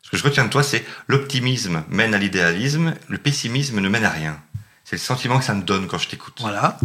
[0.00, 4.06] ce que je retiens de toi, c'est l'optimisme mène à l'idéalisme, le pessimisme ne mène
[4.06, 4.40] à rien.
[4.84, 6.38] C'est le sentiment que ça me donne quand je t'écoute.
[6.40, 6.78] Voilà.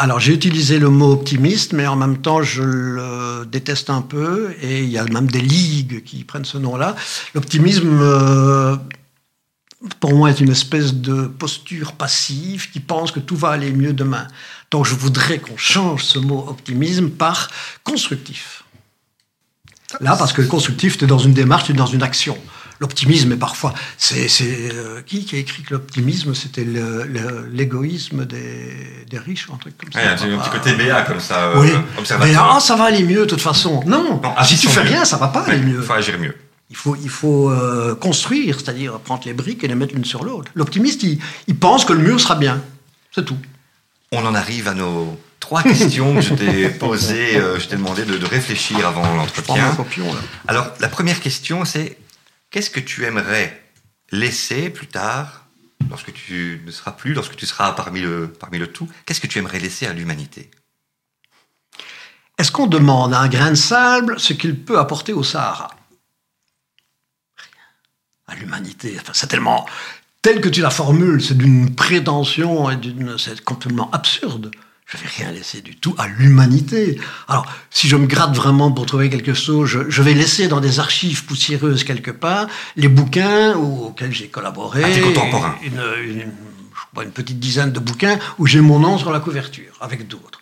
[0.00, 4.54] Alors j'ai utilisé le mot optimiste, mais en même temps je le déteste un peu,
[4.62, 6.94] et il y a même des ligues qui prennent ce nom-là.
[7.34, 8.76] L'optimisme, euh,
[9.98, 13.92] pour moi, est une espèce de posture passive qui pense que tout va aller mieux
[13.92, 14.28] demain.
[14.70, 17.48] Donc je voudrais qu'on change ce mot optimisme par
[17.82, 18.62] constructif.
[20.00, 22.38] Là, parce que constructif, tu es dans une démarche, tu es dans une action.
[22.80, 23.74] L'optimisme est parfois.
[23.96, 24.28] C'est
[24.72, 29.90] euh, qui qui a écrit que l'optimisme c'était l'égoïsme des, des, riches, un truc comme
[29.92, 29.98] ça?
[29.98, 31.46] Ouais, un petit côté BA comme ça.
[31.46, 31.70] Euh, oui.
[32.20, 33.82] Mais ah, ça va aller mieux de toute façon.
[33.84, 34.20] Non.
[34.44, 35.78] si tu fais rien, ça va pas aller mieux.
[35.80, 36.36] Il faut agir mieux.
[36.70, 40.22] Il faut, il faut euh, construire, c'est-à-dire prendre les briques et les mettre l'une sur
[40.22, 40.52] l'autre.
[40.54, 42.62] L'optimiste, il, il pense que le mur sera bien.
[43.10, 43.38] C'est tout.
[44.12, 47.40] On en arrive à nos trois questions que je t'ai posées.
[47.58, 49.74] je t'ai demandé de, de, réfléchir avant l'entretien.
[50.46, 51.96] Alors, la première question, c'est
[52.50, 53.62] Qu'est-ce que tu aimerais
[54.10, 55.46] laisser plus tard,
[55.90, 58.32] lorsque tu ne seras plus, lorsque tu seras parmi le,
[58.72, 60.50] tout Qu'est-ce que tu aimerais laisser à l'humanité?
[62.38, 65.76] Est-ce qu'on demande à un grain de sable ce qu'il peut apporter au Sahara?
[67.36, 68.28] Rien.
[68.28, 68.96] À l'humanité.
[69.00, 69.66] Enfin, c'est tellement.
[70.22, 73.18] Tel que tu la formules, c'est d'une prétention et d'une.
[73.18, 74.52] C'est complètement absurde.
[74.88, 76.98] Je vais rien laisser du tout à l'humanité.
[77.28, 80.80] Alors, si je me gratte vraiment pour trouver quelque chose, je, vais laisser dans des
[80.80, 84.82] archives poussiéreuses quelque part les bouquins auxquels j'ai collaboré.
[84.82, 86.32] Ah, une,
[87.02, 90.40] une, petite dizaine de bouquins où j'ai mon nom sur la couverture, avec d'autres.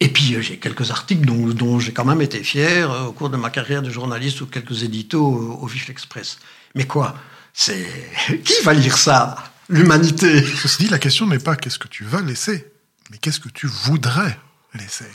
[0.00, 3.12] Et puis, euh, j'ai quelques articles dont, dont j'ai quand même été fier euh, au
[3.12, 6.38] cours de ma carrière de journaliste ou quelques éditos au, au Vif Express.
[6.74, 7.14] Mais quoi?
[7.52, 7.86] C'est
[8.44, 9.36] Qui va lire ça?
[9.68, 10.42] L'humanité.
[10.42, 12.73] Ceci dit, la question n'est pas qu'est-ce que tu vas laisser
[13.10, 14.38] mais qu'est-ce que tu voudrais
[14.74, 15.10] laisser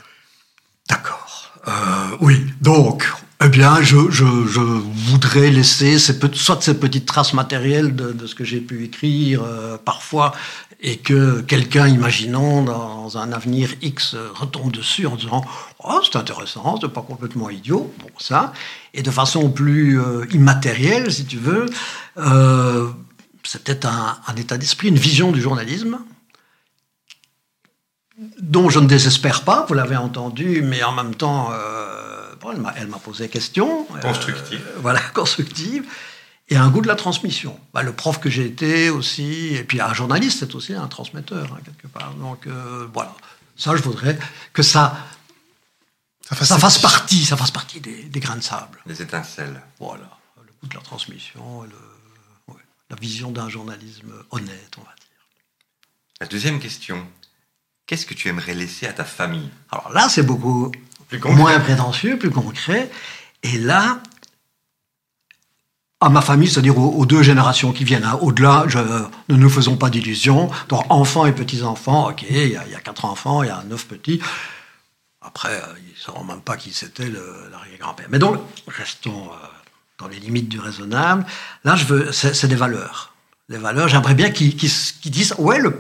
[0.90, 1.54] D'accord.
[1.68, 3.12] Euh, oui, donc,
[3.44, 8.86] eh bien, je, voudrais laisser soit ces petites traces matérielles de, ce que j'ai pu
[8.86, 10.34] écrire euh, parfois,
[10.82, 15.44] et que quelqu'un, imaginons, dans un avenir X, retombe dessus en disant
[15.84, 18.54] Oh, c'est intéressant, c'est pas complètement idiot, bon, ça.
[18.94, 21.66] Et de façon plus euh, immatérielle, si tu veux,
[23.44, 26.00] c'est peut-être un état d'esprit, une vision du journalisme
[28.40, 32.36] dont je ne désespère pas, vous l'avez entendu, mais en même temps, euh,
[32.76, 33.88] elle m'a posé question.
[33.96, 34.66] Euh, constructive.
[34.78, 35.86] voilà, constructive.
[36.50, 37.60] Et un goût de la transmission.
[37.74, 41.54] Bah, le prof que j'ai été aussi, et puis un journaliste, c'est aussi un transmetteur,
[41.54, 42.14] hein, quelque part.
[42.16, 43.16] Donc euh, voilà,
[43.56, 44.18] ça, je voudrais
[44.52, 44.98] que ça,
[46.28, 48.80] ça fasse, partie, ça fasse partie des, grains de sable.
[48.88, 49.62] Des étincelles.
[49.80, 51.66] Voilà, le goût de la transmission,
[52.90, 55.06] la vision d'un journalisme honnête, on va dire.
[56.20, 57.08] La deuxième question,
[57.90, 59.50] qu'est-ce que tu aimerais laisser à ta famille?
[59.72, 60.72] Alors là, c'est beaucoup
[61.26, 62.92] moins prétentieux, plus concret.
[63.42, 64.00] Et là,
[66.00, 68.06] à ma famille, c'est-à-dire aux, deux générations qui viennent.
[68.06, 68.68] Hein, au-delà,
[69.28, 70.52] ne nous faisons pas d'illusions.
[70.68, 74.22] Donc, enfants et petits-enfants, ok, il y, a quatre enfants, il y a neuf petits.
[75.22, 78.06] Après, euh, ils ne sauront même pas qui c'était l'arrière-grand-père.
[78.12, 79.48] Mais donc, restons euh,
[79.98, 81.26] dans les limites du raisonnable.
[81.64, 83.09] Là, je veux, c'est des valeurs
[83.50, 83.88] les valeurs.
[83.88, 85.72] J'aimerais bien qu'ils disent ouais, le,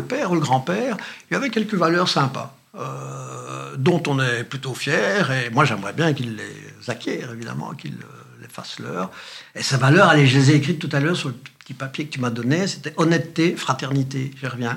[0.00, 0.96] père ou le grand-père,
[1.30, 5.30] il y avait quelques valeurs sympas, euh, dont on est plutôt fier.
[5.32, 9.10] Et moi, j'aimerais bien qu'ils les acquièrent, évidemment, qu'ils euh, les fassent leurs.
[9.54, 12.06] Et ces valeurs, allez, je les ai écrites tout à l'heure sur le petit papier
[12.06, 14.76] que tu m'as donné c'était honnêteté, fraternité, j'y reviens.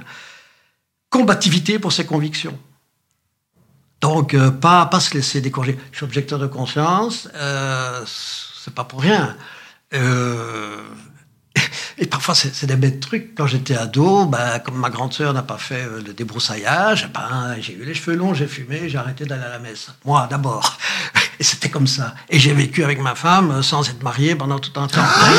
[1.09, 2.57] Combativité pour ses convictions.
[4.01, 5.77] Donc, euh, pas, pas se laisser décourager.
[5.91, 7.27] Je suis objecteur de conscience,
[8.05, 9.35] c'est pas pour rien.
[12.01, 13.35] Et parfois, c'est des bêtes trucs.
[13.35, 17.55] Quand j'étais ado, bah, comme ma grande sœur n'a pas fait euh, le débroussaillage, ben,
[17.59, 19.89] j'ai eu les cheveux longs, j'ai fumé, j'ai arrêté d'aller à la messe.
[20.05, 20.77] Moi, d'abord.
[21.41, 22.15] Et c'était comme ça.
[22.29, 25.01] Et j'ai vécu avec ma femme euh, sans être marié pendant tout un temps.
[25.01, 25.29] Ah,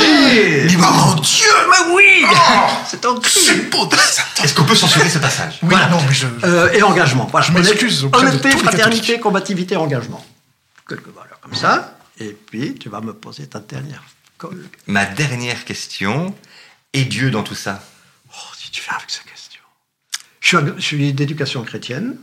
[0.00, 2.24] Mais mon Dieu, mais oui
[2.86, 3.88] C'est C'est beau
[4.42, 5.58] Est-ce qu'on peut censurer ce passage?
[5.62, 6.26] Oui, non, mais je...
[6.44, 7.28] Euh, et engagement.
[7.30, 10.24] Voilà, Je m'excuse Honnêteté, fraternité, combativité, engagement.
[10.88, 11.98] Quelques valeurs comme ça.
[12.18, 14.02] Et puis, tu vas me poser ta dernière.
[14.86, 16.34] Ma dernière question.
[16.92, 17.82] Et Dieu dans tout ça
[18.30, 19.62] Oh, si tu viens avec ces questions.
[20.40, 22.16] Je suis, d'éducation chrétienne.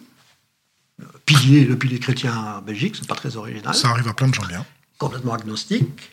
[1.25, 3.73] Pilier, le pilier chrétien en Belgique, c'est pas très original.
[3.73, 4.65] Ça arrive à plein de gens bien.
[4.97, 6.11] Complètement agnostique.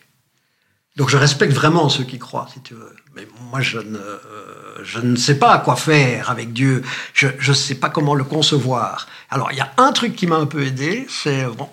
[0.97, 2.95] Donc je respecte vraiment ceux qui croient, si tu veux.
[3.15, 6.83] Mais moi, je ne, euh, je ne sais pas quoi faire avec Dieu.
[7.15, 9.07] Je ne sais pas comment le concevoir.
[9.31, 11.71] Alors, il y a un truc qui m'a un peu aidé, c'est, bon,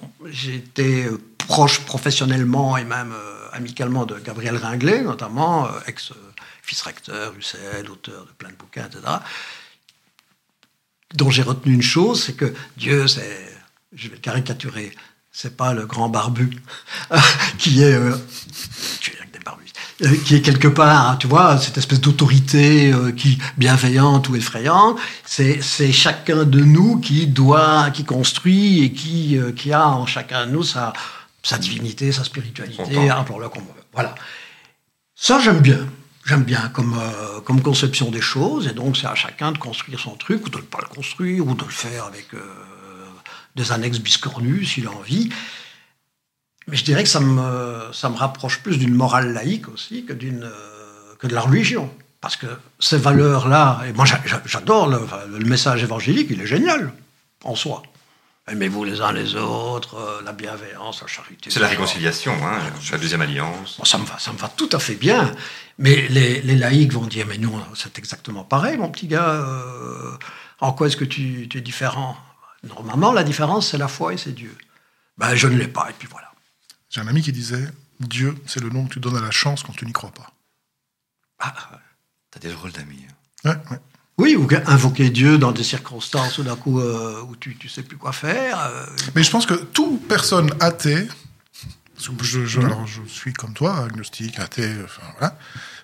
[0.80, 7.90] euh, proche professionnellement et même euh, amicalement de Gabriel Ringlet, notamment, euh, ex-fils recteur, UCL,
[7.90, 9.02] auteur de plein de bouquins, etc.
[11.16, 13.52] Dont j'ai retenu une chose, c'est que Dieu, c'est,
[13.94, 14.96] je vais le caricaturer,
[15.32, 16.62] c'est pas le grand barbu
[17.58, 18.16] qui est euh,
[20.02, 24.36] euh, qui est quelque part, hein, tu vois, cette espèce d'autorité euh, qui bienveillante ou
[24.38, 24.98] effrayante.
[25.26, 30.06] C'est c'est chacun de nous qui doit, qui construit et qui euh, qui a en
[30.06, 30.94] chacun de nous sa
[31.44, 33.22] sa divinité, sa spiritualité, J'entends.
[33.22, 33.84] appelons-le comme on veut.
[33.94, 34.16] Voilà.
[35.16, 35.88] Ça, j'aime bien.
[36.26, 40.00] J'aime bien comme, euh, comme conception des choses, et donc c'est à chacun de construire
[40.00, 42.40] son truc, ou de ne pas le construire, ou de le faire avec euh,
[43.56, 45.30] des annexes biscornues, s'il a envie.
[46.68, 50.14] Mais je dirais que ça me, ça me rapproche plus d'une morale laïque aussi que,
[50.14, 51.92] d'une, euh, que de la religion.
[52.22, 52.48] Parce que
[52.80, 56.94] ces valeurs-là, et moi j'a- j'a- j'adore le message évangélique, il est génial
[57.44, 57.82] en soi.
[58.50, 61.50] Aimez-vous les uns les autres, euh, la bienveillance, la charité.
[61.50, 62.60] C'est la réconciliation, hein,
[62.92, 63.78] la deuxième alliance.
[63.78, 65.32] Bon, ça, me va, ça me va tout à fait bien.
[65.78, 69.30] Mais les, les laïcs vont dire, mais nous, c'est exactement pareil, mon petit gars.
[69.30, 70.18] euh,
[70.60, 72.18] en quoi est-ce que tu, tu es différent?
[72.64, 74.56] Normalement, la différence, c'est la foi et c'est Dieu.
[75.18, 76.32] Ben, je ne l'ai pas, et puis voilà.
[76.90, 77.68] J'ai un ami qui disait
[78.00, 80.32] Dieu, c'est le nom que tu donnes à la chance quand tu n'y crois pas.
[81.40, 81.54] Ah,
[82.32, 83.06] T'as des drôles d'amis.
[83.46, 83.50] hein.
[83.52, 83.80] Ouais, ouais.
[84.20, 87.84] Oui, ou invoquer Dieu dans des circonstances où d'un coup, euh, où tu ne sais
[87.84, 88.60] plus quoi faire.
[88.60, 88.86] euh,
[89.16, 91.08] Mais je pense que toute personne athée,
[91.96, 95.38] parce que je, je- alors je suis comme toi, agnostique, athée, enfin voilà,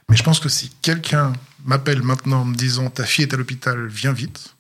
[0.10, 1.34] mais je pense que si quelqu'un
[1.66, 4.54] m'appelle maintenant en me disant ta fille est à l'hôpital, viens vite,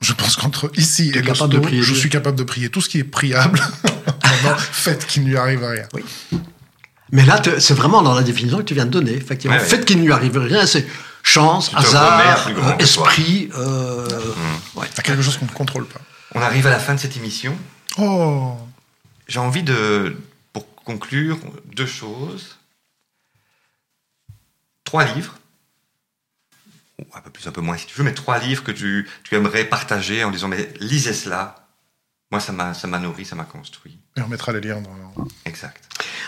[0.00, 2.00] je pense qu'entre ici Tu et prier je Dieu.
[2.00, 3.60] suis capable de prier tout ce qui est priable.
[4.24, 5.86] Maintenant, faites qu'il ne lui arrive rien.
[7.12, 9.12] Mais là, c'est vraiment dans la définition que tu viens de donner.
[9.12, 9.68] Effectivement, Ouais, ouais.
[9.68, 10.86] fait qu'il ne lui arrive rien, c'est
[11.22, 13.48] chance, hasard, euh, esprit.
[13.56, 14.08] euh,
[14.74, 14.86] ouais.
[14.94, 16.00] C'est quelque chose qu'on ne contrôle pas.
[16.34, 17.56] On arrive à la fin de cette émission.
[17.98, 18.56] Oh
[19.28, 20.16] J'ai envie de,
[20.52, 22.58] pour conclure, deux choses.
[24.84, 25.38] Trois livres,
[26.98, 29.08] ou un peu plus, un peu moins si tu veux, mais trois livres que tu,
[29.24, 31.66] tu aimerais partager en disant, mais lisez cela.
[32.30, 33.98] Moi, ça m'a, ça m'a nourri, ça m'a construit.
[34.16, 35.24] Et on mettra les liens dans.
[35.44, 35.76] Exact.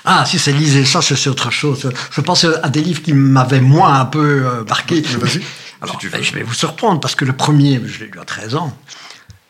[0.04, 1.90] Ah, si c'est lisez ça, c'est autre chose.
[2.10, 5.02] Je pense à des livres qui m'avaient moins un peu euh, marqué.
[5.02, 5.42] Mais vas-y.
[5.82, 6.24] Alors, Si tu ben, veux.
[6.24, 8.76] je vais vous surprendre parce que le premier, je l'ai lu à 13 ans.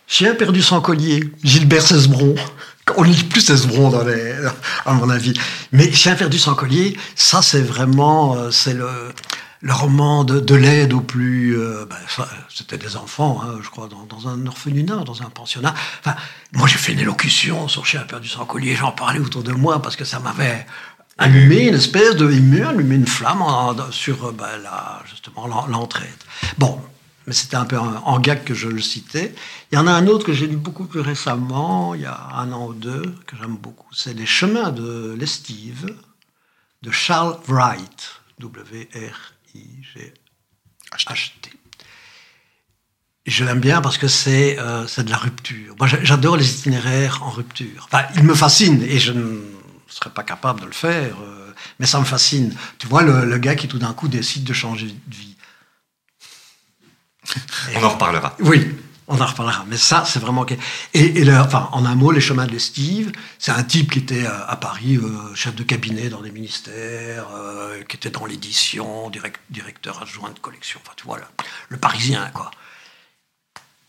[0.07, 2.35] Chien perdu sans collier, Gilbert Cesbron.
[2.97, 4.35] On ne lit plus Cesbron dans les,
[4.85, 5.33] à mon avis.
[5.73, 8.89] Mais Chien perdu sans collier, ça c'est vraiment, euh, c'est le,
[9.65, 11.97] le roman de, de l'aide aux plus, euh, ben,
[12.51, 15.75] c'était des enfants, hein, je crois, dans, un orphelinat, dans un pensionnat.
[16.01, 16.17] Enfin,
[16.53, 19.81] moi j'ai fait une élocution sur Chien perdu sans collier, j'en parlais autour de moi
[19.81, 20.67] parce que ça m'avait
[21.17, 23.43] allumé une espèce de allumé une flamme
[23.91, 24.61] sur euh, ben,
[25.07, 26.11] justement l'en- l'entraide.
[26.59, 26.79] Bon,
[27.27, 29.35] mais c'était un peu en, gag que je le citais.
[29.73, 32.29] Il y en a un autre que j'ai lu beaucoup plus récemment, il y a
[32.35, 33.89] un an ou deux, que j'aime beaucoup.
[33.95, 35.87] C'est Les chemins de l'estive
[36.83, 39.34] de Charles Wright, W-R-I-G-H-T.
[43.27, 45.75] Et Je l'aime bien parce que c'est euh, de la rupture.
[45.79, 47.89] Moi, j'a- j'adore les itinéraires en rupture.
[47.91, 49.41] Enfin, ils me fascinent et je ne
[49.89, 52.55] serais pas capable de le faire, euh, mais ça me fascine.
[52.79, 55.37] Tu vois, le, le gars qui tout d'un coup décide de changer de vie.
[57.77, 58.37] On en reparlera.
[58.41, 58.75] Oui,
[59.07, 59.65] on en reparlera.
[59.69, 60.47] Mais ça, c'est vraiment...
[60.95, 64.45] Et, enfin, en un mot, Les chemins de l'estive, c'est un type qui était à,
[64.45, 69.41] à Paris, euh, chef de cabinet dans des ministères, euh, qui était dans l'édition, direct-
[69.51, 70.81] directeur adjoint de collection.
[70.85, 71.25] Enfin, tu vois, le,
[71.71, 72.51] le Parisien, quoi.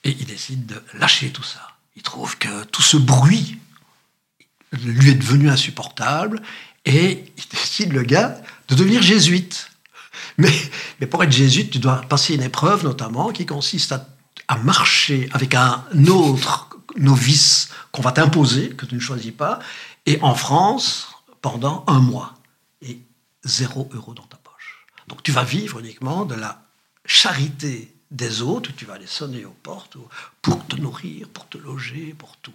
[0.03, 1.67] Et il décide de lâcher tout ça.
[1.95, 3.57] Il trouve que tout ce bruit
[4.73, 6.41] lui est devenu insupportable
[6.85, 8.37] et il décide, le gars,
[8.67, 9.69] de devenir jésuite.
[10.37, 10.51] Mais,
[10.99, 14.05] mais pour être jésuite, tu dois passer une épreuve notamment qui consiste à,
[14.47, 19.59] à marcher avec un autre novice qu'on va t'imposer, que tu ne choisis pas,
[20.05, 21.09] et en France
[21.41, 22.33] pendant un mois.
[22.81, 22.99] Et
[23.43, 24.85] zéro euro dans ta poche.
[25.07, 26.61] Donc tu vas vivre uniquement de la
[27.05, 29.97] charité des autres, tu vas aller sonner aux portes
[30.41, 32.53] pour te nourrir, pour te loger, pour tout.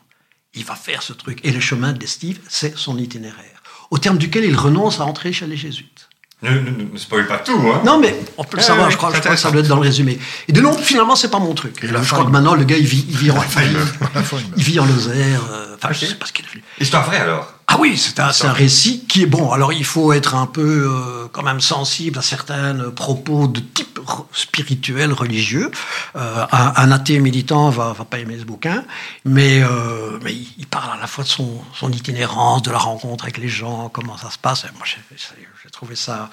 [0.54, 1.40] Il va faire ce truc.
[1.44, 5.32] Et le chemin de Steve, c'est son itinéraire, au terme duquel il renonce à entrer
[5.32, 6.09] chez les jésuites.
[6.42, 7.82] Ne, ne, ne spoil pas tout, hein.
[7.84, 9.60] Non, mais on peut le Ah, savoir, oui, je, crois, je crois que ça doit
[9.60, 10.18] être dans le résumé.
[10.48, 11.76] Et de non, finalement, c'est pas mon truc.
[11.84, 13.60] Et je crois que maintenant, le gars, il vit, il vit, en, il fin,
[14.56, 15.40] il vit en Lozère.
[15.50, 16.10] euh, Enfin, je Ok.
[16.10, 16.46] sais pas ce qu'il.
[16.80, 17.52] Histoire vraie alors.
[17.72, 19.52] Ah oui, c'est un, récit qui est bon.
[19.52, 24.00] Alors il faut être un peu euh, quand même sensible à certains propos de type
[24.32, 25.70] spirituel, religieux.
[26.16, 28.84] Euh, un, un athée militant va, va pas aimer ce bouquin,
[29.24, 32.78] mais, euh, mais il, il parle à la fois de son, son itinérance, de la
[32.78, 34.64] rencontre avec les gens, comment ça se passe.
[34.64, 36.28] Et moi, j'ai trouvé ça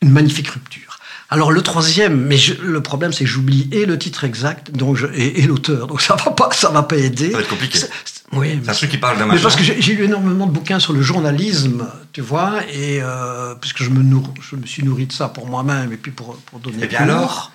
[0.00, 0.98] une magnifique rupture.
[1.32, 4.96] Alors le troisième, mais je- le problème c'est que j'oublie et le titre exact donc
[4.96, 7.30] je- et, et l'auteur, donc ça va pas, ça va pas aider.
[7.30, 7.78] Ça va être compliqué.
[7.78, 10.46] C'est- c'est- Oui, C'est un truc qui parle d'un mais parce que j'ai lu énormément
[10.46, 14.64] de bouquins sur le journalisme, tu vois, et euh, puisque je me, nourr- je me
[14.66, 17.08] suis nourri de ça pour moi-même et puis pour, pour donner Eh bien cours.
[17.10, 17.52] alors,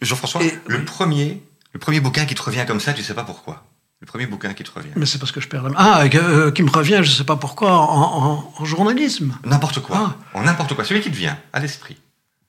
[0.00, 0.84] Jean-François, Et- le oui.
[0.84, 1.42] premier,
[1.72, 3.64] le premier bouquin qui te revient comme ça, tu sais pas pourquoi.
[4.00, 4.90] Le premier bouquin qui te revient.
[4.96, 5.76] Mais c'est parce que je perds la main.
[5.78, 9.34] Ah, euh, qui me revient, je sais pas pourquoi, en, en- en journalisme.
[9.44, 10.14] N'importe quoi.
[10.34, 10.38] Ah.
[10.38, 10.84] En n'importe quoi.
[10.84, 11.96] Celui qui te vient à l'esprit.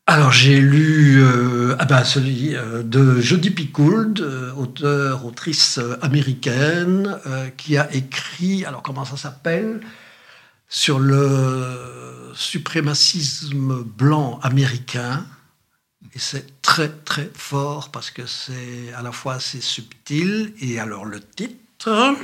[0.08, 5.98] Alors j'ai lu euh, ah ben, celui euh, de Jodie Picoult, euh, auteure, autrice euh,
[6.04, 9.82] américaine, euh, qui a écrit, alors comment ça s'appelle,
[10.70, 15.26] sur le suprémacisme blanc américain.
[16.14, 20.54] Et c'est très très fort parce que c'est à la fois assez subtil.
[20.62, 22.16] Et alors le titre,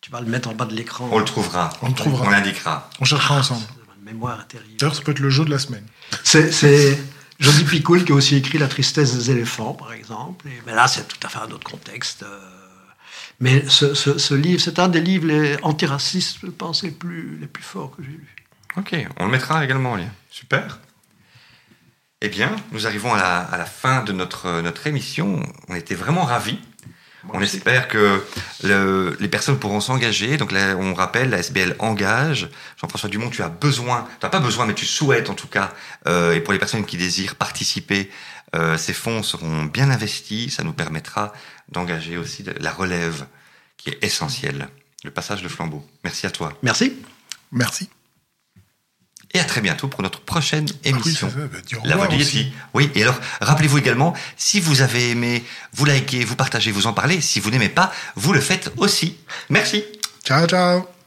[0.00, 1.10] tu vas le mettre en bas de l'écran.
[1.12, 1.70] On le trouvera.
[1.82, 2.26] On le trouvera.
[2.26, 2.88] On l'indiquera.
[3.00, 3.66] On cherchera ensemble.
[4.12, 4.76] Mémoire est terrible.
[4.78, 5.84] D'ailleurs, ça peut être le jeu de la semaine.
[6.24, 6.98] C'est,
[7.38, 10.46] Joseph Picoul qui a aussi écrit La tristesse des éléphants, par exemple.
[10.48, 12.22] Et, mais là, c'est tout à fait un autre contexte.
[12.22, 12.38] euh.
[13.40, 17.38] Mais ce, ce- ce livre, c'est un des livres les antiracistes, je pense, les plus,
[17.40, 18.36] les plus forts que j'ai lus.
[18.76, 20.10] Ok, on le mettra également en lien.
[20.30, 20.78] Super.
[22.20, 25.42] Eh bien, nous arrivons à la, à la fin de notre, notre émission.
[25.68, 26.58] On était vraiment ravis.
[27.32, 28.22] On espère que
[28.62, 30.36] le- les personnes pourront s'engager.
[30.36, 32.48] Donc là, on rappelle, la SBL engage.
[32.80, 35.72] Jean-François Dumont, tu as besoin, tu n'as pas besoin, mais tu souhaites en tout cas,
[36.08, 38.10] euh, et pour les personnes qui désirent participer,
[38.56, 40.54] euh, ces fonds seront bien investis.
[40.56, 41.32] Ça nous permettra
[41.70, 43.26] d'engager aussi de- la relève,
[43.76, 44.68] qui est essentielle,
[45.04, 45.86] le passage de flambeau.
[46.04, 46.52] Merci à toi.
[46.62, 46.94] Merci.
[47.52, 47.88] Merci.
[49.32, 51.32] Et à très bientôt pour notre prochaine Ah oui, émission.
[51.34, 52.16] Bah, La Voix du.
[52.16, 52.52] Yeti.
[52.74, 55.44] Oui, et alors, rappelez-vous également, si vous avez aimé,
[55.74, 57.20] vous likez, vous partagez, vous en parlez.
[57.20, 59.16] Si vous n'aimez pas, vous le faites aussi.
[59.48, 59.84] Merci.
[60.24, 60.99] Ciao, ciao.